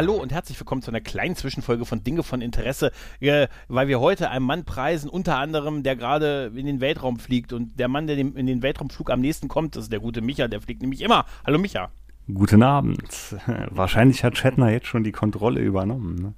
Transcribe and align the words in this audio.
Hallo 0.00 0.14
und 0.14 0.32
herzlich 0.32 0.58
willkommen 0.58 0.80
zu 0.80 0.90
einer 0.90 1.02
kleinen 1.02 1.36
Zwischenfolge 1.36 1.84
von 1.84 2.02
Dinge 2.02 2.22
von 2.22 2.40
Interesse, 2.40 2.90
äh, 3.20 3.48
weil 3.68 3.86
wir 3.86 4.00
heute 4.00 4.30
einen 4.30 4.46
Mann 4.46 4.64
preisen, 4.64 5.10
unter 5.10 5.36
anderem, 5.36 5.82
der 5.82 5.94
gerade 5.94 6.50
in 6.56 6.64
den 6.64 6.80
Weltraum 6.80 7.18
fliegt 7.18 7.52
und 7.52 7.78
der 7.78 7.88
Mann, 7.88 8.06
der 8.06 8.16
in 8.16 8.46
den 8.46 8.62
Weltraumflug 8.62 9.10
am 9.10 9.20
nächsten 9.20 9.48
kommt, 9.48 9.76
ist 9.76 9.92
der 9.92 10.00
gute 10.00 10.22
Micha, 10.22 10.48
der 10.48 10.62
fliegt 10.62 10.80
nämlich 10.80 11.02
immer. 11.02 11.26
Hallo 11.46 11.58
Micha. 11.58 11.90
Guten 12.32 12.62
Abend. 12.62 13.02
Wahrscheinlich 13.68 14.24
hat 14.24 14.38
Shatner 14.38 14.70
jetzt 14.70 14.86
schon 14.86 15.04
die 15.04 15.12
Kontrolle 15.12 15.60
übernommen. 15.60 16.14
Ne? 16.14 16.32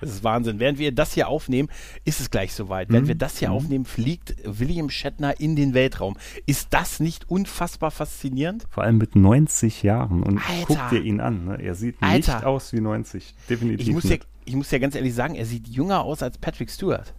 Das 0.00 0.10
ist 0.10 0.24
Wahnsinn. 0.24 0.58
Während 0.58 0.78
wir 0.78 0.92
das 0.92 1.12
hier 1.12 1.28
aufnehmen, 1.28 1.68
ist 2.04 2.20
es 2.20 2.30
gleich 2.30 2.52
soweit. 2.52 2.88
Mhm. 2.88 2.92
Während 2.92 3.08
wir 3.08 3.14
das 3.14 3.38
hier 3.38 3.50
mhm. 3.50 3.54
aufnehmen, 3.54 3.84
fliegt 3.84 4.34
William 4.44 4.90
Shatner 4.90 5.40
in 5.40 5.56
den 5.56 5.74
Weltraum. 5.74 6.16
Ist 6.46 6.68
das 6.70 7.00
nicht 7.00 7.28
unfassbar 7.28 7.90
faszinierend? 7.90 8.66
Vor 8.70 8.84
allem 8.84 8.98
mit 8.98 9.16
90 9.16 9.82
Jahren. 9.82 10.22
Und 10.22 10.38
Alter. 10.38 10.64
guck 10.66 10.90
dir 10.90 11.02
ihn 11.02 11.20
an. 11.20 11.44
Ne? 11.46 11.62
Er 11.62 11.74
sieht 11.74 11.96
Alter. 12.00 12.34
nicht 12.34 12.44
aus 12.44 12.72
wie 12.72 12.80
90. 12.80 13.34
Definitiv. 13.48 13.86
Ich 13.86 13.92
muss, 13.92 14.04
ja, 14.04 14.16
ich 14.44 14.54
muss 14.54 14.70
ja 14.70 14.78
ganz 14.78 14.94
ehrlich 14.94 15.14
sagen, 15.14 15.34
er 15.34 15.46
sieht 15.46 15.68
jünger 15.68 16.02
aus 16.02 16.22
als 16.22 16.38
Patrick 16.38 16.70
Stewart. 16.70 17.14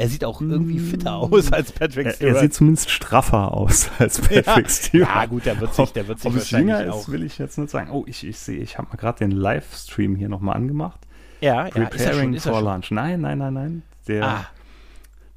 Er 0.00 0.08
sieht 0.08 0.24
auch 0.24 0.40
irgendwie 0.40 0.78
mm. 0.78 0.90
fitter 0.90 1.16
aus 1.16 1.52
als 1.52 1.72
Patrick 1.72 2.06
er, 2.06 2.12
Stewart. 2.14 2.36
Er 2.36 2.40
sieht 2.40 2.54
zumindest 2.54 2.90
straffer 2.90 3.52
aus 3.52 3.90
als 3.98 4.18
Patrick 4.20 4.46
ja. 4.46 4.68
Stewart. 4.68 5.08
Ja, 5.14 5.26
gut, 5.26 5.44
der 5.44 5.60
wird 5.60 5.74
sich, 5.74 5.90
der 5.92 6.08
wird 6.08 6.20
sich 6.20 6.26
Ob 6.26 6.36
wahrscheinlich 6.36 6.74
es 6.74 6.80
jünger 6.80 6.94
auch. 6.94 7.00
ist, 7.00 7.12
will 7.12 7.22
ich 7.22 7.36
jetzt 7.36 7.58
nicht 7.58 7.70
sagen. 7.70 7.90
Oh, 7.90 8.04
ich, 8.06 8.26
ich 8.26 8.38
sehe, 8.38 8.60
ich 8.60 8.78
habe 8.78 8.88
mal 8.88 8.96
gerade 8.96 9.18
den 9.18 9.30
Livestream 9.30 10.16
hier 10.16 10.30
nochmal 10.30 10.56
angemacht. 10.56 11.06
Ja, 11.40 11.64
Preparing 11.64 12.32
ja, 12.32 12.36
ist 12.36 12.48
for 12.48 12.62
lunch. 12.62 12.90
Nein, 12.90 13.20
nein, 13.20 13.38
nein, 13.38 13.54
nein. 13.54 13.82
Der, 14.08 14.24
ah. 14.24 14.46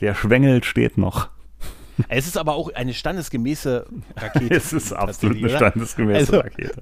der 0.01 0.15
Schwengel 0.15 0.63
steht 0.63 0.97
noch. 0.97 1.29
Es 2.07 2.27
ist 2.27 2.37
aber 2.37 2.55
auch 2.55 2.73
eine 2.73 2.93
standesgemäße 2.93 3.85
Rakete. 4.15 4.53
es 4.55 4.73
ist 4.73 4.93
absolut 4.93 5.37
eine 5.37 5.49
standesgemäße 5.49 6.19
also, 6.19 6.37
Rakete. 6.37 6.81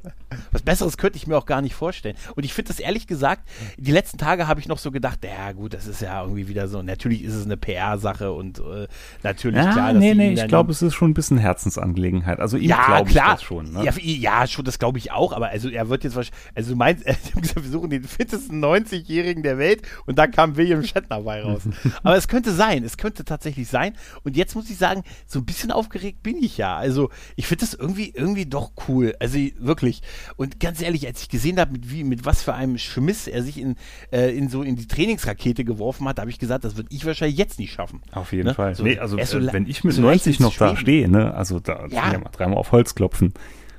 Was 0.52 0.62
Besseres 0.62 0.98
könnte 0.98 1.18
ich 1.18 1.28
mir 1.28 1.38
auch 1.38 1.46
gar 1.46 1.62
nicht 1.62 1.76
vorstellen. 1.76 2.16
Und 2.36 2.44
ich 2.44 2.54
finde 2.54 2.70
das 2.70 2.80
ehrlich 2.80 3.08
gesagt, 3.08 3.48
die 3.78 3.92
letzten 3.92 4.18
Tage 4.18 4.48
habe 4.48 4.60
ich 4.60 4.68
noch 4.68 4.78
so 4.78 4.92
gedacht, 4.92 5.20
ja 5.24 5.52
gut, 5.52 5.74
das 5.74 5.88
ist 5.88 6.02
ja 6.02 6.22
irgendwie 6.22 6.48
wieder 6.48 6.68
so, 6.68 6.82
natürlich 6.82 7.24
ist 7.24 7.36
es 7.36 7.46
eine 7.46 7.58
PR-Sache 7.58 8.32
und 8.32 8.60
äh, 8.60 8.88
natürlich 9.24 9.58
ja, 9.58 9.72
klar, 9.72 9.94
dass 9.94 10.02
Nee, 10.02 10.14
nee, 10.14 10.34
ich 10.34 10.48
glaube, 10.48 10.72
es 10.72 10.82
ist 10.82 10.94
schon 10.94 11.12
ein 11.12 11.14
bisschen 11.14 11.38
Herzensangelegenheit. 11.38 12.40
Also 12.40 12.58
ihm 12.58 12.70
ja, 12.70 12.86
glaube 12.86 13.10
ich 13.10 13.16
das 13.16 13.44
schon. 13.44 13.72
Ne? 13.72 13.84
Ja, 13.86 13.94
ja, 13.98 14.48
schon, 14.48 14.66
das 14.66 14.80
glaube 14.80 14.98
ich 14.98 15.12
auch, 15.12 15.34
aber 15.34 15.50
also 15.50 15.70
er 15.70 15.90
wird 15.90 16.04
jetzt 16.04 16.16
wahrscheinlich, 16.16 16.42
also 16.56 16.72
du 16.72 16.78
meinst, 16.78 17.06
äh, 17.06 17.16
wir 17.56 17.70
suchen 17.70 17.90
den 17.90 18.04
fittesten 18.04 18.64
90-Jährigen 18.64 19.44
der 19.44 19.58
Welt 19.58 19.82
und 20.06 20.18
da 20.18 20.28
kam 20.28 20.58
William 20.58 20.84
Shatner 20.84 21.22
bei 21.22 21.42
raus. 21.42 21.64
aber 22.04 22.16
es 22.16 22.28
könnte 22.28 22.52
sein, 22.54 22.84
es 22.84 22.98
könnte 22.98 23.26
tatsächlich 23.26 23.68
sein. 23.68 23.94
Und 24.24 24.38
jetzt 24.38 24.56
muss 24.56 24.70
ich 24.70 24.78
sagen, 24.78 25.01
sagen, 25.02 25.16
so 25.26 25.40
ein 25.40 25.46
bisschen 25.46 25.72
aufgeregt 25.72 26.24
bin 26.24 26.42
ich 26.42 26.58
ja. 26.58 26.78
Also 26.78 27.10
ich 27.36 27.48
finde 27.48 27.66
das 27.66 27.74
irgendwie, 27.74 28.12
irgendwie 28.14 28.46
doch 28.46 28.72
cool. 28.88 29.16
Also 29.20 29.38
wirklich. 29.60 30.02
Und 30.38 30.60
ganz 30.60 30.82
ehrlich, 30.82 31.06
als 31.08 31.24
ich 31.24 31.30
gesehen 31.30 31.60
habe, 31.60 31.74
mit 31.74 31.92
wie, 31.92 32.04
mit 32.04 32.26
was 32.26 32.44
für 32.44 32.54
einem 32.54 32.78
Schmiss 32.78 33.28
er 33.28 33.44
sich 33.44 33.60
in, 33.60 33.76
äh, 34.12 34.36
in 34.36 34.50
so 34.50 34.64
in 34.64 34.76
die 34.76 34.88
Trainingsrakete 34.88 35.64
geworfen 35.64 36.08
hat, 36.08 36.20
habe 36.20 36.30
ich 36.30 36.40
gesagt, 36.40 36.64
das 36.64 36.76
würde 36.76 36.90
ich 36.92 37.06
wahrscheinlich 37.06 37.38
jetzt 37.38 37.60
nicht 37.60 37.72
schaffen. 37.72 38.02
Auf 38.12 38.32
jeden 38.32 38.48
ne? 38.48 38.54
Fall. 38.54 38.76
So, 38.76 38.84
nee, 38.84 38.98
also 38.98 39.18
so 39.18 39.40
äh, 39.40 39.54
wenn 39.54 39.68
ich 39.68 39.84
mit 39.84 39.94
so 39.94 40.02
90 40.02 40.40
noch 40.40 40.56
da 40.56 40.76
stehe, 40.76 41.10
ne, 41.10 41.34
also 41.34 41.60
da 41.60 41.88
ja. 41.90 42.12
ja 42.12 42.20
mal 42.20 42.30
dreimal 42.32 42.58
auf 42.58 42.72
Holz 42.72 42.96
klopfen. 42.96 43.34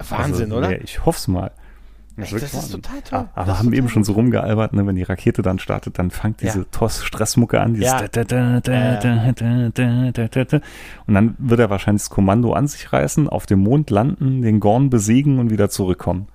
Wahnsinn, 0.08 0.46
also, 0.46 0.56
oder? 0.56 0.68
Nee, 0.70 0.80
ich 0.82 1.04
hoffe 1.04 1.18
es 1.18 1.28
mal. 1.28 1.52
Das, 2.16 2.32
Echt, 2.32 2.42
das 2.42 2.54
ist 2.54 2.72
total 2.72 3.00
toll. 3.02 3.28
Ah, 3.34 3.40
aber 3.40 3.58
haben 3.58 3.72
eben 3.72 3.88
schon 3.88 4.04
so 4.04 4.12
rumgealbert, 4.12 4.74
ne, 4.74 4.86
wenn 4.86 4.96
die 4.96 5.02
Rakete 5.02 5.40
dann 5.40 5.58
startet, 5.58 5.98
dann 5.98 6.10
fängt 6.10 6.42
diese 6.42 6.60
ja. 6.60 6.64
TOS-Stressmucke 6.70 7.60
an, 7.60 7.74
ja. 7.76 8.06
da, 8.06 8.24
da, 8.24 8.60
da, 8.60 8.60
und 11.06 11.14
dann 11.14 11.34
wird 11.38 11.60
er 11.60 11.70
wahrscheinlich 11.70 12.02
das 12.02 12.10
Kommando 12.10 12.52
an 12.52 12.68
sich 12.68 12.92
reißen, 12.92 13.28
auf 13.28 13.46
dem 13.46 13.60
Mond 13.60 13.88
landen, 13.90 14.42
den 14.42 14.60
Gorn 14.60 14.90
besiegen 14.90 15.38
und 15.38 15.50
wieder 15.50 15.70
zurückkommen. 15.70 16.28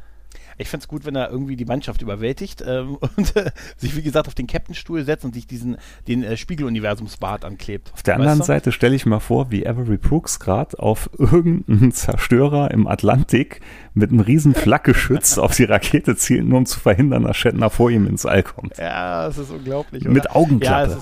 Ich 0.57 0.69
fände 0.69 0.84
es 0.84 0.88
gut, 0.88 1.06
wenn 1.06 1.16
er 1.16 1.29
irgendwie 1.29 1.56
die 1.56 1.66
Mannschaft 1.66 2.01
überwältigt 2.01 2.63
ähm, 2.66 2.97
und 3.16 3.35
äh, 3.35 3.51
sich, 3.78 3.95
wie 3.95 4.01
gesagt, 4.01 4.28
auf 4.28 4.35
den 4.35 4.47
Captain-Stuhl 4.47 5.03
setzt 5.03 5.25
und 5.25 5.34
sich 5.34 5.47
diesen, 5.47 5.78
den 6.07 6.23
äh, 6.23 6.38
Spiegeluniversumsbart 6.38 7.45
anklebt. 7.45 7.91
Auf 7.94 8.03
der 8.03 8.16
anderen 8.16 8.40
du? 8.40 8.45
Seite 8.45 8.72
stelle 8.72 8.96
ich 8.96 9.06
mir 9.06 9.19
vor, 9.19 9.51
wie 9.51 9.67
Avery 9.67 9.97
Brooks 9.97 10.40
gerade 10.40 10.79
auf 10.79 11.09
irgendeinen 11.17 11.91
Zerstörer 11.91 12.72
im 12.72 12.88
Atlantik 12.88 13.62
mit 13.94 14.12
einem 14.12 14.19
riesen 14.19 14.53
Flakgeschütz 14.53 15.38
auf 15.38 15.56
die 15.56 15.63
Rakete 15.63 16.16
zielt, 16.16 16.46
nur 16.46 16.59
um 16.59 16.66
zu 16.66 16.79
verhindern, 16.79 17.23
dass 17.23 17.38
Shatner 17.38 17.69
vor 17.69 17.90
ihm 17.90 18.07
ins 18.07 18.25
All 18.25 18.44
kommt. 18.44 18.78
Ja, 18.78 19.28
das 19.28 19.38
ist 19.38 19.51
unglaublich. 19.51 20.03
Oder? 20.03 20.12
Mit 20.12 20.31
Augenklappe. 20.31 20.91
Ja, 20.91 20.97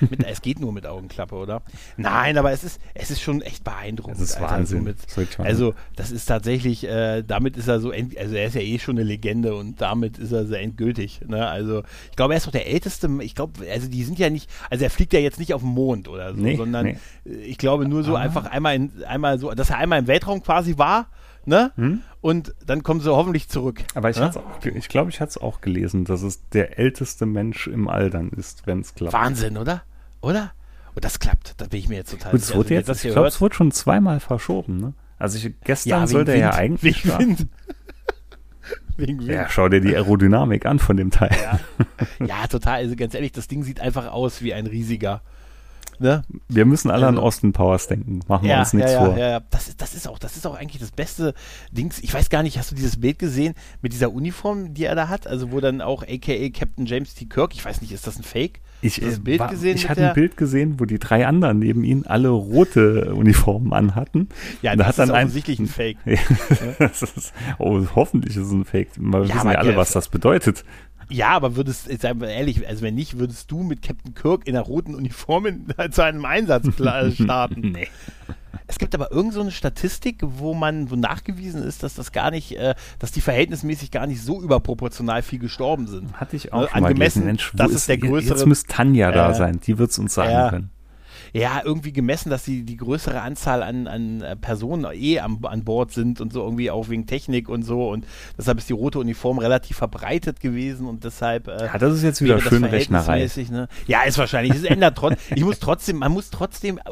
mit, 0.00 0.24
es 0.24 0.42
geht 0.42 0.60
nur 0.60 0.72
mit 0.72 0.86
Augenklappe, 0.86 1.34
oder? 1.34 1.62
Nein, 1.96 2.38
aber 2.38 2.52
es 2.52 2.64
ist, 2.64 2.80
es 2.94 3.10
ist 3.10 3.20
schon 3.20 3.42
echt 3.42 3.64
beeindruckend. 3.64 4.20
Das 4.20 4.30
ist 4.30 4.36
Alter, 4.36 4.50
Wahnsinn. 4.50 4.84
mit, 4.84 4.98
also, 5.38 5.74
das 5.94 6.10
ist 6.10 6.26
tatsächlich, 6.26 6.84
äh, 6.84 7.22
damit 7.22 7.56
ist 7.56 7.68
er 7.68 7.80
so, 7.80 7.90
end, 7.90 8.16
also 8.16 8.34
er 8.34 8.46
ist 8.46 8.54
ja 8.54 8.60
eh 8.60 8.78
schon 8.78 8.96
eine 8.96 9.04
Legende 9.04 9.54
und 9.54 9.80
damit 9.80 10.18
ist 10.18 10.32
er 10.32 10.46
sehr 10.46 10.60
endgültig. 10.60 11.20
Ne? 11.26 11.46
Also, 11.46 11.82
ich 12.10 12.16
glaube, 12.16 12.34
er 12.34 12.38
ist 12.38 12.46
doch 12.46 12.52
der 12.52 12.66
Älteste, 12.66 13.08
ich 13.20 13.34
glaube, 13.34 13.64
also 13.70 13.88
die 13.88 14.04
sind 14.04 14.18
ja 14.18 14.30
nicht, 14.30 14.50
also 14.70 14.84
er 14.84 14.90
fliegt 14.90 15.12
ja 15.12 15.20
jetzt 15.20 15.38
nicht 15.38 15.54
auf 15.54 15.62
den 15.62 15.70
Mond 15.70 16.08
oder 16.08 16.34
so, 16.34 16.40
nee, 16.40 16.56
sondern 16.56 16.86
nee. 16.86 16.98
ich 17.24 17.58
glaube 17.58 17.88
nur 17.88 18.02
so 18.02 18.16
ah. 18.16 18.20
einfach 18.20 18.46
einmal, 18.46 18.74
in, 18.74 19.04
einmal 19.04 19.38
so, 19.38 19.52
dass 19.52 19.70
er 19.70 19.78
einmal 19.78 19.98
im 19.98 20.06
Weltraum 20.06 20.42
quasi 20.42 20.78
war 20.78 21.08
ne? 21.46 21.72
Hm? 21.76 22.02
Und 22.20 22.54
dann 22.64 22.82
kommen 22.82 23.00
sie 23.00 23.10
hoffentlich 23.10 23.48
zurück. 23.48 23.82
Aber 23.94 24.10
ich, 24.10 24.18
ne? 24.18 24.30
auch, 24.30 24.64
ich 24.64 24.88
glaube, 24.88 25.10
ich 25.10 25.20
hatte 25.20 25.30
es 25.30 25.38
auch 25.38 25.60
gelesen, 25.60 26.04
dass 26.04 26.22
es 26.22 26.48
der 26.50 26.78
älteste 26.78 27.26
Mensch 27.26 27.66
im 27.66 27.88
All 27.88 28.10
dann 28.10 28.30
ist, 28.30 28.66
wenn 28.66 28.80
es 28.80 28.94
klappt. 28.94 29.12
Wahnsinn, 29.12 29.56
oder? 29.56 29.82
Oder? 30.20 30.52
Und 30.94 31.04
das 31.04 31.18
klappt, 31.18 31.54
da 31.58 31.66
bin 31.66 31.78
ich 31.78 31.88
mir 31.88 31.96
jetzt 31.96 32.10
total 32.10 32.32
Gut, 32.32 32.40
sicher. 32.40 32.58
Wurde 32.58 32.76
also, 32.76 32.92
jetzt, 32.92 33.04
ich 33.04 33.12
glaube, 33.12 33.28
es 33.28 33.40
wurde 33.40 33.54
schon 33.54 33.70
zweimal 33.70 34.18
verschoben, 34.18 34.78
ne? 34.78 34.94
Also 35.18 35.38
ich, 35.38 35.54
gestern 35.62 35.90
ja, 35.90 36.06
sollte 36.06 36.32
er 36.32 36.38
ja 36.38 36.54
eigentlich 36.54 37.04
wegen 37.04 37.18
Wind. 37.18 37.48
wegen 38.96 39.18
Wind. 39.20 39.30
Ja, 39.30 39.48
schau 39.48 39.68
dir 39.68 39.80
die 39.80 39.94
Aerodynamik 39.94 40.66
an 40.66 40.78
von 40.78 40.96
dem 40.96 41.10
Teil. 41.10 41.34
Ja. 41.42 42.26
ja, 42.26 42.46
total. 42.46 42.76
Also 42.76 42.96
ganz 42.96 43.14
ehrlich, 43.14 43.32
das 43.32 43.48
Ding 43.48 43.62
sieht 43.62 43.80
einfach 43.80 44.10
aus 44.10 44.42
wie 44.42 44.52
ein 44.52 44.66
riesiger 44.66 45.22
Ne? 45.98 46.22
Wir 46.48 46.64
müssen 46.64 46.90
alle 46.90 47.06
an 47.06 47.18
Austin 47.18 47.52
Powers 47.52 47.88
denken. 47.88 48.20
Machen 48.28 48.46
wir 48.46 48.58
uns 48.58 48.72
nichts 48.72 48.92
ja, 48.92 49.04
vor. 49.04 49.16
Ja, 49.16 49.28
ja, 49.30 49.40
das 49.50 49.68
ist, 49.68 49.80
das 49.80 49.94
ist 49.94 50.08
auch, 50.08 50.18
das 50.18 50.36
ist 50.36 50.46
auch 50.46 50.56
eigentlich 50.56 50.80
das 50.80 50.90
beste 50.90 51.34
Dings. 51.70 51.98
Ich 52.00 52.12
weiß 52.12 52.28
gar 52.30 52.42
nicht, 52.42 52.58
hast 52.58 52.70
du 52.70 52.74
dieses 52.74 53.00
Bild 53.00 53.18
gesehen 53.18 53.54
mit 53.82 53.92
dieser 53.92 54.12
Uniform, 54.12 54.74
die 54.74 54.84
er 54.84 54.94
da 54.94 55.08
hat? 55.08 55.26
Also 55.26 55.52
wo 55.52 55.60
dann 55.60 55.80
auch 55.80 56.02
AKA 56.02 56.50
Captain 56.50 56.86
James 56.86 57.14
T. 57.14 57.26
Kirk, 57.26 57.54
ich 57.54 57.64
weiß 57.64 57.80
nicht, 57.80 57.92
ist 57.92 58.06
das 58.06 58.16
ein 58.18 58.22
Fake? 58.22 58.60
Ich, 58.82 59.00
das 59.00 59.20
Bild 59.20 59.40
war, 59.40 59.48
gesehen 59.48 59.76
ich 59.76 59.88
hatte 59.88 60.08
ein 60.08 60.14
Bild 60.14 60.36
gesehen, 60.36 60.78
wo 60.78 60.84
die 60.84 60.98
drei 60.98 61.26
anderen 61.26 61.58
neben 61.58 61.82
ihm 61.82 62.04
alle 62.06 62.28
rote 62.28 63.14
Uniformen 63.14 63.72
anhatten. 63.72 64.28
Ja, 64.60 64.76
das 64.76 64.96
da 64.96 65.04
ist 65.04 65.10
offensichtlich 65.10 65.58
ein, 65.58 65.64
ein 65.64 65.68
Fake. 65.68 65.96
ist, 66.78 67.32
oh, 67.58 67.82
hoffentlich 67.94 68.36
ist 68.36 68.46
es 68.46 68.52
ein 68.52 68.64
Fake. 68.64 68.90
Wir 68.96 69.24
ja, 69.24 69.34
wissen 69.34 69.50
ja 69.50 69.58
alle, 69.58 69.76
was 69.76 69.92
das 69.92 70.08
bedeutet. 70.08 70.64
Ja, 71.08 71.30
aber 71.30 71.56
würdest, 71.56 71.88
seien 72.00 72.20
wir 72.20 72.28
ehrlich, 72.28 72.66
also 72.66 72.82
wenn 72.82 72.94
nicht, 72.94 73.18
würdest 73.18 73.50
du 73.50 73.62
mit 73.62 73.82
Captain 73.82 74.14
Kirk 74.14 74.46
in 74.46 74.54
der 74.54 74.62
roten 74.62 74.94
Uniform 74.94 75.46
in, 75.46 75.66
zu 75.90 76.02
einem 76.02 76.24
Einsatz 76.24 76.68
starten. 77.14 77.72
nee. 77.72 77.88
Es 78.68 78.78
gibt 78.78 78.96
aber 78.96 79.12
irgend 79.12 79.32
so 79.32 79.40
eine 79.40 79.52
Statistik, 79.52 80.18
wo 80.22 80.52
man 80.52 80.90
wo 80.90 80.96
nachgewiesen 80.96 81.62
ist, 81.62 81.84
dass 81.84 81.94
das 81.94 82.10
gar 82.10 82.32
nicht, 82.32 82.56
äh, 82.56 82.74
dass 82.98 83.12
die 83.12 83.20
verhältnismäßig 83.20 83.92
gar 83.92 84.08
nicht 84.08 84.20
so 84.20 84.42
überproportional 84.42 85.22
viel 85.22 85.38
gestorben 85.38 85.86
sind. 85.86 86.14
Hatte 86.14 86.34
ich 86.34 86.52
auch 86.52 86.64
äh, 86.64 86.70
angemessen, 86.72 86.80
mal 86.82 86.94
gelesen. 86.94 87.24
Mensch, 87.26 87.52
das 87.54 87.70
ist, 87.70 87.76
ist 87.76 87.88
der 87.88 87.98
größere. 87.98 88.36
Jetzt 88.36 88.46
müsste 88.46 88.72
Tanja 88.72 89.12
da 89.12 89.30
äh, 89.30 89.34
sein, 89.34 89.60
die 89.60 89.78
wird 89.78 89.92
es 89.92 89.98
uns 90.00 90.14
sagen 90.14 90.48
äh, 90.48 90.50
können 90.50 90.70
ja, 91.32 91.62
irgendwie 91.64 91.92
gemessen, 91.92 92.30
dass 92.30 92.44
die, 92.44 92.62
die 92.62 92.76
größere 92.76 93.20
Anzahl 93.20 93.62
an, 93.62 93.86
an 93.86 94.20
äh, 94.22 94.36
Personen 94.36 94.86
eh 94.92 95.20
am, 95.20 95.44
an 95.44 95.64
Bord 95.64 95.92
sind 95.92 96.20
und 96.20 96.32
so 96.32 96.42
irgendwie 96.42 96.70
auch 96.70 96.88
wegen 96.88 97.06
Technik 97.06 97.48
und 97.48 97.62
so 97.62 97.88
und 97.90 98.06
deshalb 98.38 98.58
ist 98.58 98.68
die 98.68 98.72
rote 98.72 98.98
Uniform 98.98 99.38
relativ 99.38 99.76
verbreitet 99.76 100.40
gewesen 100.40 100.86
und 100.86 101.04
deshalb 101.04 101.48
äh, 101.48 101.66
Ja, 101.66 101.78
das 101.78 101.94
ist 101.94 102.02
jetzt 102.02 102.22
wieder 102.22 102.40
schön 102.40 102.64
Rechnerei. 102.64 103.28
Ne? 103.50 103.68
Ja, 103.86 104.02
ist 104.02 104.18
wahrscheinlich. 104.18 104.54
Es 104.54 104.64
ändert 104.64 104.96
trotzdem. 104.96 105.18
ich 105.36 105.44
muss 105.44 105.58
trotzdem, 105.58 105.98
man 105.98 106.12
muss 106.12 106.30
trotzdem 106.30 106.78
äh, 106.78 106.82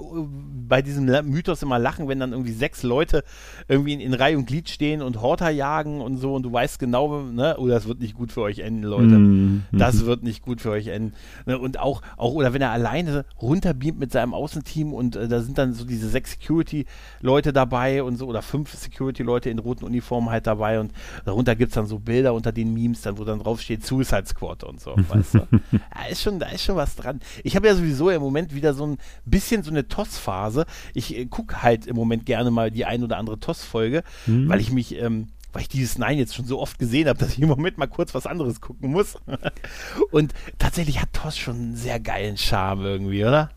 bei 0.69 0.83
diesem 0.83 1.05
Mythos 1.05 1.63
immer 1.63 1.79
lachen, 1.79 2.09
wenn 2.09 2.21
dann 2.21 2.33
irgendwie 2.33 2.53
sechs 2.53 2.83
Leute 2.83 3.25
irgendwie 3.69 3.95
in, 3.95 4.01
in 4.01 4.15
Reihe 4.15 4.37
und 4.37 4.47
Glied 4.47 4.69
stehen 4.69 5.03
und 5.03 5.21
Horter 5.21 5.51
jagen 5.51 6.01
und 6.01 6.17
so 6.17 6.35
und 6.35 6.43
du 6.43 6.53
weißt 6.53 6.79
genau, 6.79 7.23
ne, 7.23 7.57
oh, 7.59 7.69
das 7.69 7.87
wird 7.87 8.01
nicht 8.01 8.15
gut 8.15 8.33
für 8.33 8.43
euch 8.43 8.61
enden, 8.61 8.83
Leute. 8.83 9.19
Mm 9.19 9.65
-hmm. 9.73 9.79
Das 9.79 10.07
wird 10.07 10.23
nicht 10.23 10.43
gut 10.43 10.61
für 10.61 10.71
euch 10.71 10.89
enden. 10.89 11.15
Ne? 11.47 11.59
Und 11.59 11.79
auch, 11.79 12.03
auch, 12.17 12.33
oder 12.33 12.53
wenn 12.53 12.63
er 12.63 12.71
alleine 12.71 13.25
runterbeamt 13.41 13.99
mit 13.99 14.13
seinem 14.13 14.24
im 14.25 14.35
Außenteam 14.35 14.93
und 14.93 15.17
äh, 15.17 15.29
da 15.29 15.41
sind 15.41 15.59
dann 15.59 15.73
so 15.73 15.85
diese 15.85 16.09
sechs 16.09 16.33
Security-Leute 16.33 17.53
dabei 17.53 18.03
und 18.03 18.17
so 18.17 18.27
oder 18.27 18.43
fünf 18.43 18.73
Security-Leute 18.75 19.51
in 19.51 19.59
roten 19.59 19.85
Uniformen 19.85 20.31
halt 20.31 20.47
dabei 20.47 20.81
und 20.81 20.93
darunter 21.25 21.55
gibt 21.55 21.71
es 21.71 21.75
dann 21.75 21.87
so 21.87 21.99
Bilder 21.99 22.35
unter 22.35 22.53
den 22.53 22.75
Memes, 22.75 23.03
dann, 23.03 23.19
wo 23.19 23.25
dann 23.25 23.41
drauf 23.41 23.61
steht 23.61 23.85
Suicide 23.85 24.27
Squad 24.27 24.65
und 24.65 24.81
so, 24.81 24.95
weißt 25.09 25.35
du? 25.35 25.47
Da 25.71 26.07
ist 26.11 26.23
schon, 26.23 26.39
da 26.39 26.49
ist 26.49 26.65
schon 26.65 26.77
was 26.77 26.97
dran. 26.97 27.21
Ich 27.43 27.57
habe 27.57 27.67
ja 27.67 27.75
sowieso 27.75 28.11
im 28.11 28.23
Moment 28.23 28.55
wieder 28.55 28.75
so 28.75 28.87
ein 28.87 28.99
bisschen 29.25 29.63
so 29.63 29.71
eine 29.71 29.87
TOS-Phase. 29.87 30.67
Ich 30.95 31.17
äh, 31.17 31.27
gucke 31.27 31.63
halt 31.63 31.87
im 31.87 31.97
Moment 31.97 32.27
gerne 32.27 32.51
mal 32.51 32.71
die 32.71 32.85
ein 32.85 33.03
oder 33.05 33.19
andere 33.19 33.39
TOS-Folge, 33.39 34.03
mhm. 34.27 34.49
weil 34.49 34.61
ich 34.61 34.73
mich 34.73 34.97
ähm, 34.97 35.29
weil 35.55 35.63
ich 35.63 35.69
dieses 35.69 35.99
Nein 35.99 36.19
jetzt 36.19 36.35
schon 36.35 36.45
so 36.45 36.61
oft 36.61 36.79
gesehen 36.79 37.09
habe, 37.09 37.19
dass 37.21 37.31
ich 37.31 37.41
im 37.41 37.49
Moment 37.49 37.79
mal 37.79 37.87
kurz 37.87 38.15
was 38.15 38.27
anderes 38.27 38.61
gucken 38.61 38.91
muss. 38.91 39.17
Und 40.11 40.35
tatsächlich 40.59 41.01
hat 41.01 41.13
Toss 41.13 41.39
schon 41.39 41.57
einen 41.57 41.77
sehr 41.77 42.01
geilen 42.01 42.37
Charme 42.37 42.85
irgendwie, 42.85 43.25
oder? 43.25 43.51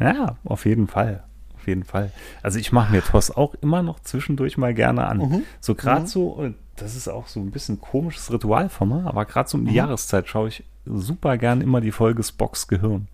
Ja, 0.00 0.36
auf 0.44 0.64
jeden 0.64 0.86
Fall. 0.86 1.24
Auf 1.56 1.68
jeden 1.68 1.84
Fall. 1.84 2.10
Also 2.42 2.58
ich 2.58 2.72
mache 2.72 2.90
mir 2.90 3.02
Toss 3.02 3.30
auch 3.30 3.54
immer 3.60 3.82
noch 3.82 4.00
zwischendurch 4.00 4.56
mal 4.56 4.72
gerne 4.72 5.06
an. 5.06 5.18
Mhm. 5.18 5.42
So 5.60 5.74
gerade 5.74 6.02
mhm. 6.02 6.06
so, 6.06 6.50
das 6.76 6.96
ist 6.96 7.08
auch 7.08 7.26
so 7.26 7.38
ein 7.38 7.50
bisschen 7.50 7.80
komisches 7.80 8.32
Ritual 8.32 8.70
von 8.70 8.88
mir, 8.88 9.06
aber 9.06 9.26
gerade 9.26 9.48
so 9.48 9.58
um 9.58 9.64
die 9.66 9.72
mhm. 9.72 9.76
Jahreszeit 9.76 10.26
schaue 10.26 10.48
ich 10.48 10.64
super 10.86 11.36
gern 11.36 11.60
immer 11.60 11.82
die 11.82 11.92
Folge 11.92 12.22
Spocks 12.22 12.66
Gehirn. 12.66 13.08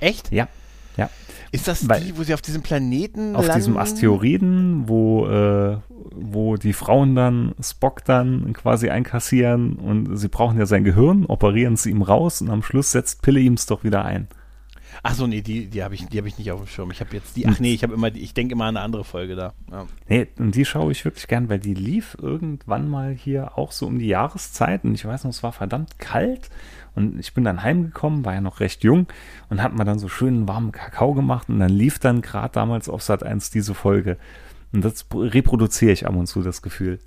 Echt? 0.00 0.30
Ja. 0.30 0.48
Ja. 0.96 1.08
Ist 1.52 1.68
das 1.68 1.88
Weil 1.88 2.02
die, 2.02 2.18
wo 2.18 2.22
sie 2.22 2.34
auf 2.34 2.42
diesem 2.42 2.62
Planeten 2.62 3.34
Auf 3.34 3.46
landen? 3.46 3.58
diesem 3.58 3.76
Asteroiden, 3.78 4.88
wo, 4.88 5.26
äh, 5.26 5.78
wo 6.14 6.56
die 6.56 6.72
Frauen 6.74 7.14
dann 7.14 7.54
Spock 7.62 8.04
dann 8.04 8.52
quasi 8.52 8.90
einkassieren 8.90 9.76
und 9.76 10.16
sie 10.16 10.28
brauchen 10.28 10.58
ja 10.58 10.66
sein 10.66 10.84
Gehirn, 10.84 11.24
operieren 11.26 11.76
sie 11.76 11.90
ihm 11.90 12.02
raus 12.02 12.42
und 12.42 12.50
am 12.50 12.62
Schluss 12.62 12.92
setzt 12.92 13.22
Pille 13.22 13.40
ihm 13.40 13.54
es 13.54 13.66
doch 13.66 13.84
wieder 13.84 14.04
ein. 14.04 14.28
Ach 15.04 15.14
so, 15.14 15.26
nee, 15.26 15.40
die, 15.40 15.66
die 15.66 15.82
habe 15.82 15.96
ich, 15.96 16.02
hab 16.02 16.26
ich 16.26 16.38
nicht 16.38 16.52
auf 16.52 16.60
dem 16.60 16.68
Schirm. 16.68 16.92
Ich 16.92 17.00
habe 17.00 17.10
jetzt 17.16 17.36
die, 17.36 17.48
ach 17.48 17.58
nee, 17.58 17.74
ich 17.74 17.82
habe 17.82 17.92
immer, 17.92 18.14
ich 18.14 18.34
denke 18.34 18.52
immer 18.52 18.66
an 18.66 18.76
eine 18.76 18.84
andere 18.84 19.02
Folge 19.02 19.34
da. 19.34 19.52
Ja. 19.70 19.86
Nee, 20.08 20.28
und 20.38 20.54
die 20.54 20.64
schaue 20.64 20.92
ich 20.92 21.04
wirklich 21.04 21.26
gern, 21.26 21.48
weil 21.48 21.58
die 21.58 21.74
lief 21.74 22.16
irgendwann 22.22 22.88
mal 22.88 23.12
hier 23.12 23.58
auch 23.58 23.72
so 23.72 23.86
um 23.86 23.98
die 23.98 24.06
Jahreszeit 24.06 24.84
und 24.84 24.94
ich 24.94 25.04
weiß 25.04 25.24
noch, 25.24 25.30
es 25.30 25.42
war 25.42 25.52
verdammt 25.52 25.98
kalt 25.98 26.50
und 26.94 27.18
ich 27.18 27.34
bin 27.34 27.42
dann 27.42 27.64
heimgekommen, 27.64 28.24
war 28.24 28.34
ja 28.34 28.40
noch 28.40 28.60
recht 28.60 28.84
jung 28.84 29.08
und 29.50 29.60
hab 29.60 29.76
mir 29.76 29.84
dann 29.84 29.98
so 29.98 30.08
schönen 30.08 30.46
warmen 30.46 30.70
Kakao 30.70 31.14
gemacht 31.14 31.48
und 31.48 31.58
dann 31.58 31.72
lief 31.72 31.98
dann 31.98 32.22
gerade 32.22 32.52
damals 32.52 32.88
auf 32.88 33.02
Sat 33.02 33.24
1 33.24 33.50
diese 33.50 33.74
Folge. 33.74 34.18
Und 34.72 34.84
das 34.84 35.06
reproduziere 35.12 35.92
ich 35.92 36.06
ab 36.06 36.14
und 36.14 36.28
zu, 36.28 36.42
das 36.42 36.62
Gefühl. 36.62 37.00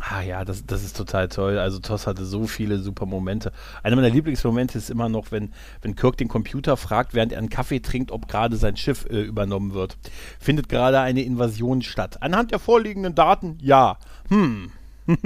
Ah 0.00 0.22
ja, 0.22 0.44
das, 0.44 0.64
das 0.66 0.84
ist 0.84 0.96
total 0.96 1.28
toll. 1.28 1.58
Also 1.58 1.78
Toss 1.80 2.06
hatte 2.06 2.24
so 2.24 2.46
viele 2.46 2.78
super 2.78 3.06
Momente. 3.06 3.52
Einer 3.82 3.96
meiner 3.96 4.10
Lieblingsmomente 4.10 4.78
ist 4.78 4.90
immer 4.90 5.08
noch, 5.08 5.32
wenn, 5.32 5.52
wenn 5.82 5.96
Kirk 5.96 6.16
den 6.16 6.28
Computer 6.28 6.76
fragt, 6.76 7.14
während 7.14 7.32
er 7.32 7.38
einen 7.38 7.48
Kaffee 7.48 7.80
trinkt, 7.80 8.12
ob 8.12 8.28
gerade 8.28 8.56
sein 8.56 8.76
Schiff 8.76 9.06
äh, 9.10 9.22
übernommen 9.22 9.74
wird. 9.74 9.96
Findet 10.38 10.68
gerade 10.68 11.00
eine 11.00 11.22
Invasion 11.22 11.82
statt? 11.82 12.22
Anhand 12.22 12.52
der 12.52 12.58
vorliegenden 12.58 13.14
Daten, 13.14 13.58
ja. 13.60 13.98
Hm, 14.28 14.70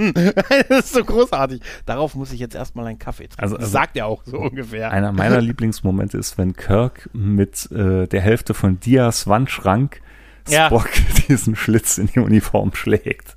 das 0.69 0.85
ist 0.85 0.93
so 0.93 1.03
großartig. 1.03 1.61
Darauf 1.85 2.15
muss 2.15 2.31
ich 2.31 2.39
jetzt 2.39 2.55
erstmal 2.55 2.87
einen 2.87 2.99
Kaffee 2.99 3.27
trinken. 3.27 3.41
Also, 3.41 3.57
also 3.57 3.69
sagt 3.69 3.97
er 3.97 4.07
auch 4.07 4.23
so 4.25 4.37
ungefähr. 4.39 4.91
Einer 4.91 5.11
meiner 5.11 5.41
Lieblingsmomente 5.41 6.17
ist, 6.17 6.37
wenn 6.37 6.55
Kirk 6.55 7.09
mit 7.13 7.69
äh, 7.71 8.07
der 8.07 8.21
Hälfte 8.21 8.53
von 8.53 8.79
Dias 8.79 9.27
Wandschrank 9.27 10.01
Spock 10.49 10.89
ja. 10.95 11.03
diesen 11.27 11.55
Schlitz 11.55 11.97
in 11.97 12.07
die 12.07 12.19
Uniform 12.19 12.73
schlägt. 12.73 13.35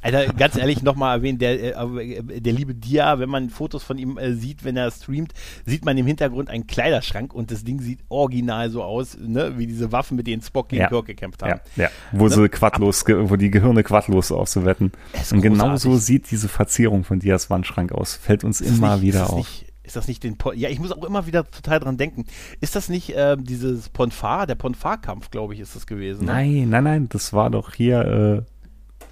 Alter, 0.00 0.32
ganz 0.32 0.56
ehrlich 0.56 0.82
nochmal 0.82 1.18
erwähnen, 1.18 1.38
der, 1.38 1.76
äh, 1.76 2.40
der 2.40 2.52
liebe 2.52 2.74
Dia, 2.74 3.18
wenn 3.18 3.28
man 3.28 3.50
Fotos 3.50 3.82
von 3.82 3.98
ihm 3.98 4.18
äh, 4.18 4.34
sieht, 4.34 4.64
wenn 4.64 4.76
er 4.76 4.90
streamt, 4.90 5.32
sieht 5.64 5.84
man 5.84 5.96
im 5.98 6.06
Hintergrund 6.06 6.50
einen 6.50 6.66
Kleiderschrank 6.66 7.34
und 7.34 7.50
das 7.50 7.64
Ding 7.64 7.80
sieht 7.80 8.00
original 8.08 8.70
so 8.70 8.82
aus, 8.82 9.16
ne, 9.18 9.54
wie 9.58 9.66
diese 9.66 9.92
Waffen, 9.92 10.16
mit 10.16 10.26
denen 10.26 10.42
Spock 10.42 10.68
gegen 10.68 10.82
ja. 10.82 10.88
Kirk 10.88 11.06
gekämpft 11.06 11.42
haben. 11.42 11.60
Ja, 11.76 11.84
ja. 11.84 11.90
wo 12.12 12.24
ne? 12.24 12.30
sie 12.30 12.48
quadlos, 12.48 13.04
wo 13.06 13.36
die 13.36 13.50
Gehirne 13.50 13.82
quadlos 13.82 14.32
auszuwetten. 14.32 14.92
Und 15.30 15.42
genau 15.42 15.76
so 15.76 15.96
sieht 15.96 16.30
diese 16.30 16.48
Verzierung 16.48 17.04
von 17.04 17.20
Dias 17.20 17.50
Wandschrank 17.50 17.92
aus. 17.92 18.14
Fällt 18.14 18.44
uns 18.44 18.60
immer 18.60 18.96
nicht, 18.96 19.02
wieder 19.06 19.30
auf. 19.30 19.36
Nicht, 19.36 19.66
ist 19.84 19.96
das 19.96 20.08
nicht 20.08 20.22
den 20.22 20.36
po 20.36 20.52
Ja, 20.52 20.68
ich 20.68 20.78
muss 20.78 20.92
auch 20.92 21.04
immer 21.04 21.26
wieder 21.26 21.50
total 21.50 21.80
dran 21.80 21.96
denken. 21.96 22.24
Ist 22.60 22.76
das 22.76 22.88
nicht 22.88 23.10
äh, 23.10 23.36
dieses 23.38 23.88
Ponfar, 23.88 24.46
der 24.46 24.54
Ponfar-Kampf, 24.54 25.30
glaube 25.30 25.54
ich, 25.54 25.60
ist 25.60 25.74
das 25.74 25.86
gewesen? 25.86 26.26
Ne? 26.26 26.32
Nein, 26.32 26.68
nein, 26.70 26.84
nein, 26.84 27.08
das 27.08 27.32
war 27.32 27.50
doch 27.50 27.74
hier 27.74 28.44
äh, 28.46 28.51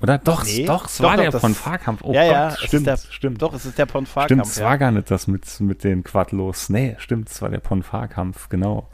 oder 0.02 0.18
doch, 0.18 0.44
nee. 0.44 0.64
doch, 0.64 0.86
es 0.86 1.02
war 1.02 1.16
doch, 1.16 1.24
der 1.24 1.38
Ponfar-Kampf. 1.38 2.00
Oh 2.02 2.12
ja, 2.12 2.22
Gott, 2.22 2.32
ja, 2.32 2.66
stimmt, 2.66 2.86
der, 2.86 2.96
stimmt. 2.96 3.42
Doch, 3.42 3.52
es 3.52 3.66
ist 3.66 3.78
der 3.78 3.86
Ponfar-Kampf. 3.86 4.28
Stimmt, 4.28 4.46
es 4.46 4.58
ja. 4.58 4.64
war 4.64 4.78
gar 4.78 4.92
nicht 4.92 5.10
das 5.10 5.26
mit, 5.26 5.60
mit 5.60 5.84
den 5.84 6.02
Quadlos. 6.04 6.70
Nee, 6.70 6.96
stimmt, 6.98 7.28
es 7.28 7.42
war 7.42 7.50
der 7.50 7.60
Ponfar-Kampf, 7.60 8.48
genau. 8.48 8.88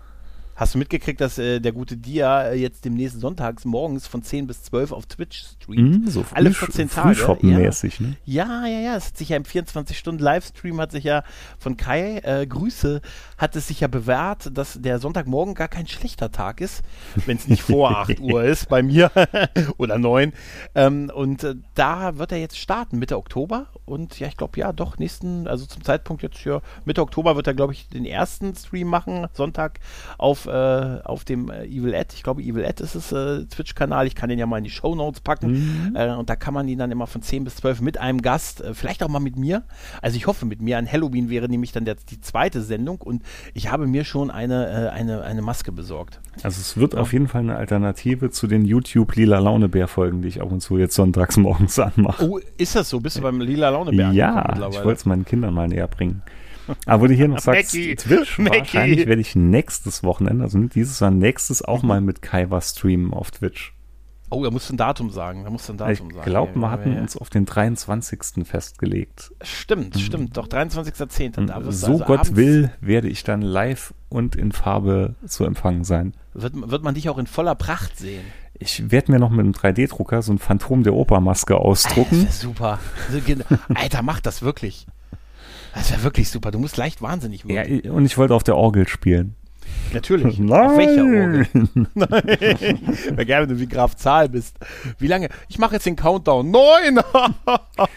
Hast 0.56 0.74
du 0.74 0.78
mitgekriegt, 0.78 1.20
dass 1.20 1.36
äh, 1.36 1.60
der 1.60 1.72
gute 1.72 1.98
Dia 1.98 2.44
äh, 2.44 2.54
jetzt 2.54 2.86
demnächst 2.86 3.20
sonntags 3.20 3.66
morgens 3.66 4.06
von 4.06 4.22
10 4.22 4.46
bis 4.46 4.62
12 4.62 4.92
auf 4.92 5.04
Twitch 5.04 5.44
streamt? 5.60 6.06
Mm, 6.06 6.08
so 6.08 6.24
Alle 6.32 6.50
14 6.50 6.88
Tage. 6.88 7.20
Ja. 7.42 7.58
ne? 8.00 8.16
Ja, 8.24 8.66
ja, 8.66 8.80
ja. 8.80 8.96
Es 8.96 9.08
hat 9.08 9.18
sich 9.18 9.28
ja 9.28 9.36
im 9.36 9.42
24-Stunden-Livestream 9.42 10.80
hat 10.80 10.92
sich 10.92 11.04
ja 11.04 11.24
von 11.58 11.76
Kai, 11.76 12.20
äh, 12.24 12.46
Grüße, 12.46 13.02
hat 13.36 13.54
es 13.54 13.68
sich 13.68 13.80
ja 13.80 13.88
bewährt, 13.88 14.50
dass 14.56 14.80
der 14.80 14.98
Sonntagmorgen 14.98 15.54
gar 15.54 15.68
kein 15.68 15.86
schlechter 15.86 16.32
Tag 16.32 16.62
ist, 16.62 16.82
wenn 17.26 17.36
es 17.36 17.48
nicht 17.48 17.62
vor 17.62 17.90
8 17.90 18.18
Uhr 18.20 18.42
ist 18.42 18.70
bei 18.70 18.82
mir 18.82 19.10
oder 19.76 19.98
9. 19.98 20.32
Ähm, 20.74 21.10
und 21.14 21.44
äh, 21.44 21.56
da 21.74 22.16
wird 22.16 22.32
er 22.32 22.38
jetzt 22.38 22.56
starten, 22.58 22.98
Mitte 22.98 23.18
Oktober. 23.18 23.66
Und 23.84 24.18
ja, 24.18 24.26
ich 24.26 24.38
glaube, 24.38 24.58
ja, 24.58 24.72
doch, 24.72 24.98
nächsten, 24.98 25.46
also 25.46 25.66
zum 25.66 25.84
Zeitpunkt 25.84 26.22
jetzt 26.22 26.38
hier, 26.38 26.62
Mitte 26.86 27.02
Oktober 27.02 27.36
wird 27.36 27.46
er, 27.46 27.54
glaube 27.54 27.74
ich, 27.74 27.90
den 27.90 28.06
ersten 28.06 28.54
Stream 28.54 28.88
machen, 28.88 29.26
Sonntag 29.34 29.80
auf 30.16 30.45
äh, 30.46 31.00
auf 31.04 31.24
dem 31.24 31.50
äh, 31.50 31.64
Evil 31.64 31.94
Ed. 31.94 32.12
Ich 32.14 32.22
glaube, 32.22 32.42
Evil 32.42 32.64
Ed 32.64 32.80
ist 32.80 32.94
es, 32.94 33.12
äh, 33.12 33.44
Twitch-Kanal. 33.44 34.06
Ich 34.06 34.14
kann 34.14 34.28
den 34.28 34.38
ja 34.38 34.46
mal 34.46 34.58
in 34.58 34.64
die 34.64 34.70
Show 34.70 34.94
Notes 34.94 35.20
packen. 35.20 35.90
Mhm. 35.90 35.96
Äh, 35.96 36.14
und 36.14 36.30
da 36.30 36.36
kann 36.36 36.54
man 36.54 36.68
ihn 36.68 36.78
dann 36.78 36.90
immer 36.90 37.06
von 37.06 37.22
10 37.22 37.44
bis 37.44 37.56
12 37.56 37.80
mit 37.80 37.98
einem 37.98 38.22
Gast, 38.22 38.60
äh, 38.60 38.74
vielleicht 38.74 39.02
auch 39.02 39.08
mal 39.08 39.20
mit 39.20 39.36
mir. 39.36 39.64
Also 40.02 40.16
ich 40.16 40.26
hoffe 40.26 40.46
mit 40.46 40.60
mir. 40.60 40.78
An 40.78 40.90
Halloween 40.90 41.30
wäre 41.30 41.48
nämlich 41.48 41.72
dann 41.72 41.84
der, 41.84 41.96
die 41.96 42.20
zweite 42.20 42.62
Sendung 42.62 43.00
und 43.00 43.22
ich 43.54 43.70
habe 43.70 43.86
mir 43.86 44.04
schon 44.04 44.30
eine, 44.30 44.66
äh, 44.66 44.88
eine, 44.90 45.22
eine 45.22 45.42
Maske 45.42 45.72
besorgt. 45.72 46.20
Also 46.42 46.60
es 46.60 46.76
wird 46.76 46.94
ja. 46.94 47.00
auf 47.00 47.12
jeden 47.12 47.28
Fall 47.28 47.42
eine 47.42 47.56
Alternative 47.56 48.30
zu 48.30 48.46
den 48.46 48.64
YouTube 48.64 49.14
Lila 49.16 49.38
Launebär-Folgen, 49.38 50.22
die 50.22 50.28
ich 50.28 50.40
ab 50.40 50.52
und 50.52 50.60
zu 50.60 50.78
jetzt 50.78 50.94
sonntags 50.94 51.36
morgens 51.36 51.78
anmache. 51.78 52.28
Oh, 52.28 52.38
ist 52.56 52.74
das 52.74 52.88
so? 52.88 53.00
Bist 53.00 53.18
du 53.18 53.22
beim 53.22 53.40
Lila 53.40 53.70
Launebär? 53.70 54.12
Ja, 54.12 54.68
ich 54.68 54.84
wollte 54.84 54.92
es 54.92 55.06
meinen 55.06 55.24
Kindern 55.24 55.54
mal 55.54 55.68
näher 55.68 55.88
bringen. 55.88 56.22
Aber 56.86 57.02
wo 57.02 57.06
du 57.06 57.14
hier 57.14 57.28
noch 57.28 57.38
sagst, 57.38 57.74
Mackie, 57.74 57.96
Twitch, 57.96 58.38
Mackie. 58.38 58.58
wahrscheinlich 58.58 59.06
werde 59.06 59.20
ich 59.20 59.36
nächstes 59.36 60.02
Wochenende, 60.02 60.44
also 60.44 60.58
nicht 60.58 60.74
dieses, 60.74 60.98
sondern 60.98 61.18
nächstes 61.18 61.62
auch 61.62 61.82
mhm. 61.82 61.88
mal 61.88 62.00
mit 62.00 62.22
Kaiwa 62.22 62.60
streamen 62.60 63.12
auf 63.12 63.30
Twitch. 63.30 63.76
Oh, 64.28 64.42
da 64.42 64.50
musst 64.50 64.68
du 64.68 64.74
ein 64.74 64.76
Datum 64.76 65.10
sagen. 65.10 65.44
Da 65.44 65.50
musst 65.50 65.68
du 65.68 65.74
ein 65.74 65.78
Datum 65.78 65.92
ich 65.92 65.98
sagen. 65.98 66.14
Ich 66.16 66.24
glaube, 66.24 66.58
wir 66.58 66.70
hatten 66.70 66.94
ja. 66.94 67.00
uns 67.00 67.16
auf 67.16 67.30
den 67.30 67.46
23. 67.46 68.44
festgelegt. 68.44 69.32
Stimmt, 69.40 69.94
mhm. 69.94 70.00
stimmt. 70.00 70.36
Doch, 70.36 70.48
23.10. 70.48 71.46
So 71.46 71.52
also 71.52 71.98
Gott 72.04 72.34
will, 72.34 72.72
werde 72.80 73.08
ich 73.08 73.22
dann 73.22 73.40
live 73.40 73.94
und 74.08 74.34
in 74.34 74.50
Farbe 74.50 75.14
zu 75.26 75.44
empfangen 75.44 75.84
sein. 75.84 76.14
Wird, 76.34 76.54
wird 76.70 76.82
man 76.82 76.94
dich 76.94 77.08
auch 77.08 77.18
in 77.18 77.28
voller 77.28 77.54
Pracht 77.54 77.96
sehen? 77.98 78.24
Ich 78.58 78.90
werde 78.90 79.12
mir 79.12 79.18
noch 79.18 79.30
mit 79.30 79.40
einem 79.40 79.52
3D-Drucker 79.52 80.22
so 80.22 80.32
ein 80.32 80.38
Phantom 80.38 80.82
der 80.82 80.94
Opermaske 80.94 81.56
ausdrucken. 81.56 82.24
Das 82.24 82.36
ist 82.36 82.40
super. 82.40 82.78
Alter, 83.74 84.02
mach 84.02 84.20
das 84.20 84.42
wirklich. 84.42 84.86
Das 85.76 85.90
wäre 85.90 86.02
wirklich 86.02 86.30
super. 86.30 86.50
Du 86.50 86.58
musst 86.58 86.78
leicht 86.78 87.02
wahnsinnig 87.02 87.46
werden. 87.46 87.82
Ja, 87.84 87.92
und 87.92 88.06
ich 88.06 88.16
wollte 88.16 88.34
auf 88.34 88.42
der 88.42 88.56
Orgel 88.56 88.88
spielen. 88.88 89.36
Natürlich. 89.92 90.38
Nein. 90.38 90.60
Auf 90.70 90.78
welcher 90.78 91.02
Orgel? 91.02 91.46
Nein. 91.94 92.96
Wäre 93.16 93.26
gerne, 93.26 93.48
wenn 93.48 93.56
du 93.56 93.60
wie 93.60 93.68
Graf 93.68 93.94
Zahl 93.94 94.30
bist. 94.30 94.56
Wie 94.98 95.06
lange? 95.06 95.28
Ich 95.48 95.58
mache 95.58 95.74
jetzt 95.74 95.84
den 95.84 95.96
Countdown. 95.96 96.50
Neun! 96.50 96.98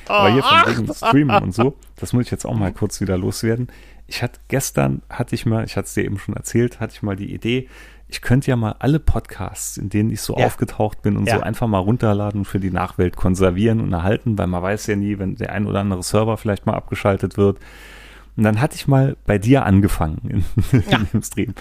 Aber 0.07 0.33
hier 0.33 0.43
von 0.43 0.77
wegen 0.77 0.93
Streamen 0.93 1.43
und 1.43 1.55
so, 1.55 1.77
das 1.95 2.11
muss 2.11 2.25
ich 2.25 2.31
jetzt 2.31 2.45
auch 2.45 2.53
mal 2.53 2.73
kurz 2.73 2.99
wieder 2.99 3.17
loswerden. 3.17 3.67
Ich 4.07 4.23
hatte 4.23 4.39
gestern, 4.49 5.01
hatte 5.09 5.35
ich 5.35 5.45
mal, 5.45 5.63
ich 5.63 5.77
hatte 5.77 5.85
es 5.85 5.93
dir 5.93 6.03
eben 6.03 6.17
schon 6.17 6.35
erzählt, 6.35 6.79
hatte 6.79 6.93
ich 6.95 7.01
mal 7.01 7.15
die 7.15 7.33
Idee, 7.33 7.69
ich 8.09 8.21
könnte 8.21 8.49
ja 8.49 8.55
mal 8.55 8.75
alle 8.79 8.99
Podcasts, 8.99 9.77
in 9.77 9.89
denen 9.89 10.09
ich 10.09 10.21
so 10.21 10.35
ja. 10.35 10.47
aufgetaucht 10.47 11.03
bin 11.03 11.15
und 11.15 11.27
ja. 11.27 11.37
so 11.37 11.41
einfach 11.41 11.67
mal 11.67 11.77
runterladen 11.77 12.41
und 12.41 12.45
für 12.45 12.59
die 12.59 12.71
Nachwelt 12.71 13.15
konservieren 13.15 13.79
und 13.79 13.93
erhalten, 13.93 14.37
weil 14.37 14.47
man 14.47 14.63
weiß 14.63 14.87
ja 14.87 14.95
nie, 14.95 15.19
wenn 15.19 15.35
der 15.35 15.53
ein 15.53 15.67
oder 15.67 15.79
andere 15.79 16.01
Server 16.01 16.35
vielleicht 16.37 16.65
mal 16.65 16.73
abgeschaltet 16.73 17.37
wird. 17.37 17.59
Und 18.35 18.43
dann 18.43 18.59
hatte 18.59 18.75
ich 18.75 18.87
mal 18.87 19.15
bei 19.25 19.37
dir 19.37 19.65
angefangen 19.65 20.43
in, 20.71 20.81
ja. 20.89 20.99
im 21.13 21.21
Stream. 21.21 21.53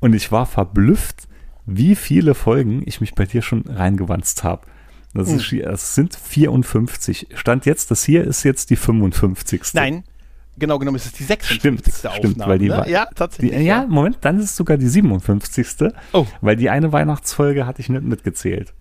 Und 0.00 0.14
ich 0.14 0.30
war 0.30 0.46
verblüfft, 0.46 1.26
wie 1.66 1.96
viele 1.96 2.34
Folgen 2.34 2.82
ich 2.86 3.00
mich 3.00 3.14
bei 3.14 3.26
dir 3.26 3.42
schon 3.42 3.62
reingewanzt 3.62 4.44
habe. 4.44 4.62
Das, 5.12 5.28
hm. 5.28 5.38
ist, 5.38 5.66
das 5.66 5.94
sind 5.96 6.14
54. 6.14 7.28
Stand 7.34 7.66
jetzt, 7.66 7.90
das 7.90 8.04
hier 8.04 8.24
ist 8.24 8.44
jetzt 8.44 8.70
die 8.70 8.76
55. 8.76 9.62
Nein, 9.74 10.04
genau 10.58 10.78
genommen 10.78 10.96
ist 10.96 11.06
es 11.06 11.12
die 11.12 11.24
56. 11.24 11.60
Stimmt, 11.60 12.06
Aufnahme. 12.06 12.16
Stimmt, 12.16 12.46
weil 12.46 12.58
die 12.58 12.68
ne? 12.68 12.76
war, 12.76 12.88
ja, 12.88 13.06
tatsächlich. 13.14 13.58
Die, 13.58 13.64
ja, 13.64 13.86
Moment, 13.86 14.18
dann 14.22 14.38
ist 14.38 14.46
es 14.46 14.56
sogar 14.56 14.76
die 14.76 14.88
57. 14.88 15.92
Oh. 16.12 16.26
Weil 16.40 16.56
die 16.56 16.70
eine 16.70 16.92
Weihnachtsfolge 16.92 17.66
hatte 17.66 17.80
ich 17.80 17.88
nicht 17.88 18.02
mitgezählt. 18.02 18.72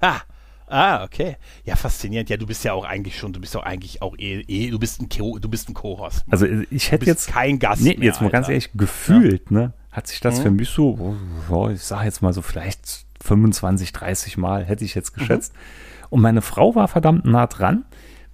Ah. 0.00 0.20
Ah, 0.68 1.04
okay. 1.04 1.36
Ja, 1.64 1.76
faszinierend. 1.76 2.28
Ja, 2.28 2.36
du 2.36 2.46
bist 2.46 2.64
ja 2.64 2.72
auch 2.72 2.84
eigentlich 2.84 3.16
schon, 3.16 3.32
du 3.32 3.40
bist 3.40 3.54
doch 3.54 3.62
eigentlich 3.62 4.02
auch 4.02 4.16
eh, 4.18 4.40
eh 4.48 4.70
du 4.70 4.80
bist 4.80 5.00
ein 5.00 5.08
Co, 5.08 5.38
du 5.38 5.48
bist 5.48 5.68
ein 5.68 5.74
Co-Host. 5.74 6.24
Also 6.28 6.46
ich 6.70 6.90
hätte 6.90 7.06
jetzt 7.06 7.28
kein 7.28 7.60
Gast 7.60 7.82
Nee, 7.82 7.94
mehr, 7.96 8.06
jetzt 8.06 8.20
mal 8.20 8.26
Alter. 8.26 8.38
ganz 8.38 8.48
ehrlich, 8.48 8.70
gefühlt, 8.74 9.44
ja. 9.50 9.56
ne, 9.56 9.72
hat 9.92 10.08
sich 10.08 10.18
das 10.18 10.38
mhm. 10.38 10.42
für 10.42 10.50
mich 10.50 10.70
so, 10.70 11.16
oh, 11.48 11.68
ich 11.68 11.82
sage 11.82 12.06
jetzt 12.06 12.20
mal 12.20 12.32
so 12.32 12.42
vielleicht 12.42 13.06
25, 13.22 13.92
30 13.92 14.38
Mal, 14.38 14.64
hätte 14.64 14.84
ich 14.84 14.96
jetzt 14.96 15.14
geschätzt. 15.14 15.54
Mhm. 15.54 16.06
Und 16.10 16.20
meine 16.20 16.42
Frau 16.42 16.74
war 16.74 16.88
verdammt 16.88 17.24
nah 17.24 17.46
dran. 17.46 17.84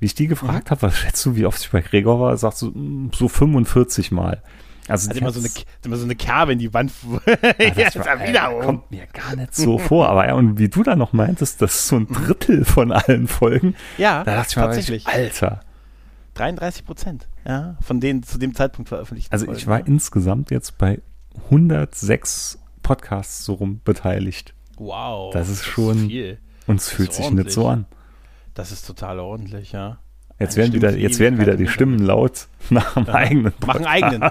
Wie 0.02 0.06
ich 0.06 0.16
die 0.16 0.26
gefragt 0.26 0.66
mhm. 0.66 0.70
habe, 0.70 0.82
was 0.82 0.98
schätzt 0.98 1.24
du, 1.24 1.36
wie 1.36 1.46
oft 1.46 1.62
ich 1.62 1.70
bei 1.70 1.80
Gregor 1.80 2.18
war, 2.18 2.36
sagt 2.36 2.56
so, 2.56 2.72
mm, 2.72 3.12
so 3.14 3.28
45 3.28 4.10
Mal. 4.10 4.42
Also, 4.88 5.08
also 5.08 5.20
immer, 5.20 5.30
so 5.30 5.38
eine, 5.38 5.48
immer 5.84 5.96
so 5.96 6.02
eine 6.02 6.16
Kerbe 6.16 6.54
in 6.54 6.58
die 6.58 6.74
Wand. 6.74 6.90
das 7.24 7.96
war, 7.96 8.18
wieder 8.26 8.50
ey, 8.50 8.64
kommt 8.64 8.90
mir 8.90 9.06
gar 9.06 9.36
nicht 9.36 9.54
so 9.54 9.78
vor. 9.78 10.08
Aber 10.08 10.26
ja, 10.26 10.34
und 10.34 10.58
wie 10.58 10.68
du 10.68 10.82
da 10.82 10.96
noch 10.96 11.12
meintest, 11.12 11.62
das 11.62 11.76
ist 11.76 11.86
so 11.86 11.98
ein 11.98 12.08
Drittel 12.08 12.64
von 12.64 12.90
allen 12.90 13.28
Folgen. 13.28 13.76
Ja, 13.96 14.24
da 14.24 14.34
dachte 14.34 14.48
ich 14.48 14.54
tatsächlich. 14.56 15.04
Mal, 15.04 15.12
Alter. 15.12 15.60
33 16.34 16.84
Prozent, 16.84 17.28
ja, 17.46 17.76
von 17.80 18.00
denen 18.00 18.24
zu 18.24 18.38
dem 18.38 18.56
Zeitpunkt 18.56 18.88
veröffentlicht. 18.88 19.32
Also 19.32 19.52
ich 19.52 19.68
war 19.68 19.78
ja. 19.78 19.86
insgesamt 19.86 20.50
jetzt 20.50 20.78
bei 20.78 21.00
106 21.44 22.58
Podcasts 22.82 23.44
so 23.44 23.52
rum 23.52 23.80
beteiligt. 23.84 24.52
Wow. 24.78 25.32
Das 25.32 25.48
ist 25.48 25.64
schon, 25.64 26.08
das 26.08 26.12
ist 26.12 26.38
uns 26.66 26.88
fühlt 26.88 27.12
sich 27.12 27.30
nicht 27.30 27.52
so 27.52 27.68
an. 27.68 27.86
Das 28.54 28.72
ist 28.72 28.86
total 28.86 29.18
ordentlich, 29.18 29.72
ja. 29.72 29.98
Jetzt 30.38 30.56
werden 30.56 30.72
wieder, 30.72 30.96
jetzt 30.96 31.20
werden 31.20 31.38
wieder 31.38 31.56
die 31.56 31.68
Stimmen 31.68 31.98
laut 32.00 32.48
nach 32.70 32.94
dem 32.94 33.06
ja. 33.06 33.14
eigenen 33.14 33.52
Podcast. 33.52 33.66
Machen 33.66 33.86
eigenen 33.86 34.30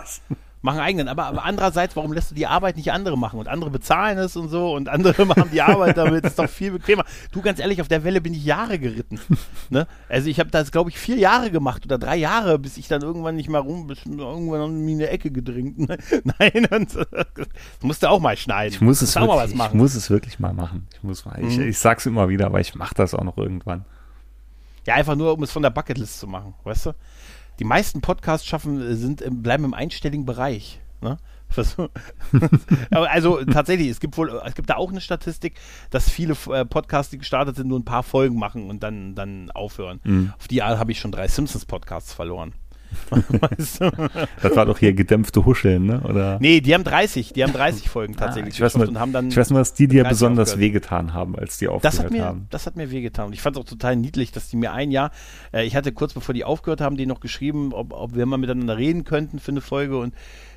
machen 0.62 0.80
eigenen. 0.80 1.08
Aber, 1.08 1.26
aber 1.26 1.44
andererseits, 1.44 1.96
warum 1.96 2.14
lässt 2.14 2.32
du 2.32 2.36
die 2.36 2.48
Arbeit 2.48 2.78
nicht 2.78 2.92
andere 2.92 3.18
machen? 3.18 3.40
Und 3.40 3.48
andere 3.48 3.70
bezahlen 3.70 4.18
es 4.18 4.36
und 4.36 4.50
so 4.50 4.74
und 4.74 4.90
andere 4.90 5.26
machen 5.26 5.50
die 5.52 5.62
Arbeit 5.62 5.98
damit. 5.98 6.26
ist 6.26 6.40
doch 6.40 6.50
viel 6.50 6.72
bequemer. 6.72 7.04
Du, 7.32 7.42
ganz 7.42 7.60
ehrlich, 7.60 7.82
auf 7.82 7.88
der 7.88 8.04
Welle 8.04 8.22
bin 8.22 8.34
ich 8.34 8.46
Jahre 8.46 8.80
geritten. 8.80 9.20
ne? 9.70 9.88
Also 10.10 10.30
ich 10.30 10.40
habe 10.40 10.50
das, 10.50 10.72
glaube 10.72 10.90
ich, 10.90 10.98
vier 10.98 11.18
Jahre 11.18 11.52
gemacht 11.52 11.86
oder 11.86 11.98
drei 11.98 12.18
Jahre, 12.18 12.60
bis 12.60 12.78
ich 12.78 12.88
dann 12.88 13.02
irgendwann 13.02 13.36
nicht 13.36 13.50
mehr 13.50 13.62
rum, 13.62 13.88
bis 13.88 14.06
irgendwann 14.06 14.88
in 14.88 14.96
eine 14.96 15.10
Ecke 15.10 15.32
gedringt. 15.32 15.80
Ne? 15.80 15.98
Nein, 16.40 16.68
und, 16.72 16.96
das 16.96 17.48
musst 17.82 18.04
du 18.04 18.10
auch 18.10 18.20
mal 18.20 18.38
schneiden. 18.38 18.74
Ich 18.74 18.82
muss 18.82 19.02
es 19.02 19.16
wirklich, 19.16 19.56
ich 19.56 19.74
muss 19.74 19.96
es 19.96 20.10
wirklich 20.10 20.40
mal 20.40 20.54
machen. 20.54 20.88
Ich 20.94 21.04
muss 21.04 21.26
mal, 21.26 21.42
mhm. 21.42 21.48
ich, 21.48 21.60
ich 21.60 21.80
sag's 21.80 22.06
immer 22.06 22.30
wieder, 22.30 22.48
aber 22.48 22.60
ich 22.60 22.76
mache 22.76 22.96
das 22.96 23.14
auch 23.14 23.24
noch 23.24 23.38
irgendwann. 23.38 23.86
Ja, 24.88 24.96
einfach 24.96 25.16
nur, 25.16 25.34
um 25.34 25.44
es 25.44 25.52
von 25.52 25.62
der 25.62 25.70
Bucketlist 25.70 26.20
zu 26.20 26.28
machen, 26.28 26.56
weißt 26.64 26.88
du? 26.88 26.94
die 27.62 27.66
meisten 27.66 28.02
Podcasts 28.02 28.48
schaffen, 28.48 28.82
äh, 28.82 28.96
sind, 28.96 29.24
bleiben 29.44 29.64
im 29.64 29.74
einstelligen 29.76 30.26
Bereich. 30.26 30.80
Ne? 31.00 31.18
also 32.92 33.44
tatsächlich, 33.46 33.90
es 33.90 34.00
gibt 34.00 34.18
wohl, 34.18 34.42
es 34.46 34.56
gibt 34.56 34.70
da 34.70 34.78
auch 34.78 34.90
eine 34.90 35.00
Statistik, 35.00 35.60
dass 35.92 36.10
viele 36.10 36.36
äh, 36.50 36.66
Podcasts, 36.66 37.12
die 37.12 37.20
gestartet 37.20 37.58
sind, 37.58 37.68
nur 37.68 37.80
ein 37.80 37.86
paar 37.86 38.02
Folgen 38.02 38.40
machen 38.40 38.70
und 38.70 38.82
dann, 38.82 39.14
dann 39.14 39.52
aufhören. 39.52 40.00
Mhm. 40.04 40.34
Auf 40.40 40.48
die 40.48 40.64
Art 40.64 40.80
habe 40.80 40.92
ich 40.92 41.00
schon 41.00 41.12
drei 41.12 41.28
Simpsons-Podcasts 41.28 42.14
verloren. 42.14 42.54
weißt 43.12 43.82
du? 43.82 43.92
Das 44.42 44.56
war 44.56 44.66
doch 44.66 44.78
hier 44.78 44.94
gedämpfte 44.94 45.46
Huscheln, 45.46 45.86
ne? 45.86 46.02
Oder? 46.02 46.38
Nee, 46.40 46.62
die 46.62 46.74
haben 46.74 46.84
30, 46.84 47.34
die 47.34 47.44
haben 47.44 47.54
30 47.54 47.90
Folgen 47.90 48.14
ah, 48.18 48.26
tatsächlich. 48.26 48.56
Ah, 48.56 48.58
ich, 48.58 48.62
weiß 48.62 48.78
nur, 48.78 48.88
und 48.88 49.00
haben 49.00 49.14
dann 49.14 49.30
ich 49.30 49.38
weiß 49.38 49.50
nur, 49.50 49.60
dass 49.60 49.74
die 49.74 49.88
dir 49.88 50.04
besonders 50.04 50.52
aufgehört. 50.52 50.74
wehgetan 50.74 51.14
haben, 51.14 51.36
als 51.38 51.58
die 51.58 51.68
aufgehört 51.68 51.94
das 51.94 52.04
hat 52.04 52.12
mir, 52.12 52.26
haben. 52.26 52.48
Das 52.50 52.66
hat 52.66 52.76
mir 52.76 52.92
wehgetan. 52.92 53.28
Und 53.28 53.34
ich 53.34 53.42
fand 53.42 53.56
es 53.56 53.62
auch 53.62 53.68
total 53.68 53.96
niedlich, 53.96 54.32
dass 54.32 54.50
die 54.50 54.58
mir 54.58 54.74
ein 54.74 54.92
Jahr, 54.92 55.12
äh, 55.54 55.66
ich 55.66 55.76
hatte 55.76 55.92
kurz 55.92 56.14
bevor 56.14 56.34
die 56.34 56.44
aufgehört 56.44 56.82
haben, 56.82 56.98
die 56.98 57.06
noch 57.06 57.20
geschrieben, 57.20 57.74
ob, 57.74 57.94
ob 57.94 58.16
wir 58.16 58.26
mal 58.26 58.38
miteinander 58.38 58.78
reden 58.78 59.04
könnten 59.04 59.40
für 59.40 59.52
eine 59.52 59.62
Folge 59.62 59.98
und 59.98 60.14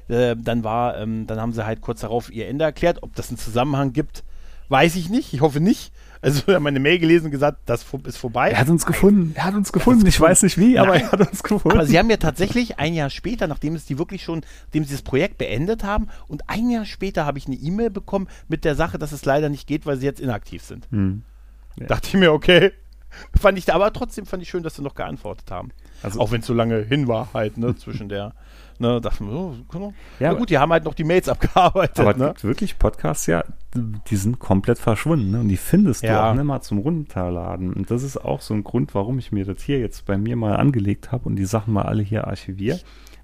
äh, 0.09 0.37
dann 0.39 0.65
war, 0.65 0.99
ähm, 0.99 1.27
dann 1.27 1.41
haben 1.41 1.53
sie 1.53 1.65
halt 1.65 1.81
kurz 1.81 2.01
darauf 2.01 2.31
ihr 2.33 2.49
Ende 2.49 2.65
erklärt. 2.65 3.03
Ob 3.03 3.15
das 3.15 3.29
einen 3.29 3.39
Zusammenhang 3.39 3.93
gibt, 3.93 4.25
weiß 4.69 4.97
ich 4.97 5.09
nicht. 5.09 5.33
Ich 5.33 5.41
hoffe 5.41 5.61
nicht. 5.61 5.93
Also 6.25 6.43
er 6.47 6.55
hat 6.55 6.63
meine 6.63 6.81
Mail 6.81 6.99
gelesen 6.99 7.27
und 7.27 7.31
gesagt, 7.33 7.59
das 7.67 7.85
ist 8.05 8.17
vorbei. 8.17 8.51
Er 8.51 8.59
hat 8.59 8.69
uns 8.71 8.87
gefunden. 8.87 9.33
Er 9.35 9.45
hat 9.45 9.55
uns 9.55 9.73
gefunden. 9.73 10.07
Ich 10.07 10.19
weiß 10.19 10.43
nicht 10.43 10.57
wie, 10.57 10.79
aber 10.79 10.95
Nein. 10.95 11.03
er 11.03 11.13
hat 11.13 11.21
uns 11.21 11.43
gefunden. 11.43 11.77
Aber 11.77 11.87
sie 11.87 11.99
haben 11.99 12.09
ja 12.09 12.17
tatsächlich 12.17 12.79
ein 12.79 12.95
Jahr 12.95 13.11
später, 13.11 13.47
nachdem 13.47 13.75
es 13.75 13.85
die 13.85 13.99
wirklich 13.99 14.23
schon, 14.25 14.41
nachdem 14.65 14.85
sie 14.85 14.93
das 14.93 15.03
Projekt 15.03 15.37
beendet 15.37 15.85
haben, 15.85 16.09
und 16.27 16.49
ein 16.49 16.71
Jahr 16.71 16.87
später 16.87 17.27
habe 17.27 17.37
ich 17.37 17.47
eine 17.47 17.57
E-Mail 17.57 17.91
bekommen 17.91 18.29
mit 18.49 18.65
der 18.65 18.75
Sache, 18.75 18.99
dass 18.99 19.13
es 19.13 19.25
leider 19.27 19.51
nicht 19.51 19.67
geht, 19.67 19.85
weil 19.85 19.99
sie 19.99 20.07
jetzt 20.07 20.21
inaktiv 20.21 20.63
sind. 20.63 20.89
Hm. 20.91 21.23
Ja. 21.79 21.87
Dachte 21.87 22.09
ich 22.09 22.15
mir, 22.15 22.33
okay. 22.33 22.73
Fand 23.39 23.59
ich, 23.59 23.73
aber 23.73 23.93
trotzdem 23.93 24.27
fand 24.27 24.43
ich 24.43 24.49
schön, 24.49 24.63
dass 24.63 24.77
sie 24.77 24.83
noch 24.83 24.95
geantwortet 24.95 25.51
haben. 25.51 25.71
Also, 26.03 26.21
Auch 26.21 26.33
wenn 26.33 26.41
es 26.41 26.47
so 26.47 26.55
lange 26.55 26.83
hin 26.83 27.07
war, 27.07 27.29
halt, 27.35 27.59
ne, 27.59 27.77
zwischen 27.77 28.09
der 28.09 28.35
Ne, 28.79 29.01
dachte 29.01 29.23
mir, 29.23 29.33
oh, 29.33 29.55
ja, 30.19 30.33
gut, 30.33 30.51
die 30.51 30.59
haben 30.59 30.73
halt 30.73 30.85
noch 30.85 30.95
die 30.95 31.05
Mails 31.05 31.29
abgearbeitet. 31.29 32.01
Aber 32.01 32.15
ne? 32.15 32.35
wirklich 32.43 32.79
Podcasts, 32.79 33.27
ja, 33.27 33.45
die 33.75 34.17
sind 34.17 34.39
komplett 34.41 34.79
verschwunden. 34.79 35.31
Ne? 35.31 35.41
Und 35.41 35.49
die 35.49 35.57
findest 35.57 36.03
ja. 36.03 36.15
du 36.15 36.31
auch 36.31 36.35
nicht 36.35 36.45
mal 36.45 36.61
zum 36.61 36.79
Runterladen. 36.79 37.73
Und 37.73 37.91
das 37.91 38.03
ist 38.03 38.17
auch 38.17 38.41
so 38.41 38.55
ein 38.55 38.65
Grund, 38.65 38.95
warum 38.95 39.19
ich 39.19 39.33
mir 39.33 39.45
das 39.45 39.63
hier 39.63 39.79
jetzt 39.79 40.07
bei 40.07 40.19
mir 40.19 40.37
mal 40.37 40.57
angelegt 40.57 41.13
habe 41.13 41.25
und 41.27 41.37
die 41.37 41.45
Sachen 41.45 41.73
mal 41.73 41.83
alle 41.83 42.03
hier 42.03 42.27
archiviere. 42.27 42.81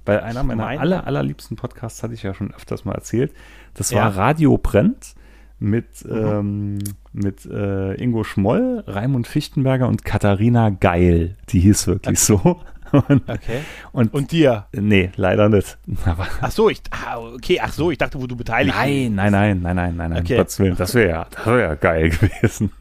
Weil 0.06 0.20
einer 0.20 0.42
meiner 0.42 0.66
aller, 0.66 1.06
allerliebsten 1.06 1.56
Podcasts, 1.56 2.02
hatte 2.02 2.14
ich 2.14 2.22
ja 2.22 2.32
schon 2.32 2.54
öfters 2.54 2.84
mal 2.84 2.94
erzählt, 2.94 3.32
das 3.74 3.92
war 3.92 4.00
ja. 4.00 4.08
Radio 4.08 4.56
Brennt 4.56 5.14
mit, 5.58 6.04
mhm. 6.04 6.16
ähm, 6.16 6.78
mit 7.12 7.44
äh, 7.44 7.94
Ingo 7.94 8.24
Schmoll, 8.24 8.82
Raimund 8.86 9.26
Fichtenberger 9.26 9.88
und 9.88 10.04
Katharina 10.04 10.70
Geil. 10.70 11.36
Die 11.50 11.60
hieß 11.60 11.86
wirklich 11.86 12.18
okay. 12.30 12.40
so. 12.42 12.60
Und, 12.92 13.28
okay. 13.28 13.60
Und, 13.92 14.12
und 14.12 14.32
dir? 14.32 14.66
Nee, 14.72 15.10
leider 15.16 15.48
nicht. 15.48 15.78
Aber 16.04 16.26
ach 16.40 16.50
so, 16.50 16.68
ich, 16.68 16.80
ah, 16.90 17.18
okay, 17.18 17.60
ach 17.62 17.72
so, 17.72 17.90
ich 17.90 17.98
dachte, 17.98 18.20
wo 18.20 18.26
du 18.26 18.36
beteiligt 18.36 18.74
bist. 18.74 18.86
Nein, 18.86 19.14
nein, 19.14 19.32
nein, 19.32 19.60
nein, 19.62 19.76
nein, 19.76 19.96
nein, 19.96 20.10
nein, 20.10 20.22
okay. 20.22 20.36
Das 20.36 20.58
wäre 20.58 21.08
ja, 21.08 21.26
das 21.30 21.46
wäre 21.46 21.60
ja 21.60 21.74
geil 21.74 22.10
gewesen. 22.40 22.72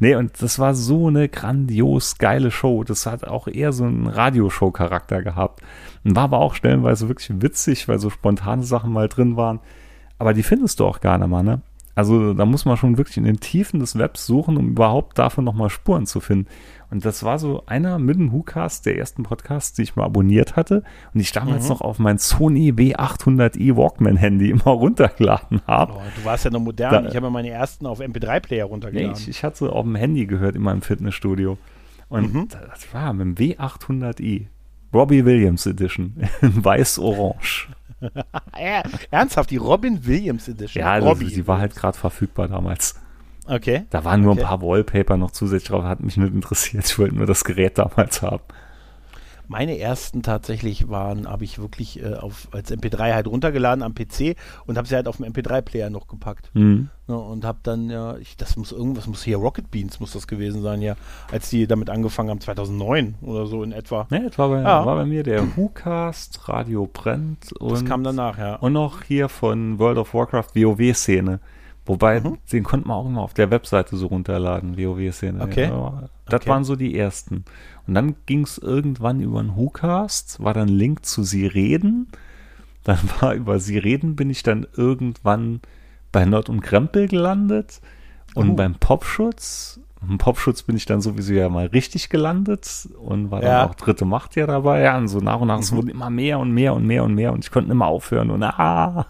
nee, 0.00 0.14
und 0.14 0.40
das 0.42 0.58
war 0.58 0.74
so 0.74 1.08
eine 1.08 1.28
grandios 1.28 2.18
geile 2.18 2.50
Show. 2.50 2.84
Das 2.84 3.06
hat 3.06 3.26
auch 3.26 3.48
eher 3.48 3.72
so 3.72 3.84
einen 3.84 4.06
Radioshow-Charakter 4.06 5.22
gehabt. 5.22 5.62
Und 6.04 6.16
war 6.16 6.24
aber 6.24 6.38
auch 6.38 6.54
stellenweise 6.54 7.08
wirklich 7.08 7.30
witzig, 7.42 7.88
weil 7.88 7.98
so 7.98 8.10
spontane 8.10 8.62
Sachen 8.62 8.92
mal 8.92 9.08
drin 9.08 9.36
waren. 9.36 9.60
Aber 10.18 10.32
die 10.34 10.42
findest 10.42 10.80
du 10.80 10.86
auch 10.86 11.00
gar 11.00 11.18
nicht 11.18 11.28
mal, 11.28 11.42
ne? 11.42 11.60
Also 11.96 12.34
da 12.34 12.44
muss 12.44 12.66
man 12.66 12.76
schon 12.76 12.98
wirklich 12.98 13.16
in 13.16 13.24
den 13.24 13.40
Tiefen 13.40 13.80
des 13.80 13.96
Webs 13.98 14.26
suchen, 14.26 14.58
um 14.58 14.68
überhaupt 14.68 15.18
davon 15.18 15.44
nochmal 15.44 15.70
Spuren 15.70 16.04
zu 16.04 16.20
finden. 16.20 16.46
Und 16.90 17.06
das 17.06 17.24
war 17.24 17.38
so 17.38 17.64
einer 17.64 17.98
mit 17.98 18.18
dem 18.18 18.32
WhoCast, 18.32 18.84
der 18.84 18.98
ersten 18.98 19.22
Podcasts, 19.22 19.72
die 19.72 19.82
ich 19.82 19.96
mal 19.96 20.04
abonniert 20.04 20.56
hatte 20.56 20.84
und 21.14 21.20
ich 21.20 21.32
damals 21.32 21.64
mhm. 21.64 21.70
noch 21.70 21.80
auf 21.80 21.98
mein 21.98 22.18
Sony 22.18 22.70
W800i 22.70 23.74
Walkman-Handy 23.76 24.50
immer 24.50 24.64
runtergeladen 24.64 25.62
habe. 25.66 25.94
Oh, 25.94 26.02
du 26.16 26.24
warst 26.26 26.44
ja 26.44 26.50
noch 26.50 26.60
modern. 26.60 27.04
Da, 27.04 27.08
ich 27.08 27.16
habe 27.16 27.26
ja 27.26 27.30
meine 27.30 27.48
ersten 27.48 27.86
auf 27.86 28.00
MP3-Player 28.00 28.66
runtergeladen. 28.66 29.12
Nee, 29.12 29.18
ich, 29.18 29.28
ich 29.28 29.42
hatte 29.42 29.56
so 29.56 29.70
auf 29.70 29.84
dem 29.84 29.96
Handy 29.96 30.26
gehört 30.26 30.54
in 30.54 30.62
meinem 30.62 30.82
Fitnessstudio. 30.82 31.56
Und 32.10 32.34
mhm. 32.34 32.48
das 32.48 32.92
war 32.92 33.14
mit 33.14 33.38
dem 33.38 33.56
W800i. 33.56 34.48
Robbie 34.92 35.24
Williams 35.24 35.64
Edition 35.66 36.14
in 36.42 36.62
weiß-orange. 36.62 37.68
Ernsthaft, 39.10 39.50
die 39.50 39.56
Robin 39.56 40.06
Williams 40.06 40.48
Edition. 40.48 40.82
Ja, 40.82 40.92
also 40.92 41.14
die 41.14 41.46
war 41.46 41.58
halt 41.58 41.74
gerade 41.74 41.96
verfügbar 41.96 42.48
damals. 42.48 42.94
Okay. 43.46 43.84
Da 43.90 44.04
waren 44.04 44.22
nur 44.22 44.32
okay. 44.32 44.42
ein 44.42 44.46
paar 44.46 44.62
Wallpaper 44.62 45.16
noch 45.16 45.30
zusätzlich 45.30 45.68
drauf, 45.68 45.84
hat 45.84 46.00
mich 46.00 46.16
nicht 46.16 46.34
interessiert. 46.34 46.84
Ich 46.86 46.98
wollte 46.98 47.14
nur 47.14 47.26
das 47.26 47.44
Gerät 47.44 47.78
damals 47.78 48.22
haben. 48.22 48.42
Meine 49.48 49.78
ersten 49.78 50.22
tatsächlich 50.22 50.88
waren, 50.88 51.28
habe 51.28 51.44
ich 51.44 51.58
wirklich 51.58 52.02
äh, 52.02 52.14
auf, 52.14 52.48
als 52.52 52.72
MP3 52.72 53.14
halt 53.14 53.26
runtergeladen 53.26 53.82
am 53.82 53.94
PC 53.94 54.36
und 54.66 54.76
habe 54.76 54.88
sie 54.88 54.94
halt 54.94 55.08
auf 55.08 55.18
dem 55.18 55.26
MP3-Player 55.26 55.90
noch 55.90 56.08
gepackt. 56.08 56.50
Mhm. 56.54 56.88
Ja, 57.08 57.14
und 57.14 57.44
habe 57.44 57.58
dann, 57.62 57.88
ja, 57.88 58.16
ich, 58.16 58.36
das 58.36 58.56
muss 58.56 58.72
irgendwas, 58.72 59.06
muss 59.06 59.22
hier 59.22 59.36
Rocket 59.36 59.70
Beans 59.70 60.00
muss 60.00 60.12
das 60.12 60.26
gewesen 60.26 60.62
sein, 60.62 60.82
ja, 60.82 60.96
als 61.30 61.50
die 61.50 61.68
damit 61.68 61.88
angefangen 61.88 62.30
haben, 62.30 62.40
2009 62.40 63.16
oder 63.22 63.46
so 63.46 63.62
in 63.62 63.70
etwa. 63.70 64.08
Ne, 64.10 64.24
das 64.26 64.38
war 64.38 64.48
bei, 64.48 64.62
ja. 64.62 64.84
war 64.84 64.96
bei 64.96 65.04
mir 65.04 65.22
der 65.22 65.56
WhoCast, 65.56 66.48
Radio 66.48 66.88
Brennt 66.92 67.52
und. 67.52 67.72
Das 67.72 67.84
kam 67.84 68.02
danach, 68.02 68.38
ja. 68.38 68.56
Und 68.56 68.72
noch 68.72 69.04
hier 69.04 69.28
von 69.28 69.78
World 69.78 69.98
of 69.98 70.14
Warcraft 70.14 70.54
WoW-Szene. 70.54 71.40
Wobei, 71.86 72.20
mhm. 72.20 72.38
den 72.52 72.64
konnte 72.64 72.88
man 72.88 72.96
auch 72.96 73.06
immer 73.06 73.22
auf 73.22 73.34
der 73.34 73.50
Webseite 73.52 73.96
so 73.96 74.08
runterladen, 74.08 74.76
WoW-Szene. 74.76 75.40
Okay. 75.40 75.68
Ja, 75.68 76.08
das 76.24 76.40
okay. 76.40 76.50
waren 76.50 76.64
so 76.64 76.74
die 76.74 76.98
ersten. 76.98 77.44
Und 77.86 77.94
dann 77.94 78.16
ging 78.26 78.42
es 78.42 78.58
irgendwann 78.58 79.20
über 79.20 79.40
einen 79.40 79.56
WhoCast, 79.56 80.42
war 80.42 80.54
dann 80.54 80.68
Link 80.68 81.04
zu 81.04 81.22
Sie 81.22 81.46
reden. 81.46 82.08
Dann 82.84 82.98
war 83.20 83.34
über 83.34 83.60
Sie 83.60 83.78
reden, 83.78 84.16
bin 84.16 84.30
ich 84.30 84.42
dann 84.42 84.66
irgendwann 84.76 85.60
bei 86.12 86.24
Nord 86.24 86.48
und 86.48 86.60
Krempel 86.60 87.08
gelandet. 87.08 87.80
Und 88.34 88.50
oh. 88.50 88.54
beim 88.54 88.74
Popschutz, 88.74 89.80
im 90.06 90.18
Popschutz 90.18 90.62
bin 90.62 90.76
ich 90.76 90.84
dann 90.84 91.00
sowieso 91.00 91.32
ja 91.32 91.48
mal 91.48 91.66
richtig 91.66 92.10
gelandet 92.10 92.88
und 92.98 93.30
war 93.30 93.40
dann 93.40 93.50
ja. 93.50 93.66
auch 93.66 93.74
dritte 93.74 94.04
Macht 94.04 94.36
ja 94.36 94.46
dabei. 94.46 94.82
Ja, 94.82 94.98
und 94.98 95.08
so 95.08 95.20
nach 95.20 95.40
und 95.40 95.48
nach, 95.48 95.56
mhm. 95.56 95.62
es 95.62 95.72
wurden 95.72 95.88
immer 95.88 96.10
mehr 96.10 96.38
und 96.38 96.52
mehr 96.52 96.74
und 96.74 96.86
mehr 96.86 97.04
und 97.04 97.14
mehr 97.14 97.32
und 97.32 97.44
ich 97.44 97.50
konnte 97.50 97.70
immer 97.70 97.86
aufhören 97.86 98.30
und 98.30 98.42
ah. 98.42 99.06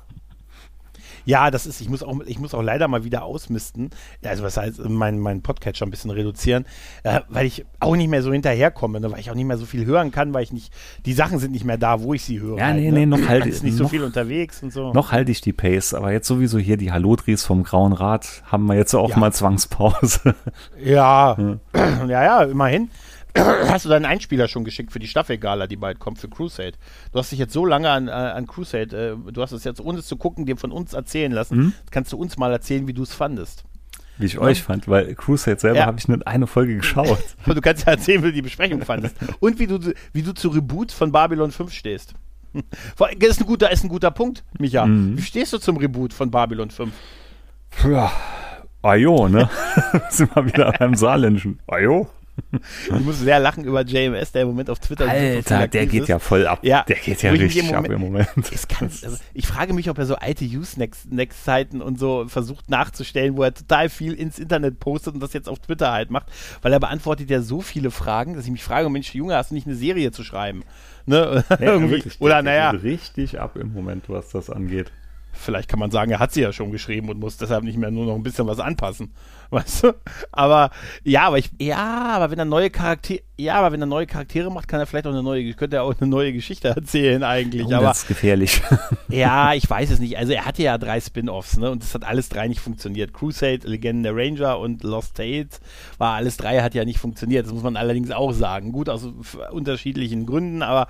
Ja, 1.26 1.50
das 1.50 1.66
ist, 1.66 1.80
ich 1.80 1.88
muss 1.90 2.02
auch, 2.02 2.20
ich 2.24 2.38
muss 2.38 2.54
auch 2.54 2.62
leider 2.62 2.88
mal 2.88 3.04
wieder 3.04 3.24
ausmisten. 3.24 3.90
Also 4.24 4.44
was 4.44 4.56
heißt, 4.56 4.78
mein, 4.88 5.18
mein 5.18 5.42
Podcatcher 5.42 5.84
ein 5.84 5.90
bisschen 5.90 6.10
reduzieren, 6.10 6.64
äh, 7.02 7.20
weil 7.28 7.46
ich 7.46 7.66
auch 7.80 7.96
nicht 7.96 8.08
mehr 8.08 8.22
so 8.22 8.32
hinterherkomme, 8.32 9.00
ne, 9.00 9.10
weil 9.10 9.20
ich 9.20 9.30
auch 9.30 9.34
nicht 9.34 9.44
mehr 9.44 9.58
so 9.58 9.66
viel 9.66 9.84
hören 9.84 10.12
kann, 10.12 10.32
weil 10.32 10.44
ich 10.44 10.52
nicht, 10.52 10.72
die 11.04 11.12
Sachen 11.12 11.38
sind 11.38 11.50
nicht 11.50 11.64
mehr 11.64 11.78
da, 11.78 12.00
wo 12.00 12.14
ich 12.14 12.24
sie 12.24 12.40
höre. 12.40 12.58
Ja, 12.58 12.66
halt, 12.66 12.76
nee, 12.76 12.90
ne? 12.90 13.00
nee, 13.00 13.06
noch 13.06 13.20
halt. 13.28 13.44
ist 13.44 13.64
nicht 13.64 13.76
so 13.76 13.88
viel 13.88 14.02
unterwegs 14.04 14.62
und 14.62 14.72
so. 14.72 14.92
Noch 14.92 15.12
halte 15.12 15.32
ich 15.32 15.40
die 15.40 15.52
Pace, 15.52 15.94
aber 15.94 16.12
jetzt 16.12 16.28
sowieso 16.28 16.58
hier 16.58 16.76
die 16.76 16.92
Hallodris 16.92 17.44
vom 17.44 17.64
Grauen 17.64 17.92
Rad 17.92 18.42
haben 18.46 18.66
wir 18.66 18.76
jetzt 18.76 18.94
auch 18.94 19.10
ja. 19.10 19.18
mal 19.18 19.32
Zwangspause. 19.32 20.34
Ja, 20.82 21.36
ja, 21.36 21.58
ja, 22.06 22.24
ja 22.24 22.42
immerhin. 22.44 22.88
hast 23.68 23.84
du 23.84 23.88
deinen 23.88 24.04
Einspieler 24.04 24.48
schon 24.48 24.64
geschickt 24.64 24.92
für 24.92 24.98
die 24.98 25.06
Staffelgala, 25.06 25.66
die 25.66 25.76
bald 25.76 25.98
kommt, 25.98 26.18
für 26.18 26.28
Crusade? 26.28 26.72
Du 27.12 27.18
hast 27.18 27.32
dich 27.32 27.38
jetzt 27.38 27.52
so 27.52 27.64
lange 27.66 27.90
an, 27.90 28.08
äh, 28.08 28.10
an 28.10 28.46
Crusade, 28.46 29.16
äh, 29.26 29.32
du 29.32 29.42
hast 29.42 29.52
es 29.52 29.64
jetzt 29.64 29.80
ohne 29.80 29.98
es 29.98 30.06
zu 30.06 30.16
gucken, 30.16 30.46
dir 30.46 30.56
von 30.56 30.72
uns 30.72 30.92
erzählen 30.92 31.32
lassen. 31.32 31.56
Mhm. 31.56 31.72
Kannst 31.90 32.12
du 32.12 32.16
uns 32.16 32.36
mal 32.36 32.52
erzählen, 32.52 32.86
wie 32.86 32.92
du 32.92 33.02
es 33.02 33.14
fandest? 33.14 33.64
Wie 34.18 34.26
ich 34.26 34.34
ja. 34.34 34.40
euch 34.40 34.62
fand, 34.62 34.88
weil 34.88 35.14
Crusade 35.14 35.60
selber 35.60 35.80
ja. 35.80 35.86
habe 35.86 35.98
ich 35.98 36.08
nur 36.08 36.26
eine 36.26 36.46
Folge 36.46 36.76
geschaut. 36.76 37.22
Aber 37.44 37.54
du 37.54 37.60
kannst 37.60 37.86
ja 37.86 37.92
erzählen, 37.92 38.22
wie 38.22 38.28
du 38.28 38.32
die 38.32 38.42
Besprechung 38.42 38.82
fandest. 38.82 39.16
Und 39.40 39.58
wie 39.58 39.66
du, 39.66 39.78
wie 40.12 40.22
du 40.22 40.32
zu 40.32 40.48
Reboot 40.48 40.92
von 40.92 41.12
Babylon 41.12 41.50
5 41.50 41.72
stehst. 41.72 42.14
Das 42.96 43.10
ist 43.12 43.40
ein 43.40 43.46
guter, 43.46 43.70
ist 43.70 43.84
ein 43.84 43.90
guter 43.90 44.10
Punkt, 44.10 44.42
Micha. 44.58 44.86
Mhm. 44.86 45.18
Wie 45.18 45.22
stehst 45.22 45.52
du 45.52 45.58
zum 45.58 45.76
Reboot 45.76 46.14
von 46.14 46.30
Babylon 46.30 46.70
5? 46.70 46.90
Ja, 47.84 48.10
Ajo, 48.80 49.28
ne? 49.28 49.50
sind 50.10 50.34
wir 50.34 50.46
wieder 50.46 50.72
beim 50.78 50.94
Saarländischen. 50.94 51.58
Ajo? 51.66 52.08
Ich 52.86 53.00
muss 53.00 53.18
sehr 53.20 53.40
lachen 53.40 53.64
über 53.64 53.82
JMS, 53.82 54.32
der 54.32 54.42
im 54.42 54.48
Moment 54.48 54.70
auf 54.70 54.78
Twitter 54.78 55.08
Alter, 55.08 55.68
der 55.68 55.86
geht 55.86 56.02
ist. 56.02 56.08
ja 56.08 56.18
voll 56.18 56.46
ab. 56.46 56.60
Ja, 56.62 56.84
der 56.84 56.96
geht 56.96 57.22
ja 57.22 57.30
richtig 57.30 57.58
im 57.58 57.66
Moment, 57.66 57.86
ab 57.86 57.92
im 57.92 58.00
Moment. 58.00 58.28
Ganz, 58.78 59.04
also 59.04 59.16
ich 59.34 59.46
frage 59.46 59.72
mich, 59.72 59.90
ob 59.90 59.98
er 59.98 60.06
so 60.06 60.16
alte 60.16 60.44
Usenext-Zeiten 60.44 61.80
und 61.80 61.98
so 61.98 62.26
versucht 62.28 62.70
nachzustellen, 62.70 63.36
wo 63.36 63.42
er 63.42 63.54
total 63.54 63.88
viel 63.88 64.12
ins 64.12 64.38
Internet 64.38 64.80
postet 64.80 65.14
und 65.14 65.20
das 65.20 65.32
jetzt 65.32 65.48
auf 65.48 65.58
Twitter 65.58 65.92
halt 65.92 66.10
macht, 66.10 66.26
weil 66.62 66.72
er 66.72 66.80
beantwortet 66.80 67.30
ja 67.30 67.40
so 67.40 67.60
viele 67.60 67.90
Fragen, 67.90 68.34
dass 68.34 68.44
ich 68.44 68.50
mich 68.50 68.64
frage, 68.64 68.88
Mensch, 68.90 69.14
Junge, 69.14 69.34
hast 69.34 69.50
du 69.50 69.54
nicht 69.54 69.66
eine 69.66 69.76
Serie 69.76 70.12
zu 70.12 70.22
schreiben? 70.24 70.64
Ne? 71.06 71.44
Irgendwie. 71.60 71.96
Wirklich, 71.96 72.20
Oder 72.20 72.42
naja. 72.42 72.70
richtig 72.70 73.40
ab 73.40 73.56
im 73.56 73.72
Moment, 73.72 74.08
was 74.08 74.30
das 74.30 74.50
angeht. 74.50 74.92
Vielleicht 75.32 75.68
kann 75.68 75.78
man 75.78 75.90
sagen, 75.90 76.10
er 76.10 76.18
hat 76.18 76.32
sie 76.32 76.40
ja 76.40 76.52
schon 76.52 76.72
geschrieben 76.72 77.10
und 77.10 77.20
muss 77.20 77.36
deshalb 77.36 77.62
nicht 77.62 77.76
mehr 77.76 77.90
nur 77.90 78.06
noch 78.06 78.14
ein 78.14 78.22
bisschen 78.22 78.46
was 78.46 78.58
anpassen. 78.58 79.12
Weißt 79.50 79.84
du? 79.84 79.94
Aber 80.32 80.70
ja, 81.04 81.22
aber 81.22 81.38
ich, 81.38 81.50
ja, 81.60 82.06
aber 82.16 82.30
wenn 82.30 82.38
er 82.38 82.44
neue 82.44 82.70
Charaktere, 82.70 83.20
ja, 83.38 83.54
aber 83.54 83.72
wenn 83.72 83.80
er 83.80 83.86
neue 83.86 84.06
Charaktere 84.06 84.50
macht, 84.50 84.66
kann 84.66 84.80
er 84.80 84.86
vielleicht 84.86 85.06
auch 85.06 85.12
eine 85.12 85.22
neue, 85.22 85.52
könnte 85.54 85.76
er 85.76 85.82
auch 85.82 85.94
eine 86.00 86.08
neue 86.08 86.32
Geschichte 86.32 86.68
erzählen 86.68 87.22
eigentlich. 87.22 87.66
Oh, 87.66 87.72
aber, 87.72 87.88
das 87.88 87.98
ist 87.98 88.08
gefährlich. 88.08 88.62
ja, 89.08 89.52
ich 89.52 89.68
weiß 89.68 89.90
es 89.90 90.00
nicht. 90.00 90.16
Also 90.16 90.32
er 90.32 90.46
hatte 90.46 90.62
ja 90.62 90.78
drei 90.78 91.00
Spin-offs, 91.00 91.58
ne? 91.58 91.70
Und 91.70 91.82
das 91.82 91.94
hat 91.94 92.04
alles 92.04 92.28
drei 92.28 92.48
nicht 92.48 92.60
funktioniert. 92.60 93.12
Crusade, 93.12 93.68
Legenden 93.68 94.04
der 94.04 94.16
Ranger 94.16 94.58
und 94.58 94.82
Lost 94.82 95.16
Tales 95.16 95.60
war 95.98 96.14
alles 96.14 96.38
drei 96.38 96.62
hat 96.62 96.74
ja 96.74 96.84
nicht 96.84 96.98
funktioniert. 96.98 97.46
Das 97.46 97.52
muss 97.52 97.62
man 97.62 97.76
allerdings 97.76 98.10
auch 98.10 98.32
sagen. 98.32 98.72
Gut 98.72 98.88
aus 98.88 99.08
unterschiedlichen 99.52 100.26
Gründen, 100.26 100.62
aber 100.62 100.88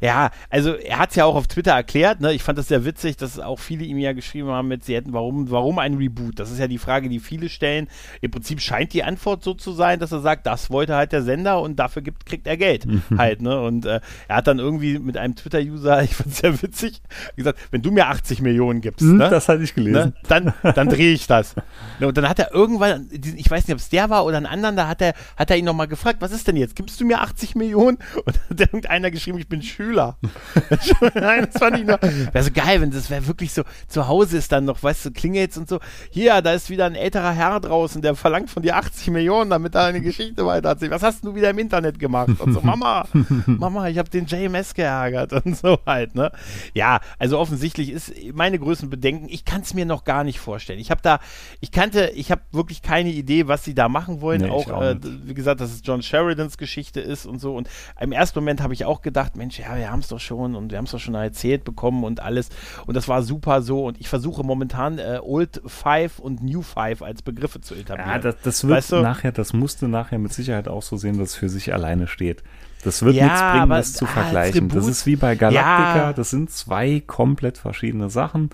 ja, 0.00 0.30
also 0.50 0.74
er 0.74 0.98
hat 0.98 1.10
es 1.10 1.16
ja 1.16 1.24
auch 1.24 1.36
auf 1.36 1.46
Twitter 1.46 1.72
erklärt. 1.72 2.20
Ne? 2.20 2.32
Ich 2.34 2.42
fand 2.42 2.58
das 2.58 2.68
sehr 2.68 2.84
witzig, 2.84 3.16
dass 3.16 3.38
auch 3.38 3.58
viele 3.58 3.84
ihm 3.84 3.98
ja 3.98 4.12
geschrieben 4.12 4.48
haben, 4.48 4.68
mit, 4.68 4.84
sie 4.84 4.94
hätten, 4.94 5.12
warum, 5.12 5.50
warum 5.50 5.78
ein 5.78 5.94
Reboot? 5.94 6.38
Das 6.38 6.50
ist 6.50 6.58
ja 6.58 6.66
die 6.66 6.78
Frage, 6.78 7.08
die 7.08 7.20
viele 7.20 7.48
stellen. 7.48 7.88
Im 8.20 8.30
Prinzip 8.30 8.60
scheint 8.60 8.92
die 8.92 9.04
Antwort 9.04 9.44
so 9.44 9.54
zu 9.54 9.72
sein, 9.72 10.00
dass 10.00 10.12
er 10.12 10.20
sagt, 10.20 10.46
das 10.46 10.70
wollte 10.70 10.94
halt 10.94 11.12
der 11.12 11.22
Sender 11.22 11.60
und 11.60 11.76
dafür 11.76 12.02
gibt, 12.02 12.26
kriegt 12.26 12.46
er 12.46 12.56
Geld 12.56 12.86
mhm. 12.86 13.02
halt. 13.16 13.42
Ne? 13.42 13.60
Und 13.60 13.86
äh, 13.86 14.00
er 14.28 14.36
hat 14.36 14.46
dann 14.46 14.58
irgendwie 14.58 14.98
mit 14.98 15.16
einem 15.16 15.36
Twitter-User, 15.36 16.02
ich 16.04 16.14
fand 16.14 16.30
es 16.30 16.38
sehr 16.38 16.62
witzig, 16.62 17.02
gesagt, 17.36 17.58
wenn 17.70 17.82
du 17.82 17.90
mir 17.90 18.08
80 18.08 18.40
Millionen 18.42 18.80
gibst, 18.80 19.02
mhm, 19.02 19.16
ne? 19.16 19.30
das 19.30 19.48
hatte 19.48 19.62
ich 19.62 19.74
gelesen, 19.74 19.94
ne? 19.94 20.12
dann, 20.28 20.52
dann 20.74 20.88
drehe 20.88 21.12
ich 21.12 21.26
das. 21.26 21.56
Ne? 21.98 22.06
Und 22.06 22.16
dann 22.16 22.28
hat 22.28 22.38
er 22.38 22.52
irgendwann, 22.52 23.08
ich 23.12 23.50
weiß 23.50 23.66
nicht, 23.66 23.74
ob 23.74 23.80
es 23.80 23.88
der 23.88 24.10
war 24.10 24.24
oder 24.24 24.36
ein 24.36 24.46
anderen, 24.46 24.76
da 24.76 24.88
hat 24.88 25.00
er, 25.00 25.14
hat 25.36 25.50
er 25.50 25.56
ihn 25.56 25.64
nochmal 25.64 25.88
gefragt, 25.88 26.18
was 26.20 26.32
ist 26.32 26.48
denn 26.48 26.56
jetzt? 26.56 26.76
Gibst 26.76 27.00
du 27.00 27.04
mir 27.04 27.20
80 27.20 27.54
Millionen? 27.54 27.98
Und 28.24 28.36
dann 28.36 28.42
hat 28.50 28.60
irgendeiner 28.60 29.10
geschrieben, 29.10 29.38
ich 29.38 29.48
bin 29.48 29.62
Schüler. 29.62 30.18
Nein, 31.14 31.48
das 31.50 31.60
fand 31.60 31.78
ich 31.78 31.86
noch. 31.86 32.00
Wäre 32.02 32.42
so 32.42 32.50
geil, 32.50 32.80
wenn 32.80 32.90
das 32.90 33.10
wäre 33.10 33.26
wirklich 33.26 33.52
so, 33.52 33.62
zu 33.88 34.08
Hause 34.08 34.38
ist 34.38 34.52
dann 34.52 34.64
noch, 34.64 34.82
weißt 34.82 35.06
du, 35.06 35.10
klingelt 35.10 35.56
und 35.56 35.68
so. 35.68 35.80
Hier, 36.10 36.42
da 36.42 36.52
ist 36.52 36.70
wieder 36.70 36.86
ein 36.86 36.94
älterer 36.94 37.32
Herr 37.32 37.60
draußen, 37.60 37.83
der 37.92 38.14
verlangt 38.14 38.50
von 38.50 38.62
dir 38.62 38.76
80 38.76 39.10
Millionen, 39.10 39.50
damit 39.50 39.74
er 39.74 39.84
eine 39.84 40.00
Geschichte 40.00 40.44
weitererzählt. 40.46 40.90
Was 40.90 41.02
hast 41.02 41.24
du 41.24 41.34
wieder 41.34 41.50
im 41.50 41.58
Internet 41.58 41.98
gemacht? 41.98 42.40
Und 42.40 42.52
so, 42.52 42.60
Mama, 42.60 43.06
Mama, 43.46 43.88
ich 43.88 43.98
habe 43.98 44.10
den 44.10 44.26
JMS 44.26 44.74
geärgert 44.74 45.32
und 45.32 45.56
so 45.56 45.78
halt, 45.86 46.14
ne? 46.14 46.32
Ja, 46.74 47.00
also 47.18 47.38
offensichtlich 47.38 47.90
ist 47.90 48.12
meine 48.34 48.58
größten 48.58 48.90
Bedenken, 48.90 49.28
ich 49.28 49.44
kann 49.44 49.62
es 49.62 49.74
mir 49.74 49.86
noch 49.86 50.04
gar 50.04 50.24
nicht 50.24 50.40
vorstellen. 50.40 50.78
Ich 50.78 50.90
habe 50.90 51.00
da, 51.02 51.20
ich 51.60 51.70
kannte, 51.70 52.10
ich 52.14 52.30
habe 52.30 52.42
wirklich 52.52 52.82
keine 52.82 53.10
Idee, 53.10 53.48
was 53.48 53.64
sie 53.64 53.74
da 53.74 53.88
machen 53.88 54.20
wollen. 54.20 54.42
Nee, 54.42 54.50
auch, 54.50 54.70
auch 54.70 54.82
äh, 54.82 54.96
wie 55.02 55.34
gesagt, 55.34 55.60
dass 55.60 55.72
es 55.72 55.82
John 55.84 56.02
Sheridans 56.02 56.58
Geschichte 56.58 57.00
ist 57.00 57.26
und 57.26 57.40
so. 57.40 57.54
Und 57.54 57.68
im 58.00 58.12
ersten 58.12 58.38
Moment 58.38 58.60
habe 58.62 58.74
ich 58.74 58.84
auch 58.84 59.02
gedacht, 59.02 59.36
Mensch, 59.36 59.58
ja, 59.58 59.76
wir 59.76 59.90
haben 59.90 60.00
es 60.00 60.08
doch 60.08 60.20
schon 60.20 60.54
und 60.54 60.70
wir 60.70 60.78
haben 60.78 60.86
es 60.86 60.90
doch 60.90 60.98
schon 60.98 61.14
erzählt 61.14 61.64
bekommen 61.64 62.04
und 62.04 62.20
alles. 62.20 62.48
Und 62.86 62.94
das 62.94 63.08
war 63.08 63.22
super 63.22 63.62
so. 63.62 63.84
Und 63.84 64.00
ich 64.00 64.08
versuche 64.08 64.42
momentan 64.42 64.98
äh, 64.98 65.18
Old 65.22 65.62
Five 65.66 66.18
und 66.18 66.42
New 66.42 66.62
Five 66.62 67.02
als 67.02 67.22
Begriffe 67.22 67.60
zu 67.60 67.73
etablieren. 67.74 68.10
Ja, 68.10 68.18
das, 68.18 68.36
das 68.42 68.64
wird 68.64 68.76
weißt 68.76 68.92
du? 68.92 69.00
nachher, 69.00 69.32
das 69.32 69.52
musste 69.52 69.88
nachher 69.88 70.18
mit 70.18 70.32
Sicherheit 70.32 70.68
auch 70.68 70.82
so 70.82 70.96
sehen, 70.96 71.18
dass 71.18 71.30
es 71.30 71.34
für 71.36 71.48
sich 71.48 71.72
alleine 71.72 72.06
steht. 72.06 72.42
Das 72.84 73.02
wird 73.02 73.14
ja, 73.14 73.24
nichts 73.24 73.40
bringen, 73.40 73.62
aber, 73.62 73.76
das 73.76 73.92
zu 73.94 74.04
ah, 74.04 74.08
vergleichen. 74.08 74.68
Das 74.68 74.86
ist 74.86 75.06
wie 75.06 75.16
bei 75.16 75.34
Galactica, 75.36 75.96
ja. 75.96 76.12
das 76.12 76.30
sind 76.30 76.50
zwei 76.50 77.00
komplett 77.00 77.58
verschiedene 77.58 78.10
Sachen. 78.10 78.50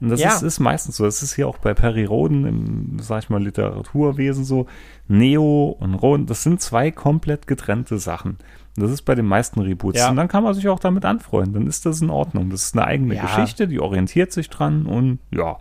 Und 0.00 0.10
das 0.10 0.20
ja. 0.20 0.34
ist, 0.34 0.42
ist, 0.42 0.58
meistens 0.58 0.96
so. 0.96 1.04
Das 1.04 1.22
ist 1.22 1.34
hier 1.34 1.48
auch 1.48 1.58
bei 1.58 1.74
Perry 1.74 2.04
Roden 2.04 2.46
im, 2.46 2.98
sag 3.00 3.24
ich 3.24 3.30
mal, 3.30 3.42
Literaturwesen 3.42 4.44
so. 4.44 4.66
Neo 5.06 5.76
und 5.78 5.94
Roden, 5.94 6.26
das 6.26 6.42
sind 6.42 6.60
zwei 6.60 6.90
komplett 6.90 7.46
getrennte 7.46 7.98
Sachen. 7.98 8.38
Das 8.76 8.90
ist 8.90 9.02
bei 9.02 9.14
den 9.14 9.26
meisten 9.26 9.60
Reboots. 9.60 10.00
Ja. 10.00 10.10
Und 10.10 10.16
dann 10.16 10.28
kann 10.28 10.42
man 10.42 10.54
sich 10.54 10.68
auch 10.68 10.80
damit 10.80 11.04
anfreunden. 11.04 11.54
Dann 11.54 11.66
ist 11.66 11.86
das 11.86 12.00
in 12.00 12.10
Ordnung. 12.10 12.50
Das 12.50 12.62
ist 12.62 12.76
eine 12.76 12.86
eigene 12.86 13.14
ja. 13.14 13.22
Geschichte, 13.22 13.68
die 13.68 13.80
orientiert 13.80 14.32
sich 14.32 14.50
dran 14.50 14.86
und 14.86 15.20
ja. 15.30 15.58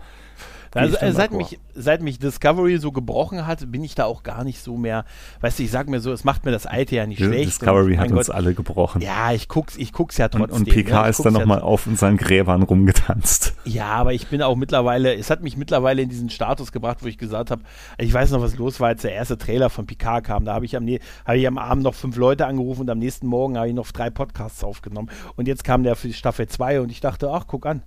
Also, 0.73 0.97
äh, 0.97 1.11
seit, 1.11 1.31
mich, 1.31 1.59
seit 1.75 2.01
mich 2.01 2.19
Discovery 2.19 2.77
so 2.77 2.91
gebrochen 2.91 3.45
hat, 3.45 3.71
bin 3.71 3.83
ich 3.83 3.95
da 3.95 4.05
auch 4.05 4.23
gar 4.23 4.43
nicht 4.43 4.61
so 4.61 4.77
mehr, 4.77 5.05
weißt 5.41 5.59
du, 5.59 5.63
ich 5.63 5.71
sag 5.71 5.87
mir 5.87 5.99
so, 5.99 6.11
es 6.11 6.23
macht 6.23 6.45
mir 6.45 6.51
das 6.51 6.65
Alte 6.65 6.95
ja 6.95 7.05
nicht 7.05 7.19
ja, 7.19 7.27
schlecht. 7.27 7.47
Discovery 7.47 7.93
und, 7.93 7.99
hat 7.99 8.11
uns 8.11 8.27
Gott, 8.27 8.35
alle 8.35 8.53
gebrochen. 8.53 9.01
Ja, 9.01 9.31
ich 9.31 9.47
guck's, 9.47 9.77
ich 9.77 9.93
guck's 9.93 10.17
ja 10.17 10.27
trotzdem. 10.27 10.55
Und, 10.55 10.67
und 10.67 10.69
PK 10.69 10.89
ja, 10.89 11.07
ist 11.07 11.23
dann 11.23 11.33
nochmal 11.33 11.59
ja 11.59 11.63
auf 11.63 11.87
unseren 11.87 12.17
Gräbern 12.17 12.63
rumgetanzt. 12.63 13.53
Ja, 13.65 13.87
aber 13.87 14.13
ich 14.13 14.27
bin 14.27 14.41
auch 14.41 14.55
mittlerweile, 14.55 15.15
es 15.15 15.29
hat 15.29 15.43
mich 15.43 15.57
mittlerweile 15.57 16.01
in 16.01 16.09
diesen 16.09 16.29
Status 16.29 16.71
gebracht, 16.71 16.99
wo 17.01 17.07
ich 17.07 17.17
gesagt 17.17 17.51
habe, 17.51 17.61
ich 17.97 18.13
weiß 18.13 18.31
noch, 18.31 18.41
was 18.41 18.57
los 18.57 18.79
war, 18.79 18.89
als 18.89 19.03
der 19.03 19.13
erste 19.13 19.37
Trailer 19.37 19.69
von 19.69 19.85
PK 19.85 20.21
kam. 20.21 20.45
Da 20.45 20.53
habe 20.53 20.65
ich, 20.65 20.75
am, 20.75 20.87
hab 20.87 21.35
ich 21.35 21.47
am 21.47 21.57
Abend 21.57 21.83
noch 21.83 21.95
fünf 21.95 22.15
Leute 22.17 22.45
angerufen 22.45 22.81
und 22.81 22.89
am 22.89 22.99
nächsten 22.99 23.27
Morgen 23.27 23.57
habe 23.57 23.67
ich 23.67 23.73
noch 23.73 23.91
drei 23.91 24.09
Podcasts 24.09 24.63
aufgenommen. 24.63 25.09
Und 25.35 25.47
jetzt 25.47 25.63
kam 25.63 25.83
der 25.83 25.95
für 25.95 26.07
die 26.07 26.13
Staffel 26.13 26.47
2 26.47 26.81
und 26.81 26.91
ich 26.91 26.99
dachte, 26.99 27.29
ach, 27.31 27.45
guck 27.47 27.65
an, 27.65 27.83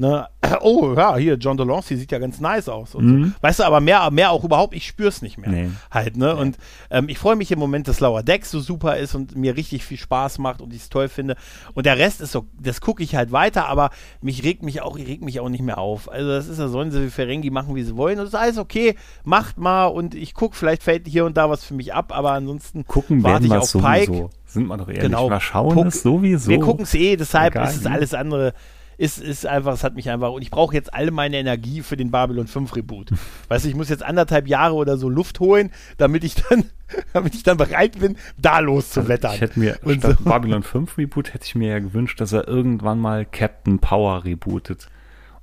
Ne? 0.00 0.26
Oh, 0.62 0.94
ja, 0.96 1.16
hier, 1.16 1.34
John 1.34 1.56
Delancey 1.56 1.96
sieht 1.96 2.10
ja 2.10 2.18
ganz 2.18 2.40
nice 2.40 2.68
aus. 2.68 2.94
Mhm. 2.94 3.24
So. 3.26 3.32
Weißt 3.40 3.60
du, 3.60 3.64
aber 3.64 3.80
mehr, 3.80 4.10
mehr 4.10 4.30
auch 4.32 4.42
überhaupt, 4.42 4.74
ich 4.74 4.86
spür's 4.86 5.22
nicht 5.22 5.38
mehr. 5.38 5.50
Nee. 5.50 5.70
Halt, 5.90 6.16
ne? 6.16 6.32
Nee. 6.34 6.40
Und 6.40 6.58
ähm, 6.90 7.08
ich 7.08 7.18
freue 7.18 7.36
mich 7.36 7.52
im 7.52 7.58
Moment, 7.58 7.86
dass 7.86 8.00
Lower 8.00 8.22
Decks 8.22 8.50
so 8.50 8.60
super 8.60 8.96
ist 8.96 9.14
und 9.14 9.36
mir 9.36 9.56
richtig 9.56 9.84
viel 9.84 9.98
Spaß 9.98 10.38
macht 10.38 10.60
und 10.60 10.72
ich 10.72 10.80
es 10.80 10.88
toll 10.88 11.08
finde. 11.08 11.36
Und 11.74 11.86
der 11.86 11.98
Rest 11.98 12.20
ist 12.20 12.32
so, 12.32 12.46
das 12.58 12.80
gucke 12.80 13.02
ich 13.02 13.14
halt 13.14 13.30
weiter, 13.30 13.68
aber 13.68 13.90
mich 14.22 14.42
regt 14.42 14.62
mich 14.62 14.80
auch, 14.80 14.96
ich 14.96 15.06
reg 15.06 15.22
mich 15.22 15.38
auch 15.38 15.50
nicht 15.50 15.62
mehr 15.62 15.78
auf. 15.78 16.10
Also 16.10 16.28
das 16.30 16.48
ist 16.48 16.58
ja, 16.58 16.68
sollen 16.68 16.90
sie 16.90 17.04
wie 17.04 17.10
Ferengi 17.10 17.50
machen, 17.50 17.76
wie 17.76 17.82
sie 17.82 17.96
wollen. 17.96 18.18
Und 18.18 18.24
das 18.24 18.34
ist 18.34 18.40
alles 18.40 18.58
okay, 18.58 18.96
macht 19.24 19.58
mal 19.58 19.86
und 19.86 20.14
ich 20.14 20.34
gucke, 20.34 20.56
vielleicht 20.56 20.82
fällt 20.82 21.06
hier 21.06 21.26
und 21.26 21.36
da 21.36 21.48
was 21.50 21.62
für 21.62 21.74
mich 21.74 21.94
ab, 21.94 22.12
aber 22.16 22.32
ansonsten 22.32 22.86
Gucken 22.86 23.22
warte 23.22 23.46
ich 23.46 23.52
auf 23.52 23.64
sowieso. 23.64 24.12
Pike. 24.12 24.30
Sind 24.46 24.66
wir 24.66 24.76
doch 24.78 24.88
ehrlich, 24.88 25.02
genau. 25.02 25.28
mal 25.28 25.40
schauen 25.40 25.74
Guck, 25.74 25.86
es 25.86 26.02
sowieso. 26.02 26.50
Wir 26.50 26.58
gucken 26.58 26.82
es 26.82 26.94
eh, 26.94 27.16
deshalb 27.16 27.54
Egal, 27.54 27.68
ist 27.68 27.76
es 27.76 27.86
alles 27.86 28.14
andere 28.14 28.52
ist, 29.00 29.18
ist 29.18 29.46
einfach, 29.46 29.72
es 29.72 29.82
hat 29.82 29.94
mich 29.94 30.10
einfach, 30.10 30.30
und 30.30 30.42
ich 30.42 30.50
brauche 30.50 30.74
jetzt 30.74 30.92
all 30.92 31.10
meine 31.10 31.38
Energie 31.38 31.80
für 31.80 31.96
den 31.96 32.10
Babylon 32.10 32.46
5 32.46 32.76
Reboot. 32.76 33.10
weißt 33.48 33.64
du, 33.64 33.70
ich 33.70 33.74
muss 33.74 33.88
jetzt 33.88 34.02
anderthalb 34.02 34.46
Jahre 34.46 34.74
oder 34.74 34.98
so 34.98 35.08
Luft 35.08 35.40
holen, 35.40 35.70
damit 35.96 36.22
ich 36.22 36.34
dann, 36.34 36.64
damit 37.14 37.34
ich 37.34 37.42
dann 37.42 37.56
bereit 37.56 37.98
bin, 37.98 38.16
da 38.36 38.58
loszuwettern. 38.58 39.30
Also 39.30 39.44
ich 39.44 39.50
hätte 39.50 39.58
mir, 39.58 39.78
und 39.84 40.00
statt 40.00 40.18
so. 40.18 40.24
Babylon 40.24 40.62
5 40.62 40.98
Reboot 40.98 41.32
hätte 41.32 41.46
ich 41.46 41.54
mir 41.54 41.70
ja 41.70 41.78
gewünscht, 41.78 42.20
dass 42.20 42.32
er 42.32 42.46
irgendwann 42.46 42.98
mal 42.98 43.24
Captain 43.24 43.78
Power 43.78 44.24
rebootet 44.24 44.88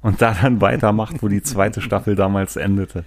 und 0.01 0.21
da 0.21 0.35
dann 0.39 0.61
weitermacht, 0.61 1.23
wo 1.23 1.27
die 1.27 1.41
zweite 1.41 1.81
Staffel 1.81 2.15
damals 2.15 2.57
endete. 2.57 3.05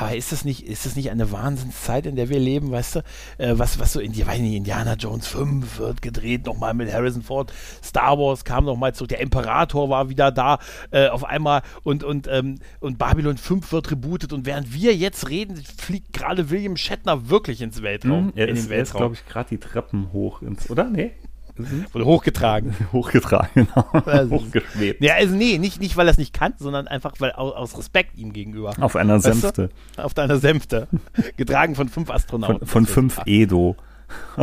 Aber 0.00 0.14
ist 0.14 0.32
das 0.32 0.44
nicht, 0.44 0.66
ist 0.66 0.86
das 0.86 0.96
nicht 0.96 1.10
eine 1.10 1.32
Wahnsinnszeit, 1.32 2.06
in 2.06 2.16
der 2.16 2.28
wir 2.28 2.38
leben, 2.38 2.70
weißt 2.70 2.96
du? 2.96 2.98
Äh, 3.38 3.58
was, 3.58 3.78
was 3.78 3.92
so 3.92 4.00
in 4.00 4.12
die, 4.12 4.26
weiß 4.26 4.38
nicht, 4.38 4.54
Indiana 4.54 4.94
Jones 4.94 5.26
5 5.26 5.78
wird 5.78 6.02
gedreht, 6.02 6.46
nochmal 6.46 6.74
mit 6.74 6.92
Harrison 6.92 7.22
Ford, 7.22 7.52
Star 7.82 8.18
Wars 8.18 8.44
kam 8.44 8.64
nochmal 8.64 8.94
zurück, 8.94 9.08
der 9.08 9.20
Imperator 9.20 9.90
war 9.90 10.08
wieder 10.08 10.30
da, 10.30 10.58
äh, 10.90 11.08
auf 11.08 11.24
einmal 11.24 11.62
und, 11.82 12.04
und, 12.04 12.28
ähm, 12.30 12.58
und 12.80 12.98
Babylon 12.98 13.38
5 13.38 13.72
wird 13.72 13.90
rebootet 13.90 14.32
und 14.32 14.46
während 14.46 14.72
wir 14.72 14.94
jetzt 14.94 15.28
reden, 15.28 15.56
fliegt 15.56 16.12
gerade 16.12 16.50
William 16.50 16.76
Shatner 16.76 17.28
wirklich 17.28 17.60
ins 17.60 17.82
Weltraum. 17.82 18.26
Mhm, 18.26 18.32
er 18.36 18.48
in 18.48 18.56
ist, 18.56 18.70
ist 18.70 18.94
glaube 18.94 19.14
ich, 19.14 19.26
gerade 19.26 19.48
die 19.50 19.58
Treppen 19.58 20.12
hoch 20.12 20.42
ins, 20.42 20.70
oder? 20.70 20.84
Nee? 20.84 21.12
Mhm. 21.58 21.86
Wurde 21.92 22.04
hochgetragen. 22.04 22.74
hochgetragen, 22.92 23.48
genau. 23.54 23.86
Also, 24.06 24.36
Hochgeschwebt. 24.36 25.02
Ja, 25.02 25.14
also 25.14 25.34
nee, 25.34 25.58
nicht, 25.58 25.80
nicht 25.80 25.96
weil 25.96 26.06
er 26.06 26.12
es 26.12 26.18
nicht 26.18 26.32
kann, 26.32 26.54
sondern 26.58 26.88
einfach 26.88 27.14
weil 27.18 27.32
aus 27.32 27.76
Respekt 27.76 28.16
ihm 28.16 28.32
gegenüber. 28.32 28.72
Auf 28.80 28.96
einer 28.96 29.20
Sänfte. 29.20 29.70
Du? 29.96 30.02
Auf 30.02 30.14
deiner 30.14 30.38
Sänfte. 30.38 30.88
Getragen 31.36 31.74
von 31.74 31.88
fünf 31.88 32.10
Astronauten. 32.10 32.66
Von, 32.66 32.86
von 32.86 32.86
fünf 32.86 33.20
Edo. 33.26 33.76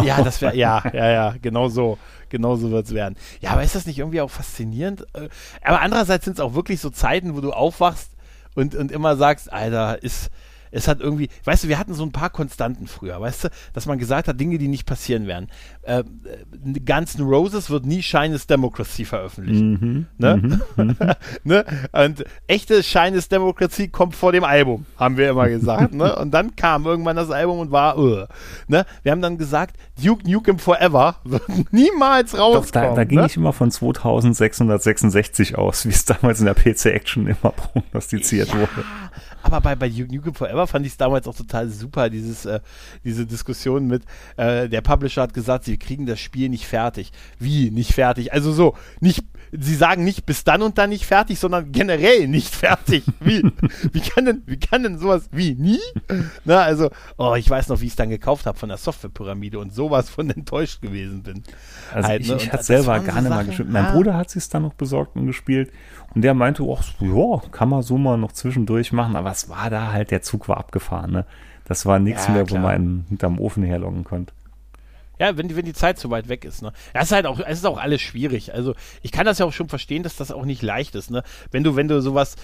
ja, 0.04 0.22
das 0.22 0.42
wäre, 0.42 0.56
ja, 0.56 0.84
ja, 0.94 1.12
ja, 1.12 1.36
genau 1.42 1.70
so. 1.70 1.98
Genau 2.30 2.56
so 2.56 2.72
wird 2.72 2.88
es 2.88 2.94
werden. 2.94 3.16
Ja, 3.40 3.52
aber 3.52 3.64
ist 3.64 3.76
das 3.76 3.86
nicht 3.86 4.00
irgendwie 4.00 4.20
auch 4.20 4.32
faszinierend? 4.32 5.06
Äh, 5.14 5.30
aber 5.64 5.82
andererseits 5.82 6.26
sind 6.26 6.34
es 6.34 6.40
auch 6.40 6.56
wirklich 6.56 6.82
so 6.82 6.90
Zeiten, 6.90 7.36
wo 7.36 7.42
du 7.42 7.52
aufwachst 7.52 8.12
und, 8.56 8.76
und 8.76 8.92
immer 8.92 9.16
sagst, 9.16 9.54
Alter, 9.54 10.02
ist, 10.02 10.32
es 10.72 10.88
hat 10.88 11.00
irgendwie, 11.00 11.30
weißt 11.44 11.64
du, 11.64 11.68
wir 11.68 11.80
hatten 11.80 11.94
so 11.94 12.04
ein 12.04 12.12
paar 12.12 12.30
Konstanten 12.30 12.88
früher, 12.88 13.20
weißt 13.20 13.46
du, 13.46 13.50
dass 13.74 13.86
man 13.86 13.98
gesagt 13.98 14.28
hat, 14.28 14.40
Dinge, 14.40 14.58
die 14.58 14.68
nicht 14.68 14.86
passieren 14.86 15.28
werden. 15.28 15.48
Äh, 15.84 16.00
äh 16.00 16.04
Guns 16.86 17.16
N' 17.16 17.26
Roses 17.26 17.70
wird 17.70 17.86
nie 17.86 18.02
Shyness 18.02 18.48
Democracy 18.48 19.06
veröffentlichen. 19.06 19.72
Mhm, 19.72 20.06
ne? 20.18 20.38
Mhm, 20.38 20.62
mhm. 20.76 20.96
ne? 21.44 21.66
Und 21.92 22.26
echte 22.48 22.84
Shyness 22.84 23.28
Democracy 23.28 23.88
kommt 23.88 24.16
vor 24.16 24.32
dem 24.32 24.44
Album, 24.44 24.86
haben 24.98 25.18
wir 25.18 25.30
immer 25.30 25.50
gesagt. 25.50 25.94
ne? 25.94 26.16
Und 26.26 26.32
dann 26.32 26.56
kam 26.56 26.86
irgendwann 26.86 27.16
das 27.16 27.30
Album 27.32 27.60
und 27.60 27.72
war, 27.72 27.98
uh, 27.98 28.26
ne? 28.68 28.86
Wir 29.04 29.12
haben 29.12 29.22
dann 29.22 29.38
gesagt, 29.38 29.76
Duke 30.02 30.30
Nukem 30.30 30.60
Forever 30.60 31.16
wird 31.24 31.44
niemals 31.72 32.38
rauskommen. 32.38 32.64
Doch, 32.64 32.72
da, 32.72 32.96
da 32.96 33.04
ging 33.04 33.20
ne? 33.20 33.26
ich 33.26 33.38
immer 33.38 33.54
von 33.54 33.72
2666 33.72 35.58
aus, 35.58 35.86
wie 35.86 35.90
es 35.90 36.06
damals 36.06 36.40
in 36.40 36.46
der 36.46 36.54
PC 36.54 36.86
Action 36.88 37.28
immer 37.28 37.52
prognostiziert 37.52 38.50
ja, 38.50 38.56
wurde. 38.56 38.86
Aber 39.46 39.62
bei, 39.62 39.76
bei 39.76 39.90
Game 39.90 40.34
Forever 40.34 40.66
fand 40.66 40.88
ich 40.88 40.94
es 40.94 40.98
damals 40.98 41.28
auch 41.28 41.36
total 41.36 41.70
super, 41.70 42.10
dieses, 42.10 42.46
äh, 42.46 42.62
diese 43.04 43.28
Diskussion 43.28 43.86
mit, 43.86 44.02
äh, 44.38 44.68
der 44.68 44.82
Publisher 44.82 45.22
hat 45.22 45.36
gesagt, 45.36 45.66
sie 45.66 45.78
kriegen 45.78 46.08
das 46.08 46.20
Spiel 46.20 46.50
nicht 46.50 46.66
fertig. 46.66 47.12
Wie 47.38 47.70
nicht 47.70 47.94
fertig? 47.94 48.34
Also 48.34 48.52
so, 48.52 48.74
nicht, 49.02 49.24
sie 49.52 49.76
sagen 49.76 50.04
nicht 50.04 50.26
bis 50.26 50.46
dann 50.46 50.64
und 50.64 50.80
dann 50.80 50.90
nicht 50.90 51.06
fertig, 51.06 51.38
sondern 51.38 51.72
generell 51.72 52.28
nicht 52.28 52.56
fertig. 52.56 53.04
Wie, 53.20 53.44
wie, 53.92 54.00
kann, 54.00 54.26
denn, 54.26 54.42
wie 54.48 54.58
kann 54.58 54.82
denn 54.82 54.98
sowas, 54.98 55.30
wie, 55.32 55.54
nie? 55.54 55.80
Na, 56.44 56.64
also, 56.64 56.90
oh, 57.18 57.36
ich 57.36 57.48
weiß 57.48 57.68
noch, 57.68 57.82
wie 57.82 57.86
ich 57.86 57.92
es 57.92 57.96
dann 57.96 58.10
gekauft 58.10 58.48
habe 58.48 58.58
von 58.58 58.70
der 58.70 58.80
Softwarepyramide 58.80 59.60
und 59.60 59.76
sowas 59.76 60.10
von 60.10 60.28
enttäuscht 60.32 60.82
gewesen 60.82 61.22
bin. 61.22 61.44
Also 61.94 62.08
halt, 62.08 62.22
ich, 62.24 62.30
ne? 62.30 62.38
ich 62.38 62.52
hatte 62.52 62.64
selber 62.64 63.00
gar 63.00 63.22
nicht 63.22 63.30
mal 63.30 63.46
gespielt. 63.46 63.70
Mein 63.70 63.86
ah. 63.86 63.92
Bruder 63.92 64.16
hat 64.16 64.36
es 64.36 64.50
dann 64.50 64.64
noch 64.64 64.74
besorgt 64.74 65.16
und 65.16 65.28
gespielt 65.28 65.72
und 66.16 66.22
der 66.22 66.34
meinte, 66.34 66.64
ach, 66.64 66.84
ja, 67.00 67.42
kann 67.52 67.70
man 67.70 67.84
so 67.84 67.98
mal 67.98 68.18
noch 68.18 68.32
zwischendurch 68.32 68.94
machen, 68.94 69.16
aber 69.16 69.32
es 69.32 69.50
war 69.50 69.70
da 69.70 69.92
halt, 69.92 70.12
der 70.12 70.22
Zug 70.22 70.48
war 70.48 70.58
abgefahren, 70.58 71.12
ne? 71.12 71.26
Das 71.66 71.86
war 71.86 72.00
nichts 72.00 72.28
ja, 72.28 72.34
mehr, 72.34 72.46
klar. 72.46 72.62
wo 72.62 72.66
man 72.68 73.06
hinterm 73.10 73.40
Ofen 73.40 73.64
herloggen 73.64 74.04
konnte. 74.04 74.34
Ja, 75.20 75.38
wenn 75.38 75.48
die, 75.48 75.56
wenn 75.56 75.66
die 75.66 75.74
Zeit 75.74 75.98
zu 75.98 76.10
weit 76.10 76.28
weg 76.28 76.46
ist, 76.46 76.62
ne? 76.62 76.74
Ja, 76.94 77.02
es 77.02 77.08
ist 77.08 77.12
halt 77.12 77.26
auch, 77.26 77.40
es 77.40 77.60
ist 77.60 77.66
auch 77.66 77.78
alles 77.78 78.02
schwierig. 78.02 78.54
Also, 78.54 78.76
ich 79.02 79.12
kann 79.12 79.26
das 79.26 79.40
ja 79.40 79.46
auch 79.46 79.54
schon 79.54 79.70
verstehen, 79.70 80.04
dass 80.04 80.16
das 80.16 80.32
auch 80.32 80.46
nicht 80.46 80.62
leicht 80.62 80.96
ist, 80.96 81.10
ne? 81.10 81.24
Wenn 81.52 81.64
du, 81.64 81.76
wenn 81.76 81.88
du 81.88 82.02
sowas, 82.02 82.36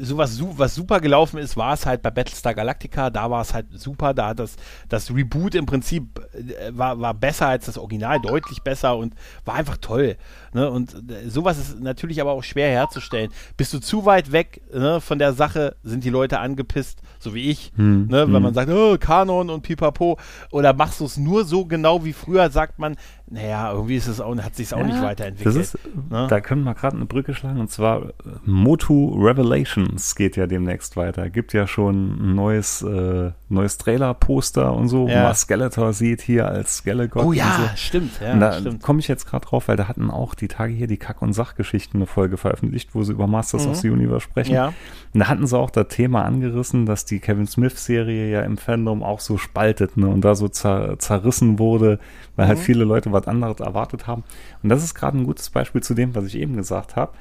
sowas 0.00 0.40
was 0.56 0.74
super 0.74 1.00
gelaufen 1.00 1.38
ist, 1.38 1.56
war 1.56 1.74
es 1.74 1.86
halt 1.86 2.02
bei 2.02 2.10
Battlestar 2.10 2.54
Galactica, 2.54 3.10
da 3.10 3.30
war 3.30 3.42
es 3.42 3.54
halt 3.54 3.66
super, 3.72 4.14
da 4.14 4.28
hat 4.28 4.38
das, 4.38 4.56
das 4.88 5.14
Reboot 5.14 5.54
im 5.54 5.66
Prinzip 5.66 6.20
äh, 6.34 6.70
war, 6.76 7.00
war 7.00 7.14
besser 7.14 7.48
als 7.48 7.66
das 7.66 7.78
Original, 7.78 8.20
deutlich 8.20 8.62
besser 8.62 8.96
und 8.96 9.14
war 9.44 9.54
einfach 9.54 9.76
toll. 9.78 10.16
Ne? 10.52 10.70
Und 10.70 10.94
äh, 11.10 11.28
sowas 11.28 11.58
ist 11.58 11.80
natürlich 11.80 12.20
aber 12.20 12.32
auch 12.32 12.42
schwer 12.42 12.68
herzustellen. 12.70 13.30
Bist 13.56 13.72
du 13.72 13.80
zu 13.80 14.04
weit 14.04 14.32
weg 14.32 14.62
ne, 14.72 15.00
von 15.00 15.18
der 15.18 15.32
Sache, 15.32 15.76
sind 15.82 16.04
die 16.04 16.10
Leute 16.10 16.40
angepisst, 16.40 17.00
so 17.18 17.34
wie 17.34 17.50
ich, 17.50 17.72
hm, 17.76 18.06
ne? 18.06 18.26
wenn 18.26 18.34
hm. 18.34 18.42
man 18.42 18.54
sagt, 18.54 18.70
oh, 18.70 18.96
Kanon 18.98 19.50
und 19.50 19.62
Pipapo, 19.62 20.18
oder 20.50 20.72
machst 20.72 21.00
du 21.00 21.04
es 21.04 21.16
nur 21.16 21.44
so 21.44 21.64
genau 21.64 22.04
wie 22.04 22.12
früher, 22.12 22.50
sagt 22.50 22.78
man, 22.78 22.96
naja, 23.32 23.72
irgendwie 23.72 23.94
ist 23.94 24.08
es 24.08 24.20
auch, 24.20 24.36
hat 24.38 24.56
sich 24.56 24.74
auch 24.74 24.78
ja, 24.78 24.86
nicht 24.86 25.00
weiterentwickelt. 25.00 25.54
Das 25.54 25.74
ist, 25.74 25.78
ne? 26.10 26.26
Da 26.28 26.40
können 26.40 26.64
wir 26.64 26.74
gerade 26.74 26.96
eine 26.96 27.06
Brücke 27.06 27.32
schlagen 27.32 27.60
und 27.60 27.70
zwar 27.70 28.02
äh, 28.02 28.12
Motu 28.44 29.14
Revelations 29.22 30.16
geht 30.16 30.36
ja 30.36 30.48
demnächst 30.48 30.96
weiter. 30.96 31.30
Gibt 31.30 31.52
ja 31.52 31.68
schon 31.68 32.18
ein 32.20 32.34
neues, 32.34 32.82
äh, 32.82 33.30
neues 33.48 33.78
Trailer-Poster 33.78 34.74
und 34.74 34.88
so, 34.88 35.06
ja. 35.06 35.14
wo 35.14 35.22
man 35.26 35.34
Skeletor 35.36 35.92
sieht 35.92 36.22
hier 36.22 36.48
als 36.48 36.78
Skeletor. 36.78 37.24
Oh 37.24 37.32
ja, 37.32 37.56
so. 37.56 37.76
stimmt. 37.76 38.20
Ja, 38.20 38.32
und 38.32 38.40
da 38.40 38.60
komme 38.82 38.98
ich 38.98 39.06
jetzt 39.06 39.26
gerade 39.26 39.46
drauf, 39.46 39.68
weil 39.68 39.76
da 39.76 39.86
hatten 39.86 40.10
auch 40.10 40.34
die 40.34 40.48
Tage 40.48 40.72
hier 40.72 40.88
die 40.88 40.96
Kack- 40.96 41.22
und 41.22 41.32
Sachgeschichten 41.32 41.98
eine 42.00 42.06
Folge 42.06 42.36
veröffentlicht, 42.36 42.96
wo 42.96 43.04
sie 43.04 43.12
über 43.12 43.28
Masters 43.28 43.66
mhm. 43.66 43.70
of 43.70 43.76
the 43.76 43.90
Universe 43.90 44.22
sprechen. 44.22 44.54
Ja. 44.54 44.72
Und 45.14 45.20
da 45.20 45.28
hatten 45.28 45.46
sie 45.46 45.56
auch 45.56 45.70
das 45.70 45.86
Thema 45.86 46.24
angerissen, 46.24 46.84
dass 46.84 47.04
die 47.04 47.20
Kevin 47.20 47.46
Smith-Serie 47.46 48.28
ja 48.28 48.42
im 48.42 48.56
Fandom 48.56 49.04
auch 49.04 49.20
so 49.20 49.38
spaltet 49.38 49.96
ne, 49.96 50.08
und 50.08 50.22
da 50.22 50.34
so 50.34 50.48
zer 50.48 50.98
zerrissen 50.98 51.60
wurde, 51.60 52.00
weil 52.34 52.48
halt 52.48 52.56
mhm. 52.56 52.58
halt 52.58 52.66
viele 52.66 52.84
Leute 52.84 53.12
was 53.12 53.19
anderes 53.28 53.60
erwartet 53.60 54.06
haben. 54.06 54.24
Und 54.62 54.68
das 54.68 54.82
ist 54.82 54.94
gerade 54.94 55.18
ein 55.18 55.24
gutes 55.24 55.50
Beispiel 55.50 55.82
zu 55.82 55.94
dem, 55.94 56.14
was 56.14 56.24
ich 56.26 56.36
eben 56.36 56.56
gesagt 56.56 56.96
habe, 56.96 57.12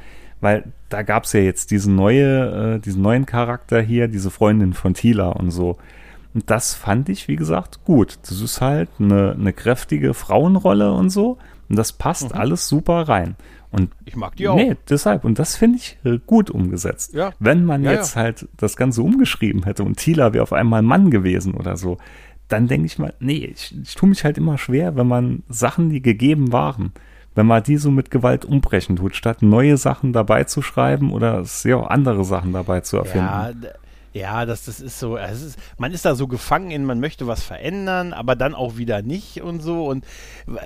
weil 0.41 0.65
da 0.89 1.01
gab 1.01 1.25
es 1.25 1.33
ja 1.33 1.41
jetzt 1.41 1.71
diesen 1.71 1.95
neue, 1.95 2.75
äh, 2.75 2.79
diesen 2.79 3.01
neuen 3.01 3.25
Charakter 3.25 3.81
hier, 3.81 4.07
diese 4.07 4.31
Freundin 4.31 4.73
von 4.73 4.93
Tila 4.93 5.29
und 5.29 5.51
so. 5.51 5.77
Und 6.33 6.49
das 6.49 6.75
fand 6.75 7.09
ich, 7.09 7.27
wie 7.27 7.35
gesagt, 7.35 7.83
gut. 7.85 8.19
Das 8.23 8.39
ist 8.39 8.62
halt 8.62 8.89
eine, 8.99 9.33
eine 9.33 9.53
kräftige 9.53 10.13
Frauenrolle 10.13 10.93
und 10.93 11.09
so. 11.09 11.38
Und 11.69 11.75
das 11.77 11.91
passt 11.91 12.33
mhm. 12.33 12.39
alles 12.39 12.67
super 12.67 13.07
rein. 13.07 13.35
Und 13.71 13.91
ich 14.05 14.15
mag 14.15 14.35
die 14.35 14.47
auch. 14.47 14.55
Nee, 14.55 14.75
deshalb. 14.89 15.23
Und 15.23 15.38
das 15.38 15.55
finde 15.55 15.77
ich 15.77 15.97
äh, 16.03 16.19
gut 16.25 16.49
umgesetzt. 16.49 17.13
Ja. 17.13 17.33
Wenn 17.39 17.65
man 17.65 17.83
ja, 17.83 17.91
jetzt 17.91 18.15
ja. 18.15 18.21
halt 18.21 18.47
das 18.57 18.75
Ganze 18.77 19.03
umgeschrieben 19.03 19.63
hätte 19.63 19.83
und 19.83 19.97
Tila 19.97 20.33
wäre 20.33 20.43
auf 20.43 20.53
einmal 20.53 20.81
Mann 20.81 21.12
gewesen 21.12 21.53
oder 21.53 21.77
so, 21.77 21.97
dann 22.49 22.67
denke 22.67 22.88
ich 22.88 22.99
mal, 22.99 23.13
nee, 23.19 23.51
ich, 23.53 23.75
ich 23.81 23.95
tue 23.95 24.09
mich 24.09 24.23
halt 24.23 24.38
immer 24.38 24.57
schwer, 24.57 24.95
wenn 24.95 25.07
man 25.07 25.43
Sachen, 25.47 25.89
die 25.89 26.01
gegeben 26.01 26.51
waren, 26.51 26.91
wenn 27.35 27.45
man 27.45 27.63
die 27.63 27.77
so 27.77 27.91
mit 27.91 28.12
Gewalt 28.12 28.43
umbrechen 28.43 28.97
tut, 28.97 29.15
statt 29.15 29.41
neue 29.41 29.77
Sachen 29.77 30.13
dabei 30.13 30.43
zu 30.43 30.62
schreiben 30.62 31.13
oder 31.13 31.45
sehr 31.45 31.89
andere 31.91 32.25
Sachen 32.25 32.51
dabei 32.51 32.81
zu 32.81 32.97
erfinden. 32.97 33.27
Ja, 33.27 33.51
ja, 34.19 34.45
das, 34.45 34.65
das 34.65 34.79
ist 34.79 34.99
so, 34.99 35.17
es 35.17 35.41
ist, 35.41 35.60
man 35.77 35.93
ist 35.93 36.05
da 36.05 36.13
so 36.13 36.27
gefangen 36.27 36.71
in, 36.71 36.86
man 36.86 36.99
möchte 36.99 37.25
was 37.27 37.41
verändern, 37.41 38.13
aber 38.13 38.36
dann 38.36 38.53
auch 38.53 38.77
wieder 38.77 39.01
nicht 39.01 39.41
und 39.41 39.62
so. 39.62 39.88
Und 39.88 40.05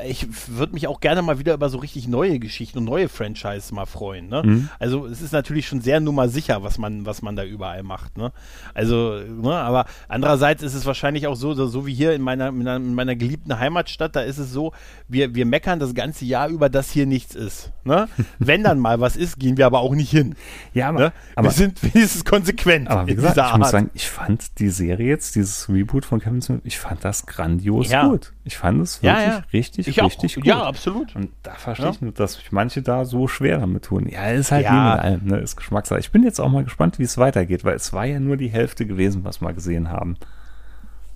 ich 0.07 0.27
würde 0.47 0.73
mich 0.73 0.87
auch 0.87 0.99
gerne 0.99 1.21
mal 1.21 1.39
wieder 1.39 1.53
über 1.53 1.69
so 1.69 1.77
richtig 1.77 2.07
neue 2.07 2.39
Geschichten 2.39 2.79
und 2.79 2.85
neue 2.85 3.09
Franchises 3.09 3.71
mal 3.71 3.85
freuen. 3.85 4.27
Ne? 4.27 4.43
Mhm. 4.43 4.69
Also 4.79 5.05
es 5.05 5.21
ist 5.21 5.31
natürlich 5.31 5.67
schon 5.67 5.81
sehr 5.81 5.99
nummer 5.99 6.29
sicher, 6.29 6.63
was 6.63 6.77
man, 6.77 7.05
was 7.05 7.21
man 7.21 7.35
da 7.35 7.43
überall 7.43 7.83
macht. 7.83 8.17
Ne? 8.17 8.31
Also, 8.73 9.19
ne? 9.19 9.53
aber 9.53 9.85
andererseits 10.07 10.63
ist 10.63 10.73
es 10.73 10.85
wahrscheinlich 10.85 11.27
auch 11.27 11.35
so, 11.35 11.53
so 11.53 11.85
wie 11.85 11.93
hier 11.93 12.13
in 12.13 12.21
meiner, 12.21 12.47
in 12.49 12.93
meiner 12.95 13.15
geliebten 13.15 13.59
Heimatstadt, 13.59 14.15
da 14.15 14.21
ist 14.21 14.39
es 14.39 14.51
so, 14.51 14.73
wir, 15.07 15.35
wir 15.35 15.45
meckern 15.45 15.79
das 15.79 15.93
ganze 15.93 16.25
Jahr 16.25 16.49
über, 16.49 16.69
dass 16.69 16.89
hier 16.89 17.05
nichts 17.05 17.35
ist. 17.35 17.71
Ne? 17.83 18.07
Wenn 18.39 18.63
dann 18.63 18.79
mal 18.79 18.99
was 18.99 19.15
ist, 19.15 19.39
gehen 19.39 19.57
wir 19.57 19.65
aber 19.65 19.79
auch 19.79 19.93
nicht 19.93 20.09
hin. 20.09 20.35
Ja, 20.73 20.89
aber, 20.89 20.99
ne? 20.99 21.13
aber 21.35 21.47
wir 21.49 21.51
sind 21.51 21.81
wenigstens 21.83 22.25
konsequent. 22.25 22.89
Aber 22.89 23.07
wie 23.07 23.15
gesagt, 23.15 23.37
ich 23.51 23.57
muss 23.57 23.71
sagen, 23.71 23.89
ich 23.93 24.09
fand 24.09 24.59
die 24.59 24.69
Serie 24.69 25.07
jetzt, 25.07 25.35
dieses 25.35 25.69
Reboot 25.69 26.05
von 26.05 26.19
Kevin 26.19 26.41
Smith, 26.41 26.61
ich 26.63 26.79
fand 26.79 27.03
das 27.03 27.25
grandios 27.25 27.89
ja. 27.89 28.07
gut. 28.07 28.33
Ich 28.43 28.57
fand 28.57 28.81
es 28.81 29.01
wirklich 29.01 29.25
ja, 29.25 29.33
ja. 29.33 29.43
richtig, 29.53 29.87
ich 29.87 30.01
richtig 30.01 30.33
auch. 30.33 30.35
gut. 30.35 30.45
Ja, 30.45 30.63
absolut. 30.63 31.15
Und 31.15 31.29
da 31.43 31.53
verstehe 31.53 31.91
ich 31.91 32.01
nur, 32.01 32.11
dass 32.11 32.33
sich 32.35 32.51
manche 32.51 32.81
da 32.81 33.05
so 33.05 33.27
schwer 33.27 33.59
damit 33.59 33.85
tun. 33.85 34.07
Ja, 34.07 34.29
ist 34.31 34.51
halt 34.51 34.65
wie 34.65 34.71
mit 34.71 34.99
allem, 34.99 35.25
ne? 35.25 35.37
ist 35.37 35.55
Geschmackssache. 35.55 35.99
Ich 35.99 36.11
bin 36.11 36.23
jetzt 36.23 36.39
auch 36.39 36.49
mal 36.49 36.63
gespannt, 36.63 36.99
wie 36.99 37.03
es 37.03 37.17
weitergeht, 37.17 37.63
weil 37.63 37.75
es 37.75 37.93
war 37.93 38.05
ja 38.05 38.19
nur 38.19 38.37
die 38.37 38.49
Hälfte 38.49 38.85
gewesen, 38.85 39.23
was 39.23 39.41
wir 39.41 39.53
gesehen 39.53 39.89
haben. 39.89 40.17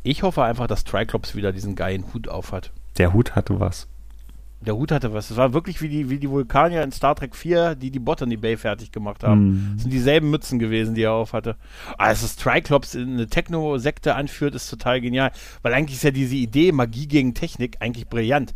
Ich 0.04 0.24
hoffe 0.24 0.44
einfach, 0.44 0.68
dass 0.68 0.84
Triclops 0.84 1.36
wieder 1.36 1.52
diesen 1.52 1.76
geilen 1.76 2.13
Hut 2.13 2.30
aufhat. 2.30 2.72
Der 2.98 3.13
Hut 3.13 3.36
hatte 3.36 3.60
was. 3.60 3.88
Der 4.60 4.76
Hut 4.76 4.91
hatte 4.91 5.13
was. 5.13 5.30
Es 5.30 5.38
war 5.38 5.54
wirklich 5.54 5.82
wie 5.82 5.89
die, 5.89 6.10
wie 6.10 6.17
die 6.17 6.30
Vulkanier 6.30 6.82
in 6.82 6.91
Star 6.91 7.15
Trek 7.15 7.36
4, 7.36 7.76
die 7.76 7.91
die 7.91 8.00
Botany 8.00 8.38
Bay 8.38 8.58
fertig 8.58 8.91
gemacht 8.91 9.24
haben. 9.24 9.50
Mm. 9.50 9.72
Das 9.74 9.84
sind 9.84 9.93
dieselben 9.93 10.32
Mützen 10.32 10.58
gewesen, 10.58 10.96
die 10.96 11.04
er 11.04 11.13
auf 11.13 11.34
hatte. 11.34 11.58
Also, 11.98 12.24
dass 12.24 12.36
Triclops 12.38 12.96
eine 12.96 13.28
Techno-Sekte 13.28 14.15
anführt, 14.15 14.56
ist 14.56 14.70
total 14.70 15.00
genial. 15.00 15.32
Weil 15.62 15.74
eigentlich 15.74 15.98
ist 15.98 16.04
ja 16.04 16.12
diese 16.12 16.36
Idee, 16.36 16.72
Magie 16.72 17.08
gegen 17.08 17.36
Technik, 17.36 17.78
eigentlich 17.82 18.08
brillant 18.08 18.56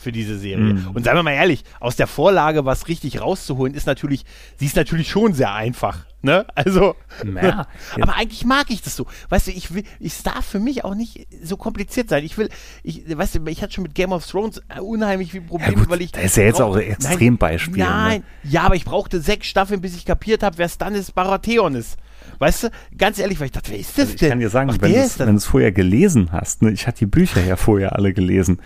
für 0.00 0.12
diese 0.12 0.38
Serie. 0.38 0.74
Mm. 0.74 0.90
Und 0.94 1.04
seien 1.04 1.14
wir 1.14 1.22
mal 1.22 1.32
ehrlich, 1.32 1.62
aus 1.78 1.96
der 1.96 2.06
Vorlage 2.06 2.64
was 2.64 2.88
richtig 2.88 3.20
rauszuholen, 3.20 3.74
ist 3.74 3.86
natürlich, 3.86 4.24
sie 4.56 4.66
ist 4.66 4.76
natürlich 4.76 5.08
schon 5.08 5.34
sehr 5.34 5.52
einfach. 5.52 6.06
Ne? 6.22 6.46
Also, 6.54 6.96
naja, 7.24 7.66
aber 7.98 8.16
eigentlich 8.16 8.44
mag 8.44 8.66
ich 8.68 8.82
das 8.82 8.94
so. 8.94 9.06
Weißt 9.30 9.46
du, 9.46 9.52
ich 9.52 9.72
will, 9.72 9.84
es 10.00 10.22
darf 10.22 10.44
für 10.44 10.60
mich 10.60 10.84
auch 10.84 10.94
nicht 10.94 11.26
so 11.42 11.56
kompliziert 11.56 12.10
sein. 12.10 12.24
Ich 12.24 12.36
will, 12.36 12.50
ich, 12.82 13.02
weißt 13.16 13.36
du, 13.36 13.46
ich 13.46 13.62
hatte 13.62 13.72
schon 13.72 13.84
mit 13.84 13.94
Game 13.94 14.12
of 14.12 14.26
Thrones 14.26 14.60
unheimlich 14.80 15.32
viel 15.32 15.40
Probleme, 15.40 15.82
ja 15.82 15.88
weil 15.88 16.02
ich. 16.02 16.12
Das 16.12 16.24
ist 16.24 16.36
ja 16.36 16.42
jetzt 16.44 16.60
auch 16.60 16.76
ein 16.76 16.82
Extrembeispiel. 16.82 17.78
Nein, 17.78 18.20
ne? 18.20 18.50
ja, 18.50 18.62
aber 18.62 18.74
ich 18.74 18.84
brauchte 18.84 19.20
sechs 19.20 19.46
Staffeln, 19.46 19.80
bis 19.80 19.96
ich 19.96 20.04
kapiert 20.04 20.42
habe, 20.42 20.58
wer 20.58 20.68
Stannis 20.68 21.10
Baratheon 21.10 21.74
ist. 21.74 21.96
Weißt 22.38 22.64
du, 22.64 22.70
ganz 22.96 23.18
ehrlich, 23.18 23.38
weil 23.40 23.46
ich 23.46 23.52
dachte, 23.52 23.70
wer 23.70 23.78
ist 23.78 23.98
das 23.98 24.06
also 24.06 24.16
denn? 24.16 24.26
Ich 24.26 24.30
kann 24.30 24.40
dir 24.40 24.50
sagen, 24.50 24.70
Ach, 24.70 24.78
wenn 24.80 24.92
du 24.92 25.34
es 25.34 25.44
vorher 25.46 25.72
gelesen 25.72 26.32
hast, 26.32 26.62
ne, 26.62 26.70
ich 26.70 26.86
hatte 26.86 27.00
die 27.00 27.06
Bücher 27.06 27.42
ja 27.44 27.56
vorher 27.56 27.96
alle 27.96 28.12
gelesen 28.12 28.60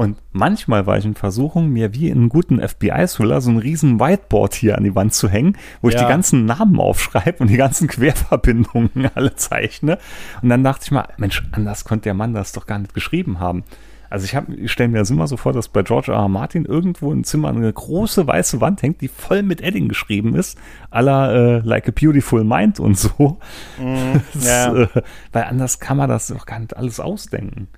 und 0.00 0.16
manchmal 0.32 0.86
war 0.86 0.96
ich 0.96 1.04
in 1.04 1.14
Versuchung, 1.14 1.68
mir 1.68 1.92
wie 1.92 2.08
in 2.08 2.16
einem 2.16 2.28
guten 2.30 2.66
FBI-Thriller 2.66 3.42
so 3.42 3.50
ein 3.50 3.58
riesen 3.58 4.00
Whiteboard 4.00 4.54
hier 4.54 4.78
an 4.78 4.84
die 4.84 4.94
Wand 4.94 5.12
zu 5.12 5.28
hängen, 5.28 5.58
wo 5.82 5.90
ich 5.90 5.94
die 5.94 6.06
ganzen 6.06 6.46
Namen 6.46 6.80
aufschreibe 6.80 7.40
und 7.40 7.48
die 7.48 7.58
ganzen 7.58 7.86
Querverbindungen 7.88 9.10
alle 9.14 9.34
zeichne. 9.34 9.98
Und 10.40 10.48
dann 10.48 10.64
dachte 10.64 10.84
ich 10.84 10.90
mal, 10.90 11.06
Mensch, 11.18 11.42
anders 11.52 11.84
konnte 11.84 12.04
der 12.04 12.14
Mann 12.14 12.32
das 12.32 12.52
doch 12.52 12.64
gar 12.64 12.78
nicht 12.78 12.94
geschrieben 12.94 13.40
haben. 13.40 13.62
Also 14.08 14.24
ich, 14.24 14.34
ich 14.56 14.72
stelle 14.72 14.88
mir 14.88 15.00
das 15.00 15.10
immer 15.10 15.26
so 15.26 15.36
vor, 15.36 15.52
dass 15.52 15.68
bei 15.68 15.82
George 15.82 16.12
R. 16.12 16.18
R. 16.18 16.28
Martin 16.28 16.64
irgendwo 16.64 17.12
im 17.12 17.22
Zimmer 17.22 17.50
eine 17.50 17.70
große 17.70 18.26
weiße 18.26 18.62
Wand 18.62 18.80
hängt, 18.80 19.02
die 19.02 19.08
voll 19.08 19.42
mit 19.42 19.60
Edding 19.60 19.88
geschrieben 19.88 20.34
ist, 20.34 20.56
aller 20.88 21.34
äh, 21.34 21.58
Like 21.58 21.88
a 21.88 21.92
Beautiful 21.92 22.42
Mind 22.42 22.80
und 22.80 22.96
so. 22.96 23.38
Mm, 23.78 24.16
das, 24.32 24.44
ja. 24.46 24.74
äh, 24.74 24.88
weil 25.32 25.44
anders 25.44 25.78
kann 25.78 25.98
man 25.98 26.08
das 26.08 26.28
doch 26.28 26.46
gar 26.46 26.58
nicht 26.58 26.74
alles 26.74 27.00
ausdenken 27.00 27.68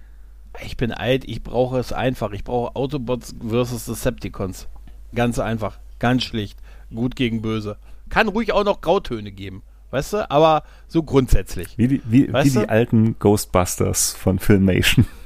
ich 0.64 0.76
bin 0.76 0.92
alt, 0.92 1.24
ich 1.26 1.42
brauche 1.42 1.78
es 1.78 1.92
einfach. 1.92 2.32
Ich 2.32 2.44
brauche 2.44 2.76
Autobots 2.76 3.34
versus 3.46 3.86
Decepticons. 3.86 4.68
Ganz 5.14 5.38
einfach, 5.38 5.78
ganz 5.98 6.24
schlicht. 6.24 6.58
Gut 6.94 7.16
gegen 7.16 7.42
böse. 7.42 7.76
Kann 8.08 8.28
ruhig 8.28 8.52
auch 8.52 8.64
noch 8.64 8.80
Grautöne 8.80 9.32
geben. 9.32 9.62
weißt 9.90 10.12
du? 10.14 10.30
Aber 10.30 10.64
so 10.88 11.02
grundsätzlich. 11.02 11.76
Wie 11.78 11.88
die, 11.88 12.02
wie, 12.04 12.32
wie 12.32 12.50
die 12.50 12.68
alten 12.68 13.18
Ghostbusters 13.18 14.12
von 14.14 14.38
Filmation. 14.38 15.06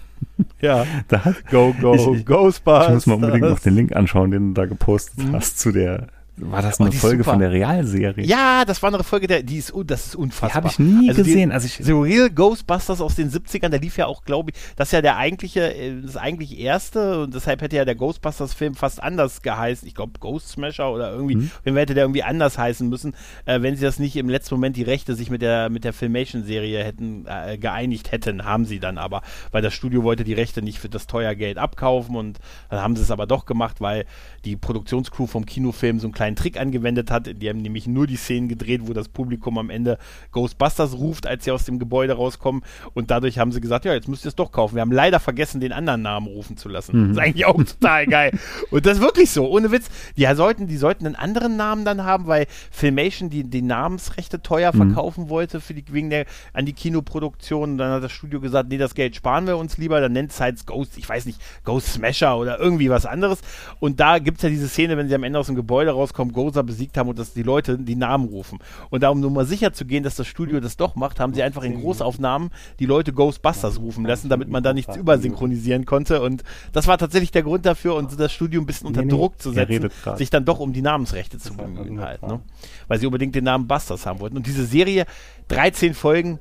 Ja. 0.62 0.86
Da 1.08 1.26
hat, 1.26 1.46
go, 1.50 1.74
go, 1.78 2.14
ich, 2.14 2.24
Ghostbusters. 2.24 2.86
Ich 2.88 2.94
muss 2.94 3.06
mal 3.06 3.14
unbedingt 3.16 3.50
noch 3.50 3.58
den 3.58 3.74
Link 3.74 3.94
anschauen, 3.94 4.30
den 4.30 4.54
du 4.54 4.60
da 4.60 4.64
gepostet 4.64 5.18
mhm. 5.18 5.34
hast 5.34 5.58
zu 5.58 5.72
der 5.72 6.08
war 6.38 6.61
das 6.61 6.81
eine 6.81 6.90
oh, 6.90 6.92
Folge 6.92 7.25
von 7.25 7.38
der 7.38 7.51
Realserie? 7.51 8.25
Ja, 8.27 8.64
das 8.66 8.83
war 8.83 8.92
eine 8.92 9.03
Folge, 9.03 9.27
der, 9.27 9.42
die 9.42 9.57
ist, 9.57 9.72
das 9.87 10.09
ist 10.09 10.16
unfassbar. 10.16 10.51
Die 10.51 10.55
habe 10.55 10.68
ich 10.68 10.79
nie 10.79 11.09
also 11.09 11.22
gesehen. 11.22 11.49
Die, 11.49 11.55
also 11.55 11.66
ich, 11.66 11.79
The 11.83 11.92
Real 11.92 12.29
Ghostbusters 12.29 13.01
aus 13.01 13.14
den 13.14 13.31
70ern, 13.31 13.70
der 13.70 13.81
lief 13.81 13.96
ja 13.96 14.07
auch, 14.07 14.22
glaube 14.22 14.51
ich, 14.51 14.57
das 14.77 14.88
ist 14.88 14.92
ja 14.92 15.01
der 15.01 15.16
eigentliche, 15.16 15.75
äh, 15.75 16.03
das 16.03 16.18
eigentlich 16.18 16.59
erste 16.59 17.22
und 17.22 17.35
deshalb 17.35 17.62
hätte 17.62 17.77
ja 17.77 17.87
der 17.87 17.94
Ghostbusters-Film 17.94 18.75
fast 18.75 19.03
anders 19.03 19.40
geheißen. 19.40 19.88
Ich 19.88 19.94
glaube 19.94 20.12
Ghost 20.20 20.51
Smasher 20.51 20.92
oder 20.92 21.11
irgendwie, 21.12 21.37
mhm. 21.37 21.51
wenn 21.64 21.77
hätte 21.77 21.94
der 21.94 22.05
irgendwie 22.05 22.22
anders 22.22 22.59
heißen 22.59 22.87
müssen, 22.87 23.14
äh, 23.46 23.62
wenn 23.62 23.75
sie 23.75 23.83
das 23.83 23.99
nicht 23.99 24.16
im 24.16 24.29
letzten 24.29 24.57
Moment 24.57 24.77
die 24.77 24.83
Rechte 24.83 25.14
sich 25.14 25.31
mit 25.31 25.40
der, 25.40 25.70
mit 25.70 25.85
der 25.85 25.94
Filmation-Serie 25.94 26.85
hätten, 26.85 27.25
äh, 27.27 27.57
geeinigt 27.57 28.12
hätten, 28.12 28.44
haben 28.44 28.66
sie 28.66 28.79
dann 28.79 28.99
aber, 28.99 29.22
weil 29.53 29.62
das 29.62 29.72
Studio 29.72 30.03
wollte 30.03 30.25
die 30.25 30.35
Rechte 30.35 30.61
nicht 30.61 30.81
für 30.81 30.90
das 30.90 31.07
teuer 31.07 31.35
Geld 31.35 31.57
abkaufen 31.57 32.14
und 32.14 32.40
dann 32.68 32.83
haben 32.83 32.94
sie 32.94 33.03
es 33.03 33.11
aber 33.11 33.27
doch 33.27 33.46
gemacht, 33.46 33.81
weil 33.81 34.05
die 34.44 34.57
Produktionscrew 34.57 35.27
vom 35.27 35.46
Kinofilm 35.46 35.99
so 35.99 36.07
einen 36.07 36.14
kleinen 36.26 36.36
Trick 36.36 36.58
angewendet 36.58 37.10
hat. 37.10 37.30
Die 37.40 37.48
haben 37.48 37.62
nämlich 37.62 37.86
nur 37.86 38.06
die 38.06 38.16
Szenen 38.16 38.48
gedreht, 38.48 38.82
wo 38.84 38.92
das 38.92 39.08
Publikum 39.08 39.58
am 39.58 39.70
Ende 39.70 39.98
Ghostbusters 40.32 40.94
ruft, 40.94 41.26
als 41.26 41.44
sie 41.44 41.52
aus 41.52 41.64
dem 41.64 41.78
Gebäude 41.78 42.14
rauskommen. 42.14 42.62
Und 42.94 43.10
dadurch 43.10 43.38
haben 43.38 43.52
sie 43.52 43.60
gesagt, 43.60 43.84
ja, 43.84 43.94
jetzt 43.94 44.08
müsst 44.08 44.24
ihr 44.24 44.30
es 44.30 44.34
doch 44.34 44.50
kaufen. 44.50 44.74
Wir 44.74 44.82
haben 44.82 44.92
leider 44.92 45.20
vergessen, 45.20 45.60
den 45.60 45.72
anderen 45.72 46.02
Namen 46.02 46.26
rufen 46.26 46.56
zu 46.56 46.68
lassen. 46.68 46.96
Mhm. 46.96 47.08
Das 47.08 47.16
ist 47.16 47.22
eigentlich 47.22 47.46
auch 47.46 47.62
total 47.62 48.06
geil. 48.06 48.32
Und 48.70 48.86
das 48.86 48.96
ist 48.96 49.02
wirklich 49.02 49.30
so, 49.30 49.48
ohne 49.48 49.70
Witz. 49.70 49.88
Die 50.16 50.26
sollten, 50.34 50.66
die 50.66 50.76
sollten 50.76 51.06
einen 51.06 51.14
anderen 51.14 51.56
Namen 51.56 51.84
dann 51.84 52.04
haben, 52.04 52.26
weil 52.26 52.46
Filmation 52.70 53.30
die, 53.30 53.44
die 53.44 53.62
Namensrechte 53.62 54.42
teuer 54.42 54.72
mhm. 54.74 54.78
verkaufen 54.78 55.28
wollte 55.28 55.60
für 55.60 55.74
die, 55.74 55.84
wegen 55.92 56.10
der, 56.10 56.26
an 56.52 56.66
die 56.66 56.72
Kinoproduktion. 56.72 57.72
Und 57.72 57.78
dann 57.78 57.92
hat 57.92 58.02
das 58.02 58.12
Studio 58.12 58.40
gesagt, 58.40 58.68
nee, 58.68 58.78
das 58.78 58.94
Geld 58.94 59.14
sparen 59.14 59.46
wir 59.46 59.56
uns 59.56 59.78
lieber. 59.78 60.00
Dann 60.00 60.12
nennt 60.12 60.32
es 60.32 60.40
halt 60.40 60.66
Ghost, 60.66 60.98
ich 60.98 61.08
weiß 61.08 61.26
nicht, 61.26 61.40
Ghost 61.64 61.92
Smasher 61.92 62.36
oder 62.36 62.58
irgendwie 62.58 62.90
was 62.90 63.06
anderes. 63.06 63.40
Und 63.78 64.00
da 64.00 64.18
gibt 64.18 64.38
es 64.38 64.42
ja 64.42 64.48
diese 64.48 64.68
Szene, 64.68 64.96
wenn 64.96 65.08
sie 65.08 65.14
am 65.14 65.22
Ende 65.22 65.38
aus 65.38 65.46
dem 65.46 65.54
Gebäude 65.54 65.92
rauskommen, 65.92 66.15
Goza 66.24 66.62
besiegt 66.62 66.96
haben 66.96 67.09
und 67.09 67.18
dass 67.18 67.33
die 67.33 67.42
Leute 67.42 67.79
die 67.79 67.96
Namen 67.96 68.29
rufen. 68.29 68.59
Und 68.90 69.02
darum 69.02 69.20
nur 69.20 69.31
mal 69.31 69.46
sicher 69.46 69.72
zu 69.72 69.85
gehen, 69.85 70.02
dass 70.02 70.16
das 70.16 70.26
Studio 70.26 70.61
das 70.61 70.76
doch 70.76 70.96
macht, 70.96 71.20
haben 71.20 71.35
sie 71.35 71.42
einfach 71.42 71.62
in 71.62 71.81
Großaufnahmen 71.81 72.50
die 72.79 72.87
Leute 72.87 73.12
Ghostbusters 73.12 73.81
rufen 73.81 74.05
lassen, 74.05 74.29
damit 74.29 74.48
man 74.48 74.62
da 74.62 74.72
nichts 74.72 74.96
übersynchronisieren 74.96 75.85
konnte. 75.85 76.22
Und 76.22 76.42
das 76.72 76.87
war 76.87 76.98
tatsächlich 76.98 77.31
der 77.31 77.42
Grund 77.42 77.66
dafür, 77.66 77.94
und 77.94 78.18
das 78.18 78.33
Studio 78.33 78.61
ein 78.61 78.66
bisschen 78.66 78.87
unter 78.87 79.02
nee, 79.02 79.11
Druck 79.11 79.40
zu 79.40 79.52
setzen, 79.52 79.90
sich 80.16 80.31
dann 80.31 80.44
doch 80.44 80.59
um 80.59 80.72
die 80.72 80.83
Namensrechte 80.83 81.38
zu 81.38 81.55
bemühen 81.55 82.00
halt. 82.00 82.22
Ne? 82.22 82.40
Weil 82.88 82.98
sie 82.98 83.07
unbedingt 83.07 83.35
den 83.35 83.44
Namen 83.44 83.66
Busters 83.66 84.07
haben 84.07 84.20
wollten. 84.20 84.37
Und 84.37 84.46
diese 84.46 84.64
Serie, 84.64 85.07
13 85.48 85.94
Folgen, 85.94 86.38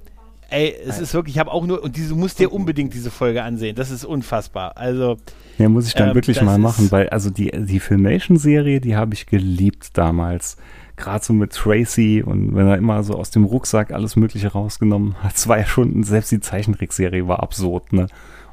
Ey, 0.49 0.75
es 0.85 0.99
ist 0.99 1.13
wirklich, 1.13 1.35
ich 1.35 1.39
habe 1.39 1.51
auch 1.51 1.65
nur, 1.65 1.83
und 1.83 1.95
diese 1.95 2.13
musst 2.13 2.39
dir 2.39 2.53
unbedingt 2.53 2.93
diese 2.93 3.09
Folge 3.09 3.43
ansehen. 3.43 3.75
Das 3.75 3.91
ist 3.91 4.05
unfassbar. 4.05 4.77
Also. 4.77 5.17
Ja, 5.57 5.69
muss 5.69 5.87
ich 5.87 5.93
dann 5.93 6.09
ähm, 6.09 6.15
wirklich 6.15 6.41
mal 6.41 6.57
machen, 6.57 6.91
weil, 6.91 7.09
also 7.09 7.29
die, 7.29 7.51
die 7.51 7.79
Filmation-Serie, 7.79 8.79
die 8.79 8.95
habe 8.95 9.13
ich 9.13 9.25
geliebt 9.25 9.97
damals. 9.97 10.57
Gerade 10.97 11.25
so 11.25 11.33
mit 11.33 11.51
Tracy 11.51 12.23
und 12.25 12.55
wenn 12.55 12.67
er 12.67 12.77
immer 12.77 13.03
so 13.03 13.15
aus 13.15 13.29
dem 13.29 13.43
Rucksack 13.43 13.91
alles 13.91 14.15
Mögliche 14.15 14.49
rausgenommen 14.49 15.15
hat. 15.21 15.35
Zwei 15.37 15.65
Stunden, 15.65 16.03
selbst 16.03 16.31
die 16.31 16.39
Zeichentrickserie 16.39 17.27
war 17.27 17.41
absurd, 17.41 17.91
ne? 17.91 18.07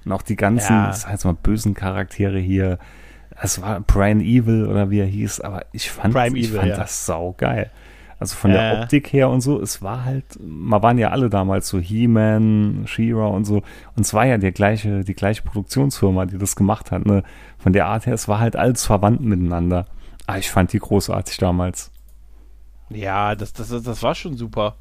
Und 0.04 0.10
auch 0.10 0.22
die 0.22 0.34
ganzen, 0.34 0.72
ja. 0.72 0.86
das 0.88 1.06
heißt 1.06 1.24
mal, 1.24 1.34
bösen 1.34 1.74
Charaktere 1.74 2.38
hier. 2.38 2.78
Es 3.40 3.62
war 3.62 3.80
Brian 3.80 4.20
Evil 4.20 4.66
oder 4.66 4.90
wie 4.90 4.98
er 4.98 5.06
hieß, 5.06 5.40
aber 5.40 5.64
ich 5.70 5.90
fand, 5.90 6.14
Prime 6.14 6.36
ich 6.36 6.48
Evil, 6.48 6.58
fand 6.58 6.70
ja. 6.70 6.76
das 6.76 7.06
sau 7.06 7.34
geil. 7.38 7.70
Also 8.22 8.36
von 8.36 8.52
der 8.52 8.80
Optik 8.80 9.12
her 9.12 9.28
und 9.28 9.40
so, 9.40 9.60
es 9.60 9.82
war 9.82 10.04
halt, 10.04 10.24
man 10.40 10.80
waren 10.82 10.96
ja 10.96 11.10
alle 11.10 11.28
damals 11.28 11.68
so 11.68 11.80
He-Man, 11.80 12.84
She-Ra 12.86 13.26
und 13.26 13.44
so. 13.44 13.56
Und 13.96 14.06
es 14.06 14.14
war 14.14 14.26
ja 14.26 14.38
die 14.38 14.52
gleiche, 14.52 15.02
die 15.02 15.14
gleiche 15.14 15.42
Produktionsfirma, 15.42 16.26
die 16.26 16.38
das 16.38 16.54
gemacht 16.54 16.92
hat. 16.92 17.04
Ne? 17.04 17.24
Von 17.58 17.72
der 17.72 17.86
Art 17.86 18.06
her, 18.06 18.14
es 18.14 18.28
war 18.28 18.38
halt 18.38 18.54
alles 18.54 18.86
verwandt 18.86 19.20
miteinander. 19.20 19.86
Ah, 20.26 20.38
ich 20.38 20.50
fand 20.50 20.72
die 20.72 20.78
großartig 20.78 21.36
damals. 21.38 21.90
Ja, 22.90 23.34
das, 23.34 23.52
das, 23.52 23.68
das 23.68 24.02
war 24.02 24.14
schon 24.14 24.36
super. 24.36 24.76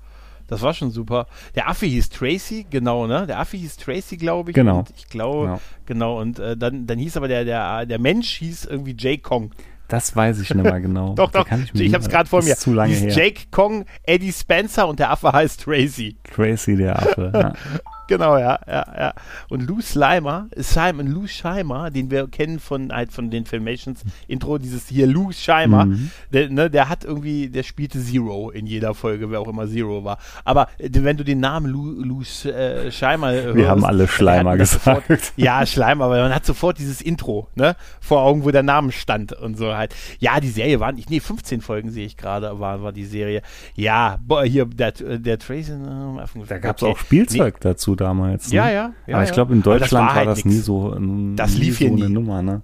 Das 0.47 0.61
war 0.61 0.73
schon 0.73 0.91
super. 0.91 1.27
Der 1.55 1.69
Affe 1.69 1.85
hieß 1.85 2.09
Tracy, 2.09 2.67
genau, 2.69 3.07
ne? 3.07 3.25
Der 3.25 3.39
Affe 3.39 3.57
hieß 3.57 3.77
Tracy, 3.77 4.17
glaube 4.17 4.51
ich. 4.51 4.55
Genau. 4.55 4.79
Und 4.79 4.91
ich 4.95 5.07
glaube, 5.07 5.45
genau. 5.45 5.59
genau. 5.85 6.19
Und 6.19 6.39
äh, 6.39 6.57
dann, 6.57 6.85
dann 6.85 6.99
hieß 6.99 7.17
aber 7.17 7.29
der, 7.29 7.45
der, 7.45 7.85
der 7.85 7.99
Mensch 7.99 8.35
hieß 8.35 8.65
irgendwie 8.65 8.95
Jay 8.97 9.17
Kong. 9.17 9.51
Das 9.91 10.15
weiß 10.15 10.39
ich 10.39 10.53
nicht 10.53 10.63
mehr 10.63 10.79
genau. 10.79 11.13
doch, 11.15 11.31
doch. 11.31 11.45
Ich, 11.73 11.81
ich 11.81 11.93
habe 11.93 12.01
es 12.01 12.09
gerade 12.09 12.29
vor 12.29 12.41
mir. 12.41 12.55
Zu 12.55 12.73
lange 12.73 12.93
her. 12.93 13.11
Jake 13.11 13.41
Kong, 13.51 13.83
Eddie 14.03 14.31
Spencer 14.31 14.87
und 14.87 14.99
der 14.99 15.11
Affe 15.11 15.33
heißt 15.33 15.63
Tracy. 15.63 16.15
Tracy, 16.33 16.77
der 16.77 16.97
Affe. 16.97 17.31
Ja. 17.33 17.53
Genau, 18.11 18.37
ja, 18.37 18.59
ja, 18.67 18.85
ja. 18.97 19.13
Und 19.47 19.65
Lou 19.65 19.79
Slimer, 19.79 20.49
Simon 20.57 21.07
Lou 21.07 21.27
Scheimer, 21.27 21.91
den 21.91 22.11
wir 22.11 22.27
kennen 22.27 22.59
von 22.59 22.91
halt 22.91 23.13
von 23.13 23.29
den 23.29 23.45
Filmations 23.45 24.01
Intro, 24.27 24.57
dieses 24.57 24.89
hier 24.89 25.07
Lou 25.07 25.31
Scheimer, 25.31 25.85
mhm. 25.85 26.11
der, 26.33 26.49
ne, 26.49 26.69
der 26.69 26.89
hat 26.89 27.05
irgendwie, 27.05 27.47
der 27.47 27.63
spielte 27.63 28.01
Zero 28.01 28.49
in 28.49 28.67
jeder 28.67 28.93
Folge, 28.95 29.31
wer 29.31 29.39
auch 29.39 29.47
immer 29.47 29.65
Zero 29.65 30.03
war. 30.03 30.17
Aber 30.43 30.67
äh, 30.77 30.89
wenn 30.91 31.15
du 31.15 31.23
den 31.23 31.39
Namen 31.39 31.67
Lou, 31.67 31.85
Lou 32.03 32.21
äh, 32.49 32.91
Scheimer 32.91 33.31
hörst, 33.31 33.55
Wir 33.55 33.69
haben 33.69 33.85
alle 33.85 34.09
Schleimer 34.09 34.57
gesagt. 34.57 35.07
Sofort, 35.07 35.33
ja, 35.37 35.65
Schleimer, 35.65 36.03
aber 36.03 36.21
man 36.21 36.35
hat 36.35 36.45
sofort 36.45 36.79
dieses 36.79 36.99
Intro, 36.99 37.47
ne, 37.55 37.77
vor 38.01 38.23
Augen, 38.23 38.43
wo 38.43 38.51
der 38.51 38.63
Name 38.63 38.91
stand 38.91 39.31
und 39.31 39.57
so 39.57 39.73
halt. 39.73 39.95
Ja, 40.19 40.41
die 40.41 40.49
Serie 40.49 40.81
waren, 40.81 40.97
ich, 40.97 41.09
nee, 41.09 41.21
15 41.21 41.61
Folgen 41.61 41.91
sehe 41.91 42.05
ich 42.05 42.17
gerade, 42.17 42.59
war, 42.59 42.83
war 42.83 42.91
die 42.91 43.05
Serie. 43.05 43.41
Ja, 43.73 44.19
boah, 44.27 44.43
hier, 44.43 44.65
der, 44.65 44.91
der 44.91 45.39
Tracy, 45.39 45.71
äh, 45.71 46.45
da 46.45 46.57
gab 46.57 46.75
es 46.75 46.83
okay. 46.83 46.91
auch 46.91 46.97
Spielzeug 46.97 47.53
nee. 47.53 47.59
dazu 47.61 47.95
damals. 48.01 48.49
Ne? 48.49 48.57
Ja, 48.57 48.69
ja, 48.69 48.93
ja. 49.07 49.15
Aber 49.15 49.23
ich 49.23 49.31
glaube, 49.31 49.53
in 49.53 49.61
Deutschland 49.61 49.91
das 49.91 49.99
war, 49.99 50.13
halt 50.13 50.27
war, 50.27 50.35
das 50.35 50.45
nix. 50.45 50.55
nie 50.55 50.61
so, 50.61 50.97
das 51.35 51.57
lief 51.57 51.75
so 51.75 51.79
hier 51.79 51.91
nie. 51.91 52.03
eine 52.03 52.13
Nummer, 52.13 52.41
ne? 52.41 52.61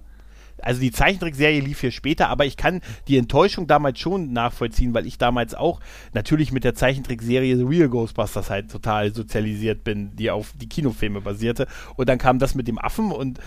Also 0.60 0.80
die 0.80 0.90
Zeichentrickserie 0.90 1.60
lief 1.60 1.80
hier 1.80 1.92
später, 1.92 2.28
aber 2.28 2.44
ich 2.44 2.56
kann 2.56 2.80
die 3.06 3.16
Enttäuschung 3.16 3.66
damals 3.66 4.00
schon 4.00 4.32
nachvollziehen, 4.32 4.92
weil 4.92 5.06
ich 5.06 5.16
damals 5.16 5.54
auch 5.54 5.80
natürlich 6.14 6.50
mit 6.52 6.64
der 6.64 6.74
Zeichentrickserie 6.74 7.56
The 7.56 7.62
Real 7.62 7.88
Ghostbusters 7.88 8.50
halt 8.50 8.70
total 8.70 9.14
sozialisiert 9.14 9.84
bin, 9.84 10.16
die 10.16 10.30
auf 10.30 10.52
die 10.60 10.68
Kinofilme 10.68 11.20
basierte. 11.20 11.68
Und 11.96 12.08
dann 12.08 12.18
kam 12.18 12.38
das 12.40 12.54
mit 12.54 12.66
dem 12.66 12.78
Affen 12.78 13.12
und 13.12 13.38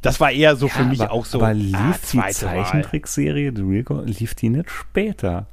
das 0.00 0.20
war 0.20 0.30
eher 0.30 0.56
so 0.56 0.66
ja, 0.66 0.72
für 0.72 0.84
mich 0.84 1.00
aber, 1.02 1.12
auch 1.12 1.24
so. 1.24 1.38
Aber 1.40 1.52
lief 1.52 1.74
ah, 1.76 1.98
die 2.12 2.32
Zeichentrickserie 2.32 3.52
The 3.54 3.62
Real 3.62 3.82
Ghostbusters, 3.82 4.20
lief 4.20 4.34
die 4.34 4.48
nicht 4.50 4.70
später? 4.70 5.46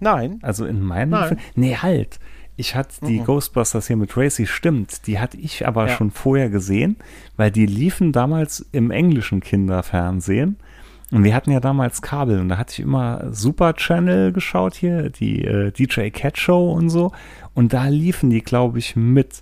Nein. 0.00 0.38
Also 0.42 0.66
in 0.66 0.82
meinem 0.82 1.10
Nein. 1.10 1.28
Film, 1.28 1.40
nee, 1.56 1.76
halt. 1.76 2.18
Ich 2.58 2.74
hatte 2.74 3.06
die 3.06 3.20
mhm. 3.20 3.24
Ghostbusters 3.24 3.86
hier 3.86 3.96
mit 3.96 4.10
Tracy, 4.10 4.44
stimmt. 4.44 5.06
Die 5.06 5.20
hatte 5.20 5.36
ich 5.36 5.68
aber 5.68 5.86
ja. 5.86 5.94
schon 5.94 6.10
vorher 6.10 6.50
gesehen, 6.50 6.96
weil 7.36 7.52
die 7.52 7.66
liefen 7.66 8.10
damals 8.10 8.66
im 8.72 8.90
englischen 8.90 9.38
Kinderfernsehen. 9.38 10.56
Und 11.12 11.22
wir 11.22 11.36
hatten 11.36 11.52
ja 11.52 11.60
damals 11.60 12.02
Kabel 12.02 12.40
und 12.40 12.48
da 12.48 12.58
hatte 12.58 12.72
ich 12.72 12.80
immer 12.80 13.32
Super 13.32 13.74
Channel 13.74 14.32
geschaut 14.32 14.74
hier, 14.74 15.08
die 15.08 15.44
äh, 15.44 15.70
DJ 15.70 16.10
Cat 16.10 16.36
Show 16.36 16.72
und 16.72 16.90
so. 16.90 17.12
Und 17.54 17.72
da 17.72 17.86
liefen 17.86 18.28
die, 18.28 18.42
glaube 18.42 18.80
ich, 18.80 18.96
mit. 18.96 19.40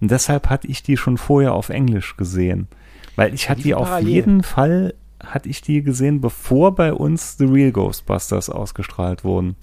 Und 0.00 0.10
deshalb 0.10 0.48
hatte 0.48 0.66
ich 0.66 0.82
die 0.82 0.96
schon 0.96 1.18
vorher 1.18 1.52
auf 1.52 1.68
Englisch 1.68 2.16
gesehen. 2.16 2.68
Weil 3.14 3.34
ich 3.34 3.50
hatte 3.50 3.60
die, 3.60 3.68
die 3.68 3.74
auf 3.74 4.00
jeden 4.00 4.42
Fall, 4.42 4.94
hatte 5.22 5.50
ich 5.50 5.60
die 5.60 5.82
gesehen, 5.82 6.22
bevor 6.22 6.74
bei 6.74 6.94
uns 6.94 7.36
The 7.36 7.44
Real 7.44 7.72
Ghostbusters 7.72 8.48
ausgestrahlt 8.48 9.22
wurden. 9.22 9.54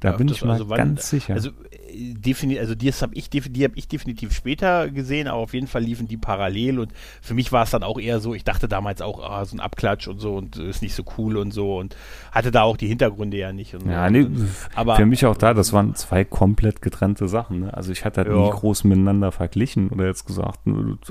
Da 0.00 0.10
ja, 0.10 0.16
bin 0.18 0.28
ich 0.28 0.44
mal 0.44 0.52
also 0.52 0.68
wann, 0.68 0.76
ganz 0.76 1.08
sicher. 1.08 1.34
Also 1.34 1.50
definitiv, 1.92 2.60
also 2.60 2.74
die 2.74 2.90
habe 2.90 3.14
ich, 3.14 3.30
die 3.30 3.64
hab 3.64 3.76
ich 3.76 3.88
definitiv 3.88 4.32
später 4.32 4.90
gesehen, 4.90 5.28
aber 5.28 5.38
auf 5.38 5.54
jeden 5.54 5.66
Fall 5.66 5.82
liefen 5.82 6.08
die 6.08 6.16
parallel 6.16 6.78
und 6.78 6.92
für 7.20 7.34
mich 7.34 7.52
war 7.52 7.64
es 7.64 7.70
dann 7.70 7.82
auch 7.82 7.98
eher 7.98 8.20
so, 8.20 8.34
ich 8.34 8.44
dachte 8.44 8.68
damals 8.68 9.02
auch, 9.02 9.22
ah, 9.22 9.44
so 9.44 9.56
ein 9.56 9.60
Abklatsch 9.60 10.08
und 10.08 10.18
so 10.18 10.36
und 10.36 10.56
ist 10.56 10.82
nicht 10.82 10.94
so 10.94 11.04
cool 11.18 11.36
und 11.36 11.52
so 11.52 11.78
und 11.78 11.96
hatte 12.32 12.50
da 12.50 12.62
auch 12.62 12.76
die 12.76 12.88
Hintergründe 12.88 13.36
ja 13.36 13.52
nicht. 13.52 13.72
ja, 13.72 14.06
so. 14.06 14.12
nee, 14.12 14.26
aber 14.74 14.96
für 14.96 15.06
mich 15.06 15.24
auch 15.26 15.36
da, 15.36 15.54
das 15.54 15.72
waren 15.72 15.94
zwei 15.94 16.24
komplett 16.24 16.82
getrennte 16.82 17.28
Sachen. 17.28 17.60
Ne? 17.60 17.74
Also 17.74 17.92
ich 17.92 18.04
hatte 18.04 18.22
halt 18.22 18.28
ja. 18.28 18.36
nie 18.36 18.50
groß 18.50 18.84
miteinander 18.84 19.32
verglichen 19.32 19.88
oder 19.88 20.06
jetzt 20.06 20.26
gesagt, 20.26 20.60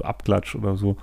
Abklatsch 0.01 0.55
oder 0.55 0.75
so. 0.75 0.97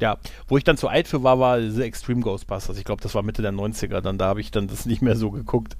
Ja, 0.00 0.16
wo 0.48 0.56
ich 0.56 0.64
dann 0.64 0.78
zu 0.78 0.88
alt 0.88 1.08
für 1.08 1.22
war, 1.22 1.38
war 1.38 1.60
The 1.60 1.82
Extreme 1.82 2.22
Ghostbusters. 2.22 2.78
Ich 2.78 2.84
glaube, 2.84 3.02
das 3.02 3.14
war 3.14 3.22
Mitte 3.22 3.42
der 3.42 3.52
90er. 3.52 4.00
Dann 4.00 4.16
da 4.16 4.28
habe 4.28 4.40
ich 4.40 4.50
dann 4.50 4.66
das 4.66 4.86
nicht 4.86 5.02
mehr 5.02 5.14
so 5.14 5.30
geguckt. 5.30 5.76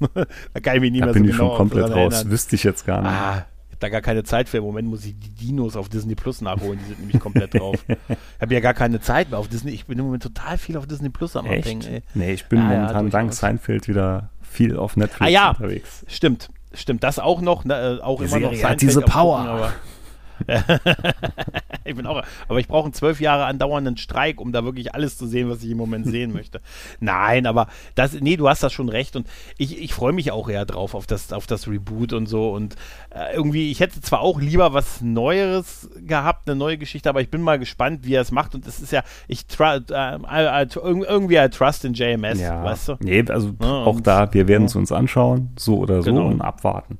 da 0.54 0.60
kann 0.60 0.76
ich 0.76 0.80
mich 0.80 0.92
nicht 0.92 1.02
da 1.02 1.06
mehr 1.06 1.14
bin 1.14 1.24
so 1.24 1.30
ich 1.30 1.36
genau 1.36 1.48
schon 1.48 1.56
komplett 1.56 1.90
raus. 1.90 2.14
Erinnern. 2.14 2.30
Wüsste 2.30 2.56
ich 2.56 2.64
jetzt 2.64 2.86
gar 2.86 3.02
nicht. 3.02 3.10
Ah, 3.10 3.46
ich 3.68 3.72
habe 3.72 3.80
da 3.80 3.88
gar 3.88 4.00
keine 4.00 4.24
Zeit 4.24 4.48
für. 4.48 4.58
Im 4.58 4.64
Moment 4.64 4.88
muss 4.88 5.04
ich 5.04 5.14
die 5.18 5.30
Dinos 5.30 5.76
auf 5.76 5.88
Disney 5.88 6.14
Plus 6.14 6.40
nachholen. 6.40 6.78
Die 6.78 6.86
sind 6.86 7.00
nämlich 7.00 7.20
komplett 7.20 7.54
drauf. 7.54 7.76
ich 7.88 8.16
habe 8.40 8.54
ja 8.54 8.60
gar 8.60 8.74
keine 8.74 9.00
Zeit 9.00 9.30
mehr 9.30 9.38
auf 9.38 9.48
Disney. 9.48 9.72
Ich 9.72 9.86
bin 9.86 9.98
im 9.98 10.06
Moment 10.06 10.22
total 10.22 10.58
viel 10.58 10.76
auf 10.76 10.86
Disney 10.86 11.10
Plus 11.10 11.36
am 11.36 11.46
Echt? 11.46 11.66
Abhängen. 11.66 11.82
Ey. 11.82 12.02
Nee, 12.14 12.32
ich 12.32 12.46
bin 12.46 12.58
ah, 12.58 12.64
momentan 12.64 13.06
ja, 13.06 13.10
dank 13.10 13.32
Seinfeld 13.32 13.88
wieder 13.88 14.30
viel 14.42 14.76
auf 14.76 14.96
Netflix 14.96 15.22
ah, 15.22 15.28
ja, 15.28 15.50
unterwegs. 15.50 16.04
Stimmt, 16.08 16.50
stimmt. 16.74 17.04
Das 17.04 17.18
auch 17.18 17.40
noch. 17.40 17.64
Ne, 17.64 17.98
äh, 18.00 18.02
auch 18.02 18.18
die 18.18 18.24
immer 18.24 18.30
Serie 18.30 18.46
noch 18.46 18.52
Seinfeld 18.52 18.70
hat 18.70 18.80
diese 18.80 19.00
Power. 19.02 19.44
Gucken, 19.44 19.72
ich 21.84 21.94
bin 21.94 22.06
auch, 22.06 22.22
aber 22.48 22.60
ich 22.60 22.68
brauche 22.68 22.84
einen 22.84 22.92
zwölf 22.92 23.20
Jahre 23.20 23.44
andauernden 23.44 23.96
Streik, 23.96 24.40
um 24.40 24.52
da 24.52 24.64
wirklich 24.64 24.94
alles 24.94 25.16
zu 25.16 25.26
sehen, 25.26 25.48
was 25.48 25.62
ich 25.62 25.70
im 25.70 25.76
Moment 25.78 26.06
sehen 26.06 26.32
möchte. 26.32 26.60
Nein, 27.00 27.46
aber 27.46 27.68
das, 27.94 28.12
nee, 28.20 28.36
du 28.36 28.48
hast 28.48 28.62
das 28.62 28.72
schon 28.72 28.88
recht 28.88 29.16
und 29.16 29.26
ich, 29.58 29.80
ich 29.80 29.94
freue 29.94 30.12
mich 30.12 30.32
auch 30.32 30.48
eher 30.48 30.64
drauf 30.64 30.94
auf 30.94 31.06
das, 31.06 31.32
auf 31.32 31.46
das 31.46 31.68
Reboot 31.68 32.12
und 32.12 32.26
so 32.26 32.52
und 32.52 32.76
äh, 33.14 33.34
irgendwie, 33.34 33.70
ich 33.70 33.80
hätte 33.80 34.00
zwar 34.00 34.20
auch 34.20 34.40
lieber 34.40 34.72
was 34.72 35.00
Neueres 35.00 35.90
gehabt, 35.96 36.48
eine 36.48 36.56
neue 36.56 36.78
Geschichte, 36.78 37.08
aber 37.08 37.20
ich 37.20 37.30
bin 37.30 37.42
mal 37.42 37.58
gespannt, 37.58 38.00
wie 38.04 38.14
er 38.14 38.22
es 38.22 38.32
macht 38.32 38.54
und 38.54 38.66
es 38.66 38.80
ist 38.80 38.92
ja, 38.92 39.02
ich 39.28 39.46
äh, 39.58 40.66
irgendwie 40.84 41.36
I 41.36 41.48
trust 41.48 41.84
in 41.84 41.94
JMS, 41.94 42.40
ja. 42.40 42.64
weißt 42.64 42.88
du? 42.88 42.96
Nee, 43.00 43.24
also 43.28 43.54
ja, 43.60 43.68
auch 43.68 44.00
da, 44.00 44.32
wir 44.32 44.48
werden 44.48 44.64
es 44.64 44.76
uns 44.76 44.92
anschauen, 44.92 45.50
so 45.56 45.78
oder 45.78 46.02
so 46.02 46.10
genau. 46.10 46.26
und 46.26 46.40
abwarten. 46.40 46.98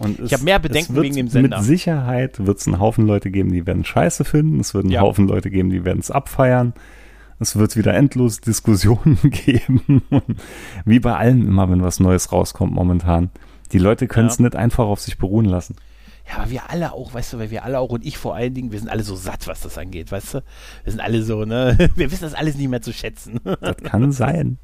Und 0.00 0.18
ich 0.18 0.32
habe 0.32 0.44
mehr 0.44 0.58
Bedenken 0.58 0.96
wegen 0.96 1.14
dem 1.14 1.28
Sender. 1.28 1.58
Mit 1.58 1.66
Sicherheit 1.66 2.46
wird 2.46 2.56
es 2.56 2.66
einen 2.66 2.80
Haufen 2.80 3.06
Leute 3.06 3.30
geben, 3.30 3.52
die 3.52 3.66
werden 3.66 3.84
Scheiße 3.84 4.24
finden. 4.24 4.58
Es 4.58 4.72
wird 4.72 4.84
einen 4.84 4.94
ja. 4.94 5.02
Haufen 5.02 5.28
Leute 5.28 5.50
geben, 5.50 5.68
die 5.68 5.84
werden 5.84 5.98
es 5.98 6.10
abfeiern. 6.10 6.72
Es 7.38 7.56
wird 7.56 7.76
wieder 7.76 7.92
endlos 7.92 8.40
Diskussionen 8.40 9.18
geben. 9.24 10.02
Wie 10.86 11.00
bei 11.00 11.14
allen 11.14 11.46
immer, 11.46 11.70
wenn 11.70 11.82
was 11.82 12.00
Neues 12.00 12.32
rauskommt 12.32 12.72
momentan. 12.72 13.30
Die 13.72 13.78
Leute 13.78 14.06
können 14.06 14.28
es 14.28 14.38
ja. 14.38 14.44
nicht 14.44 14.56
einfach 14.56 14.86
auf 14.86 15.00
sich 15.00 15.18
beruhen 15.18 15.44
lassen. 15.44 15.76
Ja, 16.26 16.38
aber 16.38 16.50
wir 16.50 16.70
alle 16.70 16.94
auch, 16.94 17.12
weißt 17.12 17.34
du, 17.34 17.38
weil 17.38 17.50
wir 17.50 17.64
alle 17.64 17.78
auch 17.78 17.90
und 17.90 18.06
ich 18.06 18.16
vor 18.16 18.34
allen 18.34 18.54
Dingen, 18.54 18.72
wir 18.72 18.78
sind 18.78 18.88
alle 18.88 19.02
so 19.02 19.16
satt, 19.16 19.48
was 19.48 19.60
das 19.60 19.76
angeht, 19.76 20.10
weißt 20.10 20.32
du? 20.34 20.44
Wir 20.84 20.92
sind 20.92 21.00
alle 21.00 21.22
so, 21.22 21.44
ne? 21.44 21.76
Wir 21.94 22.10
wissen 22.10 22.22
das 22.22 22.32
alles 22.32 22.56
nicht 22.56 22.70
mehr 22.70 22.80
zu 22.80 22.94
schätzen. 22.94 23.38
Das 23.60 23.76
kann 23.76 24.12
sein. 24.12 24.56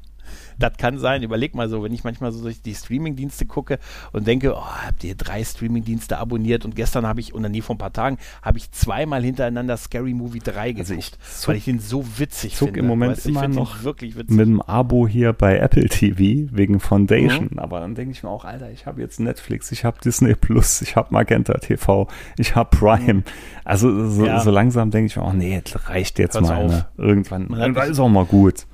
Das 0.57 0.73
kann 0.77 0.97
sein. 0.97 1.23
Überleg 1.23 1.55
mal 1.55 1.69
so, 1.69 1.83
wenn 1.83 1.93
ich 1.93 2.03
manchmal 2.03 2.31
so 2.31 2.41
durch 2.41 2.61
die 2.61 2.75
Streamingdienste 2.75 3.45
gucke 3.45 3.79
und 4.11 4.27
denke, 4.27 4.53
oh, 4.55 4.65
habt 4.85 5.03
ihr 5.03 5.15
drei 5.15 5.43
Streamingdienste 5.43 6.17
abonniert 6.17 6.65
und 6.65 6.75
gestern 6.75 7.05
habe 7.05 7.19
ich, 7.19 7.33
oder 7.33 7.49
nie 7.49 7.61
vor 7.61 7.75
ein 7.75 7.79
paar 7.79 7.93
Tagen, 7.93 8.17
habe 8.41 8.57
ich 8.57 8.71
zweimal 8.71 9.23
hintereinander 9.23 9.77
Scary 9.77 10.13
Movie 10.13 10.39
3 10.39 10.73
gesucht, 10.73 10.89
also 10.89 10.93
ich 10.93 11.11
zuck, 11.39 11.47
weil 11.49 11.55
ich 11.57 11.65
den 11.65 11.79
so 11.79 12.05
witzig 12.17 12.55
zuck 12.55 12.69
finde. 12.69 12.79
im 12.81 12.87
Moment 12.87 13.17
weißt, 13.17 13.27
immer 13.27 13.47
noch 13.47 13.83
wirklich 13.83 14.15
witzig. 14.15 14.35
mit 14.35 14.47
dem 14.47 14.61
Abo 14.61 15.07
hier 15.07 15.33
bei 15.33 15.57
Apple 15.57 15.87
TV 15.89 16.49
wegen 16.55 16.79
Foundation. 16.79 17.49
Mhm. 17.51 17.59
Aber 17.59 17.79
dann 17.79 17.95
denke 17.95 18.11
ich 18.11 18.23
mir 18.23 18.29
auch, 18.29 18.45
Alter, 18.45 18.71
ich 18.71 18.85
habe 18.85 19.01
jetzt 19.01 19.19
Netflix, 19.19 19.71
ich 19.71 19.85
habe 19.85 19.97
Disney 20.03 20.35
Plus, 20.35 20.81
ich 20.81 20.95
habe 20.95 21.09
Magenta 21.11 21.53
TV, 21.57 22.07
ich 22.37 22.55
habe 22.55 22.75
Prime. 22.75 23.23
Also 23.63 24.07
so, 24.09 24.25
ja. 24.25 24.39
so 24.39 24.51
langsam 24.51 24.91
denke 24.91 25.07
ich 25.07 25.17
mir 25.17 25.23
auch, 25.23 25.33
nee, 25.33 25.61
reicht 25.85 26.19
jetzt 26.19 26.35
Hör's 26.35 26.47
mal. 26.47 26.67
Ne? 26.67 26.85
Irgendwann, 26.97 27.49
irgendwann 27.49 27.91
ist 27.91 27.99
auch 27.99 28.09
mal 28.09 28.25
gut. 28.25 28.65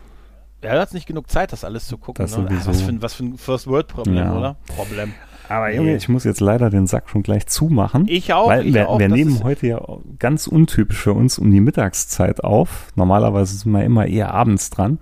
Ja, 0.64 0.74
du 0.74 0.80
hast 0.80 0.94
nicht 0.94 1.08
genug 1.08 1.30
Zeit, 1.30 1.52
das 1.52 1.64
alles 1.64 1.88
zu 1.88 1.98
gucken. 1.98 2.24
Das 2.24 2.38
ne? 2.38 2.48
ah, 2.50 2.62
was, 2.66 2.82
für 2.82 2.90
ein, 2.90 3.02
was 3.02 3.14
für 3.14 3.26
ein 3.26 3.38
First-World-Problem, 3.38 4.16
ja. 4.16 4.38
oder? 4.38 4.56
Problem. 4.76 5.14
Aber 5.50 5.74
Junge, 5.74 5.96
ich 5.96 6.08
muss 6.08 6.24
jetzt 6.24 6.40
leider 6.40 6.70
den 6.70 6.88
Sack 6.88 7.10
schon 7.10 7.22
gleich 7.22 7.48
zumachen. 7.48 8.06
Ich 8.08 8.32
auch. 8.34 8.48
Weil 8.48 8.66
ich 8.66 8.74
wir, 8.74 8.90
auch, 8.90 8.98
wir 8.98 9.10
nehmen 9.10 9.44
heute 9.44 9.68
ja 9.68 9.82
ganz 10.18 10.48
untypisch 10.48 10.98
für 10.98 11.14
uns 11.14 11.38
um 11.38 11.52
die 11.52 11.60
Mittagszeit 11.60 12.44
auf. 12.44 12.92
Normalerweise 12.96 13.58
sind 13.58 13.72
wir 13.72 13.84
immer 13.84 14.08
eher 14.08 14.34
abends 14.34 14.70
dran. 14.70 15.00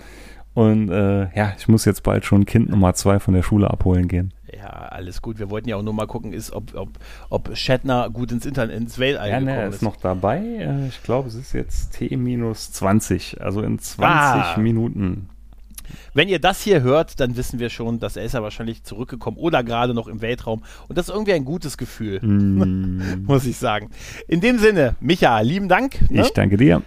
Und 0.54 0.90
äh, 0.90 1.34
ja, 1.34 1.54
ich 1.58 1.68
muss 1.68 1.86
jetzt 1.86 2.04
bald 2.04 2.26
schon 2.26 2.46
Kind 2.46 2.70
Nummer 2.70 2.94
zwei 2.94 3.20
von 3.20 3.34
der 3.34 3.44
Schule 3.44 3.70
abholen 3.70 4.08
gehen. 4.08 4.34
Ja, 4.54 4.68
alles 4.68 5.22
gut. 5.22 5.40
Wir 5.40 5.50
wollten 5.50 5.70
ja 5.70 5.78
auch 5.78 5.84
nur 5.84 5.94
mal 5.94 6.08
gucken, 6.08 6.34
ist, 6.34 6.52
ob, 6.52 6.76
ob, 6.76 6.90
ob 7.30 7.56
Shatner 7.56 8.10
gut 8.10 8.34
ins 8.34 8.46
Internet, 8.46 8.76
ins 8.76 9.00
Weltall 9.00 9.30
ja, 9.30 9.40
gekommen 9.40 9.58
ne, 9.58 9.68
ist. 9.68 9.76
ist 9.76 9.82
noch 9.82 9.96
dabei. 9.96 10.40
Äh, 10.40 10.88
ich 10.88 11.02
glaube, 11.04 11.30
es 11.30 11.36
ist 11.36 11.54
jetzt 11.54 11.94
T-20, 11.94 13.40
also 13.40 13.62
in 13.62 13.80
20 13.80 14.06
ah. 14.06 14.56
Minuten 14.58 15.30
wenn 16.14 16.28
ihr 16.28 16.40
das 16.40 16.62
hier 16.62 16.82
hört, 16.82 17.20
dann 17.20 17.38
wissen 17.38 17.60
wir 17.60 17.70
schon, 17.70 18.00
dass 18.00 18.16
er 18.16 18.26
ja 18.26 18.44
wahrscheinlich 18.44 18.84
zurückgekommen 18.84 19.38
oder 19.38 19.64
gerade 19.64 19.94
noch 19.94 20.08
im 20.08 20.22
Weltraum. 20.22 20.64
Und 20.88 20.98
das 20.98 21.10
ist 21.10 21.14
irgendwie 21.14 21.34
ein 21.34 21.46
gutes 21.46 21.78
Gefühl, 21.78 22.20
mm. 22.22 23.24
muss 23.28 23.46
ich 23.46 23.58
sagen. 23.58 23.90
In 24.28 24.42
dem 24.42 24.60
Sinne, 24.60 24.96
Micha, 25.00 25.40
lieben 25.42 25.68
Dank. 25.68 26.10
Ne? 26.10 26.22
Ich 26.22 26.34
danke 26.34 26.58
dir. 26.58 26.82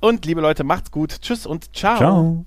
Und 0.00 0.24
liebe 0.24 0.40
Leute, 0.40 0.64
macht's 0.64 0.90
gut. 0.90 1.20
Tschüss 1.20 1.46
und 1.46 1.74
ciao. 1.74 1.96
Ciao. 1.96 2.46